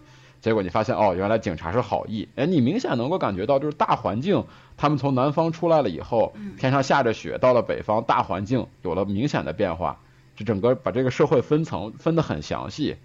[0.41, 4.43] 结果你发现哦原来警察是好意，哎你明显能够感觉到就是大环境，
[4.77, 9.99] 他们从南方出来了以后，天上下着雪，到了北方大环境有了明显的变化。
[10.35, 12.95] 这整个把这个社会分层分得很详细。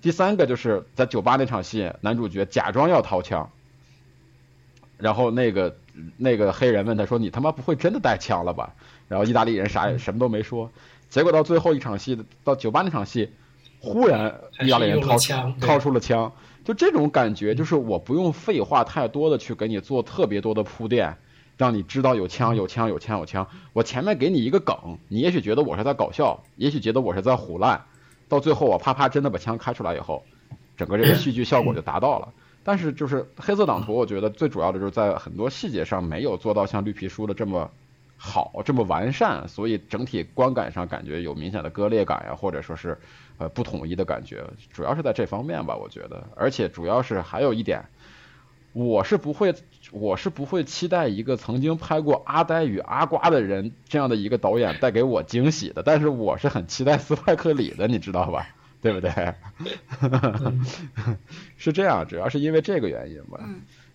[0.00, 3.50] 第三个就是在酒吧那场戏，男主角假装要掏枪，
[4.96, 5.76] 然后那个
[6.16, 8.74] 那个黑人问他说：“你他妈不会真的带枪了吧？”
[9.08, 10.70] 然后意大利人啥也什么都没说。
[11.10, 13.30] 结果到最后一场戏，到酒吧那场戏，
[13.86, 15.16] 忽然意大利人掏
[15.60, 16.32] 掏出了枪。
[16.64, 21.16] 就这种感觉，就是我不用废话太多的去给你做特别多的铺垫。
[21.56, 27.82] 让你知道有枪有枪有枪有枪，我前面给你一个梗，你也许觉得我是在搞笑，也许觉得我是在胡乱，
[28.28, 30.22] 到最后我啪啪真的把枪开出来以后，
[30.76, 32.28] 整个这个戏剧效果就达到了。
[32.62, 37.70] 但是就是黑色党徒，我觉得最主要的就是在很多细节上没有做到像绿皮书的这么
[38.18, 42.98] 好这么完善，所以整体观感上感觉有明显的割裂感呀，或者说是
[43.38, 46.28] 呃不统一的感觉，主要是在这方面吧，我觉得。
[46.36, 47.84] 而且主要是还有一点。
[48.72, 49.54] 我是不会，
[49.90, 58.48] 我是不会期待一个曾经拍过《阿呆与阿瓜》的人这样的一个导演带给我惊喜的，但是我是很期待斯派克里的，你知道吧？
[58.82, 59.10] 对不对？
[61.56, 63.40] 是这样，主要是因为这个原因吧。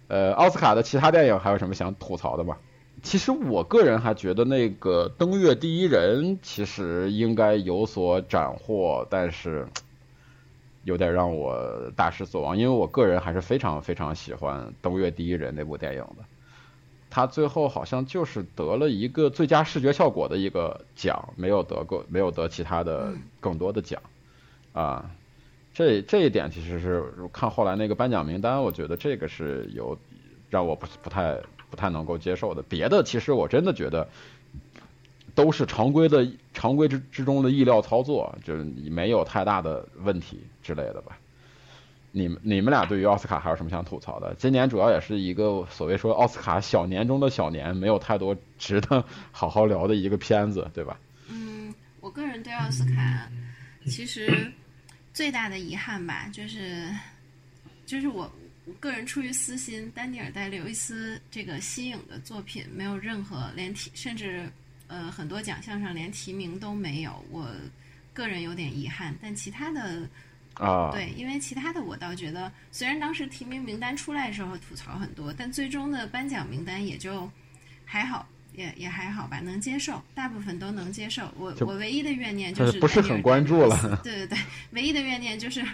[0.07, 2.57] 呃，奥斯卡的其他电影还有什么想吐槽的吗？
[3.01, 9.67] 其实我个人还觉得那个《登月第一人》其实应该有所斩获，但是。
[10.83, 16.25] 有点让我大失所望，因为我个人还是非常非常喜欢《登月第一人》那部电影的。
[17.07, 24.01] 他最后好像就是得了一个最佳视觉效果的一个奖，没有得过，没有得其他的更多的奖。
[24.73, 25.11] 啊，
[25.71, 29.95] 这这一点其实是看后来那个颁奖名单，我觉得这个是有
[30.49, 31.37] 让我不不太
[31.71, 32.61] 不太能够接受的。
[32.61, 34.07] 别的其实我真的觉得。
[35.33, 41.17] 都是常规的常规之之中的意料操作，就是没有太大的问题之类的吧。
[42.11, 44.35] 你们你们俩对于奥斯卡还有什么想吐槽的？
[44.37, 50.99] 今年主要也是一个所谓说奥斯卡小年中的小年，没有太多值得好好聊的一个片子，对吧？
[51.29, 53.25] 嗯，我个人对奥斯卡
[53.85, 54.51] 其实
[55.13, 56.89] 最大的遗憾吧，就是
[57.85, 58.29] 就是我
[58.79, 64.49] 个人出于私心，丹尼尔戴刘易斯这个新颖的作品没有任何连提，甚至。
[64.93, 67.49] 呃，很多奖项上连提名都没有，我
[68.13, 69.15] 个人有点遗憾。
[69.21, 70.05] 但其他的
[70.55, 77.31] 啊，对，因为其他的我倒觉得，虽然当时提名名单出来的时候吐槽很多，但最终的颁奖名单也就
[77.85, 81.33] 还好，也也还好吧，能接受，大部分都能接受。
[81.37, 84.01] 我我唯一的怨念就是不是很关注了。
[84.03, 84.37] 对对 对，
[84.71, 85.65] 唯一的怨念就是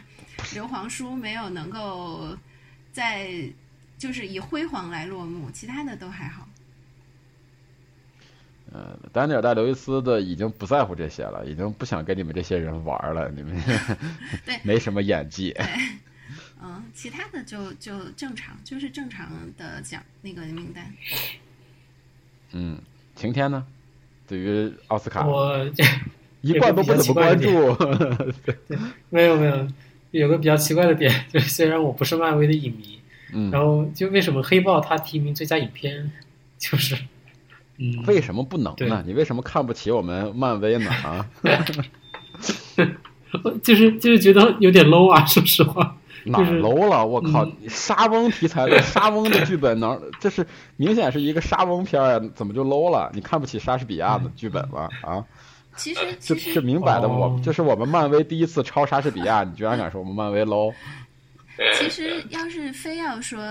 [0.54, 2.38] 刘皇叔没有能够
[2.98, 3.30] 在
[4.00, 6.50] 就是以辉煌来落幕，其他的都还好。
[8.74, 13.30] 呃，丹尼尔戴刘易斯的已经不在乎这些了，已经不想跟你们这些人玩了。
[13.30, 13.56] 你们
[14.44, 15.52] 对 没什么演技。
[15.52, 15.66] 对，
[16.60, 20.92] 嗯，其他的就就正常，就是正常的奖那个名单。
[22.54, 22.82] 嗯，
[23.16, 23.64] 晴天呢？
[24.28, 25.64] 对于奥斯卡，我
[26.42, 27.76] 一贯都不怎么关注。
[28.44, 28.58] 对，
[29.12, 29.68] 没有没有，
[30.18, 33.00] 有个比较奇怪的点， 就是虽然我不是漫威的影迷，
[33.34, 36.12] 嗯，然后就为什么黑豹他提名最佳影片，
[36.58, 36.96] 就是。
[37.80, 39.04] 嗯为什么不能呢？
[39.06, 40.90] 你为什么看不起我们漫威呢？
[40.90, 41.30] 啊，
[43.62, 45.96] 就是就是觉得有点 low 啊，说实话。
[46.26, 47.06] 哪 low 了？
[47.06, 47.48] 我靠！
[47.70, 50.46] 沙翁题材的沙翁的剧本能，这是
[50.76, 53.12] 明显是一个沙翁片啊，怎么就 low 了？
[53.14, 54.90] 你看不起莎士比亚的剧本吗？
[55.04, 55.24] 啊？
[55.78, 60.74] 其实，这这明摆的，我就是我们漫威第一次抄莎士比亚，你居然敢说我们漫威 low？
[61.80, 63.42] 其实，要是非要说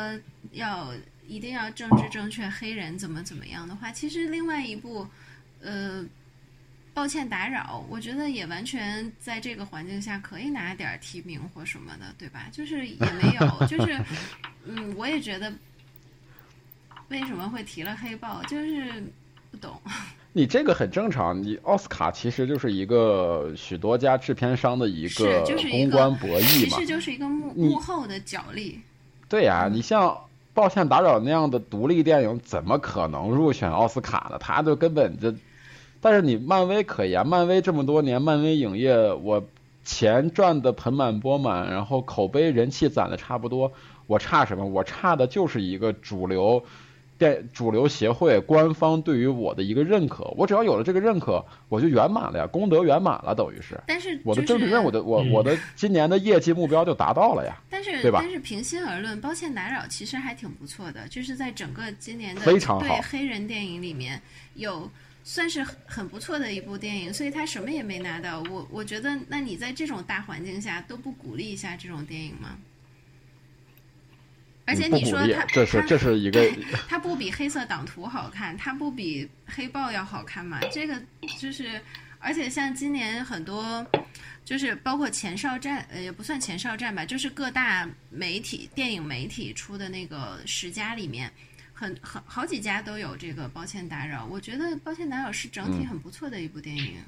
[0.53, 0.93] 要。
[1.29, 5.05] 一定要政治正确，黑人怎么怎么样的话，其实另外一部，
[5.61, 6.07] 呃，
[6.95, 12.47] 抱歉打扰，我觉得也完全在这个环境下可以拿点提名或什么的，对吧？
[12.53, 14.01] 就是也没有，就是，
[14.65, 15.53] 嗯，我也觉得，
[17.09, 19.03] 为什么会提了黑豹，就是
[19.51, 19.83] 不懂。
[20.37, 28.79] 你这个很正常，你奥斯卡其实就是一个许多家制片商的一个公关博弈嘛，其实就是一个幕幕后的角力。
[29.31, 30.09] 对呀，你像
[30.53, 34.37] 《抱歉打扰》那样的独立电影，怎么可能入选奥斯卡呢？
[34.39, 35.33] 他就根本就……
[36.03, 39.43] 但是你漫威可以啊，漫威这么多年，漫威影业我
[39.87, 43.73] 钱赚的盆满钵满，然后口碑人气攒的差不多，
[44.07, 44.67] 我差什么？
[44.67, 46.63] 我差的就是一个主流。
[47.19, 53.81] 电主流协会官方对于我的一个认可，我只要有了这个认可，我就圆满了呀，功德圆满了，等于是。
[53.87, 57.57] 但是我的政治任务的我我的今年的业绩目标就达到了呀。
[57.71, 58.21] 但是对吧？
[58.23, 64.21] 但是平心而论，抱歉打扰，其实还挺不错的，就是在整个今年的非常对黑人电影里面
[64.55, 64.91] 有
[65.25, 68.43] 算是很不错的一部电影，所以他什么也没拿到。
[68.51, 72.57] 我我觉得，那你在这种大环境下都不鼓励一下这种电影吗？
[74.67, 76.45] 而且你说它，这是这是一个，
[76.89, 80.59] 他不比黑色党图好看，它不比黑豹要好看嘛？
[80.73, 81.01] 这个
[81.39, 81.81] 就是，
[82.19, 83.87] 而且像今年很多，
[84.45, 91.31] 就是包括前哨战，呃，也不算前哨战吧，就是各大媒体、电影媒体出的那个十佳里面，
[91.73, 93.49] 很很好几家都有这个。
[93.49, 96.95] 抱歉打扰，我觉得抱歉打扰是整体很不错的一部电影。
[96.97, 97.05] 嗯，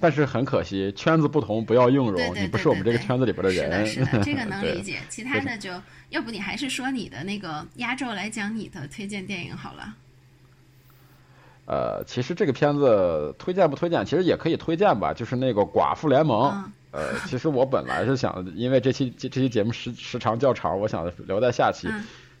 [0.00, 2.34] 但是很可惜，圈子不同，不要硬融。
[2.34, 3.86] 你不是我们这个圈子里边的人。
[3.86, 4.98] 是的，是的， 这个能理解。
[5.08, 5.70] 其他的就
[6.10, 9.94] 要不你还是说你的那个压轴来讲你的推荐电影好了。
[11.66, 15.12] 呃，其实这个片子推荐不推荐，其实也可以推荐吧。
[15.14, 16.50] 就是那个《寡妇联盟》。
[16.90, 21.88] 呃，其实我本来是想，因为这期这这期节目时时长较长，我想留在下期。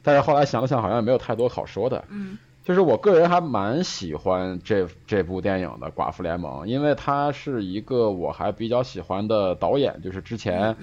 [0.02, 2.04] 但是后来想了想，好像也没有太多好说的。
[2.08, 2.36] 嗯。
[2.64, 10.76] 就是我个人还蛮喜欢这这部电影的《寡妇联盟》，因为它是一个我还比较喜欢的导演，就是之前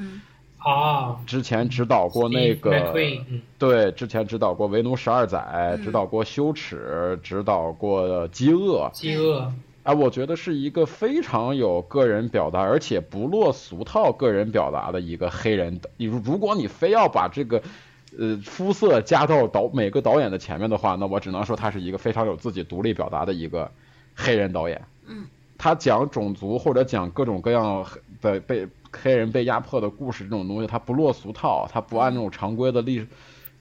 [0.58, 2.92] 啊，之前指导过那个
[3.58, 8.88] 对，之前指导过《为奴十二载》，指导过《羞耻》，指导过《饥饿》。
[8.92, 9.50] 饥饿，
[9.84, 15.80] 哎，我觉得是一个非常有个人表达，而且不落俗套个人表达的一个黑人。
[15.96, 17.62] 你如果你非要把这个。
[18.18, 23.69] 呃，肤色加到导每个导演的前面的话，那我只能说他是一个非常有自己独立表达的一个
[24.15, 24.81] 黑人导演。
[25.06, 25.27] 嗯，
[25.57, 27.86] 他讲种族或者讲各种各样
[28.22, 33.06] 的被黑人被压迫的故事这种东西，他不落俗套，他不按那种常规的历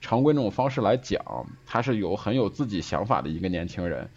[0.01, 1.21] 常规那种方式来讲，
[1.67, 4.09] 他是有很有自己想法的一个年轻人，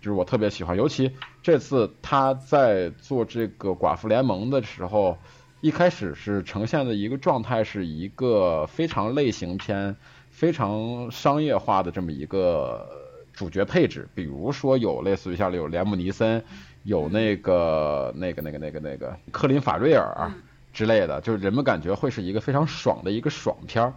[0.00, 0.76] 就是我特别喜欢。
[0.76, 1.10] 尤其
[1.42, 5.18] 这次他在做这个寡妇联盟的时候。
[5.62, 9.94] 一开始是呈现的一个状态，是一个非常类型片、
[10.28, 12.84] 非常商业化的这么一个
[13.32, 14.08] 主角配置。
[14.12, 16.42] 比如说有类似于像有连姆尼森，
[16.82, 20.32] 有那个那个那个那个那个克林法瑞尔
[20.72, 23.94] 之类的，就是人们感觉会是一个非常爽的一个爽片儿。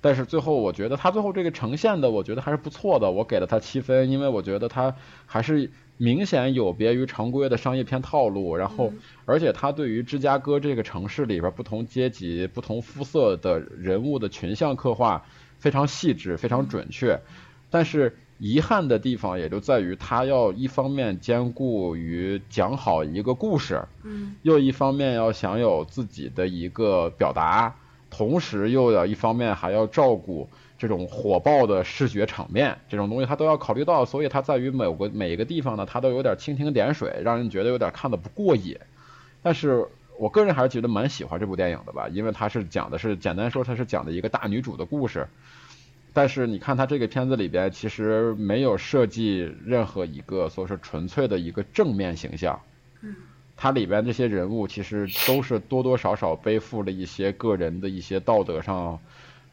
[0.00, 4.94] 但是最后我觉得他最后这个呈现的，我觉得还是不错的，我给了他七分，因为我觉得他
[5.26, 5.68] 还是。
[6.02, 8.92] 明显有别于常规的商业片套路，然后，
[9.24, 15.24] 而且他对于芝加哥这个城市里边不同阶级、不同肤色的人物的群像刻画
[15.60, 17.20] 非常细致、非常准确。
[17.70, 27.76] 但是遗憾的地方也就在于，他要一方面兼顾于讲好一个故事，嗯，又一方面要享有自己的一个表达，
[28.10, 30.48] 同时又要一方面还要照顾。
[30.82, 38.76] 这种火爆的视觉场面，这种东西他都要考虑到，所以它在于某个每一个地方呢，它都有点蜻蜓点水，让人觉得有点看的不过瘾。
[39.44, 39.86] 但是
[40.18, 45.28] 我个人还是觉得蛮喜欢这部电影的吧，因为它是讲的是简单说，它是讲的一个大女主的故事。
[46.12, 52.60] 但是你看它这个片子里边，其实没有设计任何一个说是纯粹的一个正面形象。
[53.02, 53.14] 嗯，
[53.56, 58.98] 它里边这些人物其实都是多多少少背负了一些个人的一些道德上。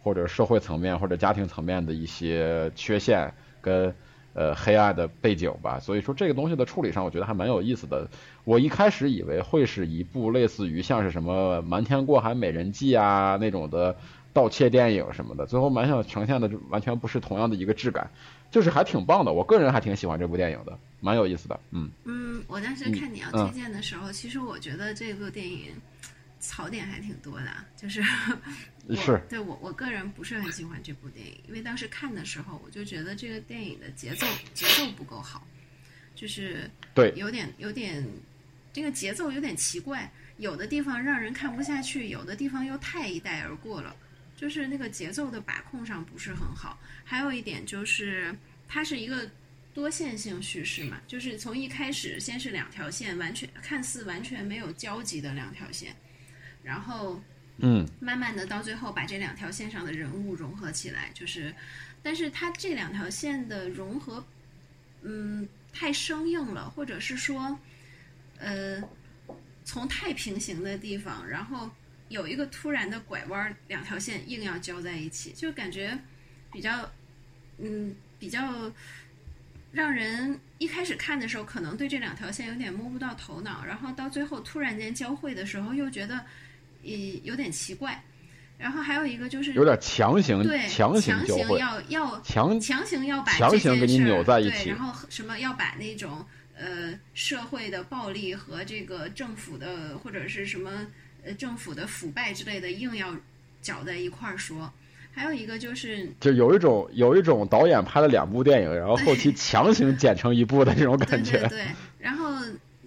[0.09, 3.31] 或者社会层面或者家庭层面的一些缺陷
[3.61, 3.93] 跟
[4.33, 8.09] 呃黑暗的背景吧，所以说这个东西的处理上，我觉得还蛮有意思的。
[8.43, 13.95] 我一开始以为会是一部类似于像是什么《瞒天过海：美人计》啊那种的
[14.33, 18.09] 盗窃电影什么的，最后蛮想呈现的完全不是同样的一个质感，
[18.49, 19.31] 就是还挺棒的。
[19.31, 21.59] 我个人还挺喜欢这部电影的，蛮有意思的。
[21.69, 25.67] 嗯嗯，我当时看你要推荐的时候，其实我觉得这部电影。
[26.39, 28.01] 槽点还挺多的，就是
[28.87, 35.45] 我对我我个人不是很喜欢这部电影，因为当时看的时候，我就觉得这个电影的节奏节奏不够好，
[36.15, 38.05] 就是对有点有点
[38.71, 43.95] 这个节奏有点奇怪，有的地方让人看不下去，有的地方又太一带而过了，
[44.35, 46.79] 就是那个节奏的把控上不是很好。
[47.03, 48.33] 还有一点就是
[48.67, 49.29] 它是一个
[49.73, 55.95] 多线性叙事嘛，就是从一开始先是两条线，完全看似完全没有交集的两条线。
[56.63, 57.21] 然后，
[57.57, 61.53] 嗯，慢慢的到最后把这两条线上的人物融合起来，就是，
[62.03, 64.25] 但是它这两条线的融合
[65.01, 67.57] 嗯太生硬了，或者是说
[68.37, 68.81] 呃
[69.63, 71.69] 从太平行的地方，然后
[72.07, 75.97] 有一个突然的拐弯，两条线硬要交在一起，就感觉
[76.51, 76.91] 比较
[77.57, 78.71] 嗯比较
[79.71, 86.25] 让人一开始看的时候，可能对这两条线有点摸不到头脑，然后到最后突然间交汇的时候，又觉得
[86.83, 86.89] 呃
[87.23, 88.03] 有点奇怪。
[88.57, 91.15] 然后还有一个就是有点强行对强行
[91.57, 96.25] 要要强强行要把强行给你扭在一起对，然后什么要把那种
[96.57, 100.85] 呃社会的暴力和这个政府的或者是什么
[101.23, 103.15] 呃政府的腐败之类的硬要
[103.61, 104.69] 搅在一块儿说。
[105.11, 111.39] 还有一个就是，就有一种有一种导演拍了两部电影，然后后期强行剪成一部的这种感觉。
[111.47, 111.65] 对对，
[111.97, 112.29] 然后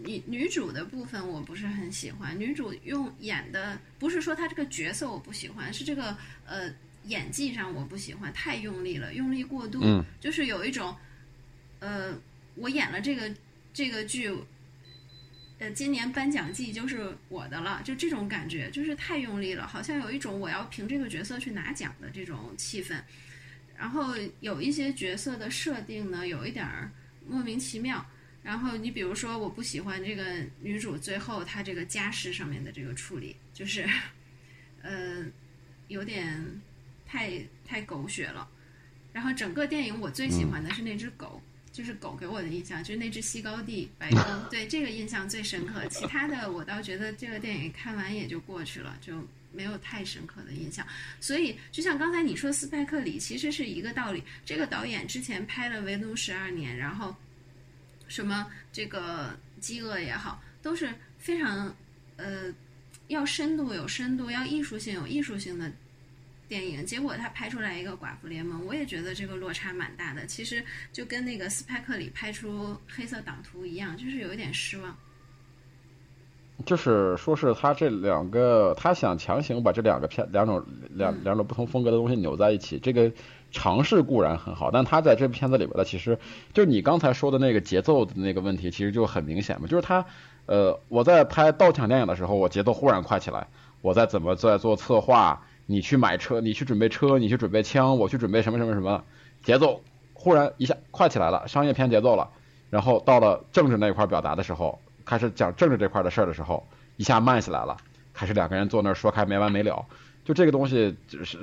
[0.04, 6.16] 女女主的部分我不是很喜欢，女主用演的不是说她这个角色我不喜欢，是这个
[6.46, 6.72] 呃
[7.06, 10.96] 演技上我不喜欢，太用力了，用力过度，嗯就是有一种
[11.80, 12.14] 呃
[12.54, 13.34] 我演了这个
[13.72, 14.32] 这个剧。
[15.58, 23.00] 呃，今年颁奖季就是我的了，就这种感觉，就是太用力了，好像有一种我要凭这个角色去拿奖的这种气氛。
[23.78, 26.90] 然后有一些角色的设定呢，有一点儿
[27.28, 28.04] 莫名其妙。
[28.42, 30.24] 然后你比如说，我不喜欢这个
[30.60, 33.88] 女主最后她这个家世上面的这个处理，就是，
[34.82, 35.24] 呃，
[35.88, 36.60] 有点
[37.06, 38.48] 太太狗血了。
[39.12, 41.40] 然后整个电影我最喜欢的是那只狗，
[41.70, 45.86] 就是狗给我的印象就是那只西高地白 宫，对这个印象最深刻。
[45.88, 50.84] 其他的我倒觉得这个电影看完也就过去了，就没有太深刻的印象。
[51.20, 57.14] 所以就像刚才你说斯派克里其实是一个道理，这个导演之前拍了《围炉十二年》，然后
[58.12, 60.86] 什么这个饥饿也好，都是
[61.16, 61.74] 非常
[62.18, 62.52] 呃
[63.08, 65.72] 要深度有深度，要艺术性有艺术性的
[66.46, 66.84] 电影。
[66.84, 70.26] 结果他拍出来一个《寡妇联盟》，我也觉得这个落差蛮大的。
[70.26, 70.62] 其实
[70.92, 74.94] 就跟那个斯派克里拍出《黑色党徒》一样，就是有一点失望。
[76.66, 83.10] 就是说是他这两个，他想强行把这两个片两种两嗯两种不同风格的东西扭在一起，这个
[83.52, 86.18] 尝试固然很好，但他在这片子里边的，其实
[86.52, 90.04] 就是你刚才说的那个节奏的那个问题，其实就很明显嘛，就是他
[90.46, 93.46] 呃，我在拍盗抢电影的时候，我节奏忽然快起来，
[93.80, 99.04] 我在怎么在做策划，你去买车，你去准备车，你去准备枪，我去准备什么什么什么，
[99.44, 99.80] 节奏
[100.14, 102.30] 忽然一下快起来了，商业片节奏了，
[102.70, 104.78] 然后到了政治那一块表达的时候。
[105.04, 106.64] 开始讲政治这块的事儿的时候，
[106.96, 107.76] 一下慢下来了，
[108.14, 109.84] 开始两个人坐那儿说开没完没了。
[110.24, 111.38] 就这个东西，就是，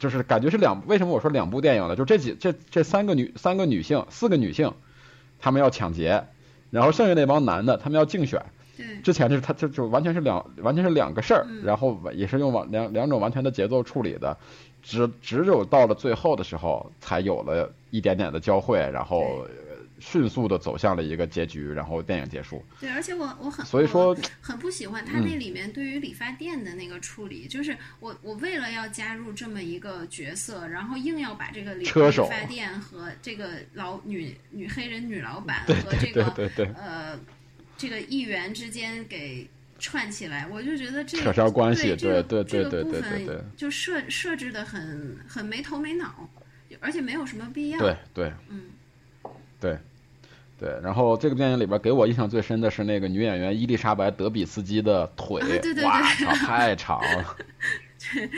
[0.00, 0.82] 就是感觉是两。
[0.88, 1.94] 为什么我说两部电影呢？
[1.94, 4.72] 就这几这这三个女三个女性四个女性，
[5.38, 6.24] 她们要抢劫，
[6.70, 8.42] 然后剩下那帮男的他们要竞选。
[8.76, 14.36] 对，之前就是他就就完全是两完全是两个事儿，嗯然后也是用完两两种完全的节奏处理的，
[14.82, 19.46] 只只有到了最后的时候，才有了一点点的交汇，然后
[20.00, 22.64] 迅速的走向了一个结局，然后电影结束。
[22.80, 37.18] 对，而且我我很所以说很不喜欢他那里面对于理发店的那个处理，就是我我为了要加入这么一个角色，然后硬要把这个理发店和这个老女女黑人女老板和这个对对对，呃
[37.76, 39.48] 这个议员之间给
[39.78, 43.40] 串起来，我就觉得这扯上关系对对对这个对这个部对对。
[43.56, 46.28] 就设设置的很很没头没脑，
[46.80, 47.78] 而且没有什么必要。
[47.78, 48.32] 对对。
[48.48, 48.64] 嗯，
[49.58, 49.78] 对
[50.60, 50.78] 对。
[50.82, 57.36] 然后这个电影里边给我印象最深的是那个女演员伊丽莎白·德比斯基的腿，啊对对对哇操， 太长了，
[57.98, 58.28] 是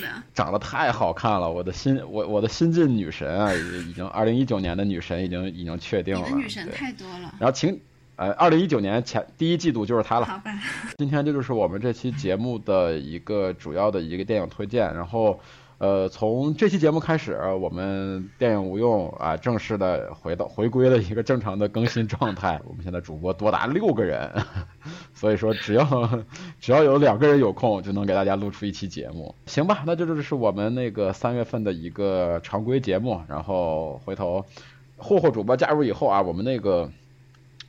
[0.00, 6.28] 的，长得太好看了，我的新我我的新晋女神啊，已已经二零一九年的女神已经已经确定了。
[6.30, 7.34] 女神太多了。
[7.38, 7.80] 然后请，
[8.16, 10.26] 呃，二零一九年前第一季度就是她了。
[10.26, 10.52] 好吧，
[10.98, 14.92] 今天这就是我们这期节目的一个主要的一个电影推荐。
[14.94, 15.40] 然后，
[15.78, 22.60] 呃，从这期节目开始，我们电影无用啊正式的回到回归了一个正常的更新状态。
[22.64, 24.28] 我们现在主播多达六个人，
[25.14, 25.86] 所以说只要
[26.60, 29.34] 只要有两个人有空，就能给大家录出一期节目。
[29.46, 33.20] 行吧，那这就是我们那个三月份的一个常规节目。
[33.28, 34.44] 然后回头
[34.96, 36.90] 霍霍主播加入以后啊，我们那个。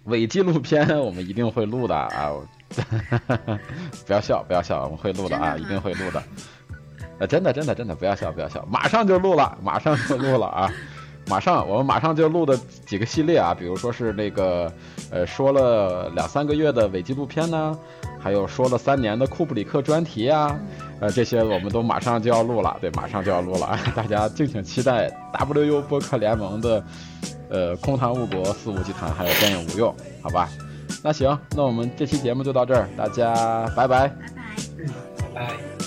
[0.05, 2.31] 伪纪录片我们一定会录的啊！
[4.07, 6.23] 不要笑，不要笑，我们会录的啊，的一定会录的。
[7.19, 10.71] 呃，真的，真的，真的，不要笑，不要笑，马上就录了，马上就录了啊！
[11.27, 14.71] 马上，我们马上就录的几个系列啊，比如说是那个，
[15.11, 17.77] 呃，说了两三个月的伪纪录片呢，
[18.19, 20.57] 还有说了三年的库布里克专题啊，
[20.99, 26.83] 呃，这些我们都马上就要录了，对，马上就要录了，大家敬请期待 WU 播客联盟的。
[27.51, 29.91] 呃，空谈误国、肆无忌谈，还有电影无用，
[30.21, 30.47] 好吧？
[31.03, 34.07] 那行，那我们这期节目就到这儿，大家拜拜。
[34.07, 34.13] 拜拜。
[34.77, 34.85] 嗯，
[35.33, 35.78] 拜拜。